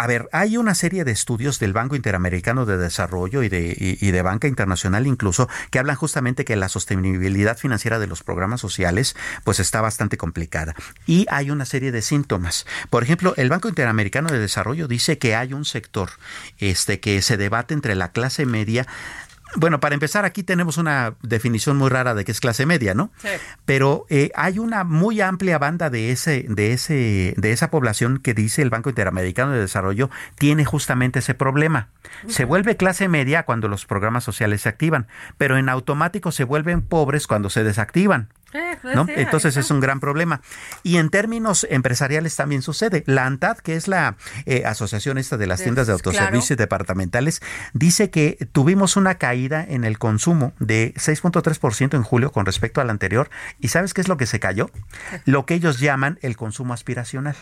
a 0.00 0.06
ver, 0.06 0.30
hay 0.32 0.56
una 0.56 0.74
serie 0.74 1.04
de 1.04 1.12
estudios 1.12 1.58
del 1.58 1.74
Banco 1.74 1.94
Interamericano 1.94 2.64
de 2.64 2.78
Desarrollo 2.78 3.42
y 3.42 3.50
de, 3.50 4.22
Banca 4.22 4.48
Internacional 4.48 5.06
incluso 5.06 5.46
que 5.70 5.78
hablan 5.78 5.94
justamente 5.94 6.46
que 6.46 6.56
la 6.56 6.70
sostenibilidad 6.70 7.58
financiera 7.58 7.98
de 7.98 8.06
los 8.06 8.22
programas 8.22 8.62
sociales 8.62 9.14
pues 9.44 9.60
está 9.60 9.82
bastante 9.82 10.16
complicada. 10.16 10.74
Y 11.06 11.26
hay 11.28 11.50
una 11.50 11.66
serie 11.66 11.92
de 11.92 12.00
síntomas. 12.00 12.64
Por 12.88 13.02
ejemplo, 13.02 13.34
el 13.36 13.50
Banco 13.50 13.68
Interamericano 13.68 14.30
de 14.30 14.38
Desarrollo 14.38 14.88
dice 14.88 15.18
que 15.18 15.34
hay 15.36 15.52
un 15.52 15.66
sector 15.66 16.12
este, 16.56 16.98
que 16.98 17.20
se 17.20 17.36
debate 17.36 17.74
entre 17.74 17.94
la 17.94 18.10
clase 18.10 18.46
media 18.46 18.86
bueno, 19.56 19.80
para 19.80 19.94
empezar, 19.94 20.24
aquí 20.24 20.42
tenemos 20.42 20.76
una 20.76 21.14
definición 21.22 21.76
muy 21.76 21.88
rara 21.88 22.14
de 22.14 22.24
qué 22.24 22.32
es 22.32 22.40
clase 22.40 22.66
media, 22.66 22.94
¿no? 22.94 23.10
Sí. 23.18 23.28
Pero 23.64 24.06
eh, 24.08 24.30
hay 24.34 24.58
una 24.58 24.84
muy 24.84 25.20
amplia 25.20 25.58
banda 25.58 25.90
de 25.90 26.12
ese, 26.12 26.46
de 26.48 26.72
ese, 26.72 27.34
de 27.36 27.52
esa 27.52 27.70
población 27.70 28.18
que 28.18 28.34
dice 28.34 28.62
el 28.62 28.70
Banco 28.70 28.90
Interamericano 28.90 29.52
de 29.52 29.60
Desarrollo 29.60 30.10
tiene 30.36 30.64
justamente 30.64 31.18
ese 31.18 31.34
problema. 31.34 31.88
Se 32.26 32.44
vuelve 32.44 32.76
clase 32.76 33.08
media 33.08 33.44
cuando 33.44 33.68
los 33.68 33.86
programas 33.86 34.24
sociales 34.24 34.62
se 34.62 34.68
activan, 34.68 35.06
pero 35.38 35.56
en 35.56 35.68
automático 35.68 36.32
se 36.32 36.44
vuelven 36.44 36.82
pobres 36.82 37.26
cuando 37.26 37.50
se 37.50 37.64
desactivan. 37.64 38.28
Eh, 38.52 38.76
pues 38.82 38.96
¿no? 38.96 39.06
Entonces 39.08 39.56
es 39.56 39.70
un 39.70 39.80
gran 39.80 40.00
problema. 40.00 40.40
Y 40.82 40.96
en 40.96 41.10
términos 41.10 41.66
empresariales 41.70 42.34
también 42.36 42.62
sucede. 42.62 43.04
La 43.06 43.26
ANTAD, 43.26 43.58
que 43.58 43.76
es 43.76 43.88
la 43.88 44.16
eh, 44.46 44.64
asociación 44.64 45.18
esta 45.18 45.36
de 45.36 45.46
las 45.46 45.62
tiendas 45.62 45.86
de 45.86 45.92
autoservicios 45.92 46.58
departamentales, 46.58 47.42
dice 47.72 48.10
que 48.10 48.48
tuvimos 48.52 48.96
una 48.96 49.16
caída 49.16 49.64
en 49.66 49.84
el 49.84 49.98
consumo 49.98 50.52
de 50.58 50.94
6.3% 50.96 51.94
en 51.94 52.02
julio 52.02 52.32
con 52.32 52.46
respecto 52.46 52.80
al 52.80 52.90
anterior. 52.90 53.30
¿Y 53.60 53.68
sabes 53.68 53.94
qué 53.94 54.00
es 54.00 54.08
lo 54.08 54.16
que 54.16 54.26
se 54.26 54.40
cayó? 54.40 54.70
Lo 55.24 55.46
que 55.46 55.54
ellos 55.54 55.78
llaman 55.78 56.18
el 56.22 56.36
consumo 56.36 56.74
aspiracional. 56.74 57.36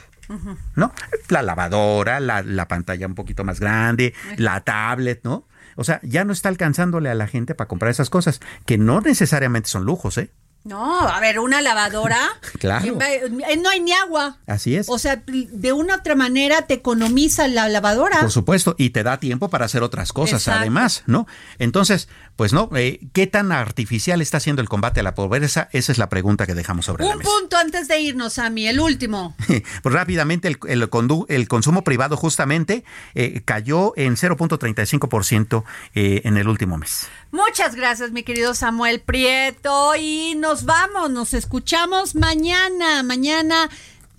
¿No? 0.76 0.92
La 1.28 1.40
lavadora, 1.40 2.20
la, 2.20 2.42
la 2.42 2.68
pantalla 2.68 3.06
un 3.06 3.14
poquito 3.14 3.44
más 3.44 3.60
grande, 3.60 4.14
la 4.36 4.60
tablet, 4.60 5.20
¿no? 5.24 5.46
O 5.76 5.84
sea, 5.84 6.00
ya 6.02 6.24
no 6.24 6.32
está 6.32 6.48
alcanzándole 6.48 7.08
a 7.08 7.14
la 7.14 7.28
gente 7.28 7.54
para 7.54 7.68
comprar 7.68 7.90
esas 7.90 8.10
cosas, 8.10 8.40
que 8.66 8.78
no 8.78 9.00
necesariamente 9.00 9.68
son 9.68 9.84
lujos, 9.84 10.18
¿eh? 10.18 10.30
No, 10.68 11.00
a 11.00 11.18
ver, 11.20 11.38
una 11.38 11.62
lavadora. 11.62 12.18
claro. 12.58 12.98
Eh, 13.00 13.58
no 13.58 13.70
hay 13.70 13.80
ni 13.80 13.92
agua. 13.92 14.36
Así 14.46 14.76
es. 14.76 14.86
O 14.90 14.98
sea, 14.98 15.22
de 15.26 15.72
una 15.72 15.96
otra 15.96 16.14
manera 16.14 16.62
te 16.62 16.74
economiza 16.74 17.48
la 17.48 17.68
lavadora. 17.70 18.20
Por 18.20 18.30
supuesto, 18.30 18.74
y 18.76 18.90
te 18.90 19.02
da 19.02 19.18
tiempo 19.18 19.48
para 19.48 19.64
hacer 19.64 19.82
otras 19.82 20.12
cosas 20.12 20.46
además, 20.48 21.04
¿no? 21.06 21.26
Entonces, 21.58 22.08
pues 22.38 22.52
no, 22.52 22.70
eh, 22.76 23.00
¿qué 23.12 23.26
tan 23.26 23.50
artificial 23.50 24.22
está 24.22 24.38
siendo 24.38 24.62
el 24.62 24.68
combate 24.68 25.00
a 25.00 25.02
la 25.02 25.16
pobreza? 25.16 25.68
Esa 25.72 25.90
es 25.90 25.98
la 25.98 26.08
pregunta 26.08 26.46
que 26.46 26.54
dejamos 26.54 26.86
sobre 26.86 27.02
Un 27.02 27.10
la 27.10 27.16
mesa. 27.16 27.28
Un 27.28 27.40
punto 27.40 27.56
antes 27.56 27.88
de 27.88 27.98
irnos, 27.98 28.38
a 28.38 28.48
mí, 28.48 28.68
el 28.68 28.78
último. 28.78 29.34
pues 29.82 29.92
rápidamente, 29.92 30.46
el, 30.46 30.58
el, 30.68 31.48
consumo 31.48 31.82
privado 31.82 32.16
justamente 32.16 32.84
eh, 33.16 33.42
cayó 33.44 33.92
en 33.96 34.14
0.35% 34.14 35.64
en 35.94 36.36
el 36.36 36.46
último 36.46 36.78
mes. 36.78 37.08
Muchas 37.32 37.74
gracias, 37.74 38.12
mi 38.12 38.22
querido 38.22 38.54
Samuel 38.54 39.00
Prieto. 39.00 39.96
Y 39.96 40.36
nos 40.36 40.64
vamos, 40.64 41.10
nos 41.10 41.34
escuchamos 41.34 42.14
mañana. 42.14 43.02
Mañana. 43.02 43.68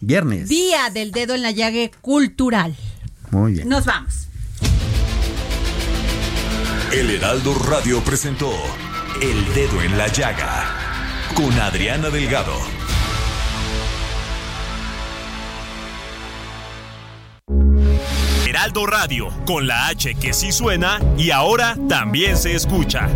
Viernes. 0.02 0.50
Día 0.50 0.90
del 0.90 1.14
dedo 1.14 1.36
en 1.36 1.42
la 1.42 1.52
llague 1.52 1.90
cultural. 2.02 2.76
Muy 3.32 3.54
bien. 3.54 3.70
Nos 3.70 3.86
vamos. 3.86 4.29
El 6.92 7.12
Heraldo 7.12 7.54
Radio 7.54 8.04
presentó 8.04 8.52
El 9.22 9.54
Dedo 9.54 9.80
en 9.84 9.96
la 9.96 10.08
Llaga 10.08 10.66
con 11.36 11.54
Adriana 11.60 12.10
Delgado. 12.10 12.56
Heraldo 18.48 18.88
Radio, 18.88 19.30
con 19.46 19.68
la 19.68 19.90
H 19.90 20.16
que 20.16 20.34
sí 20.34 20.52
suena 20.52 21.00
y 21.16 21.30
ahora 21.30 21.78
también 21.88 22.36
se 22.36 22.56
escucha. 22.56 23.08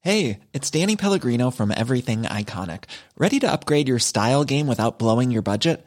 Hey, 0.00 0.40
it's 0.52 0.68
Danny 0.70 0.96
Pellegrino 0.96 1.52
from 1.52 1.70
Everything 1.70 2.22
Iconic. 2.22 2.84
Ready 3.16 3.38
to 3.38 3.52
upgrade 3.52 3.86
your 3.86 4.00
style 4.00 4.42
game 4.42 4.66
without 4.66 4.98
blowing 4.98 5.30
your 5.30 5.42
budget? 5.42 5.86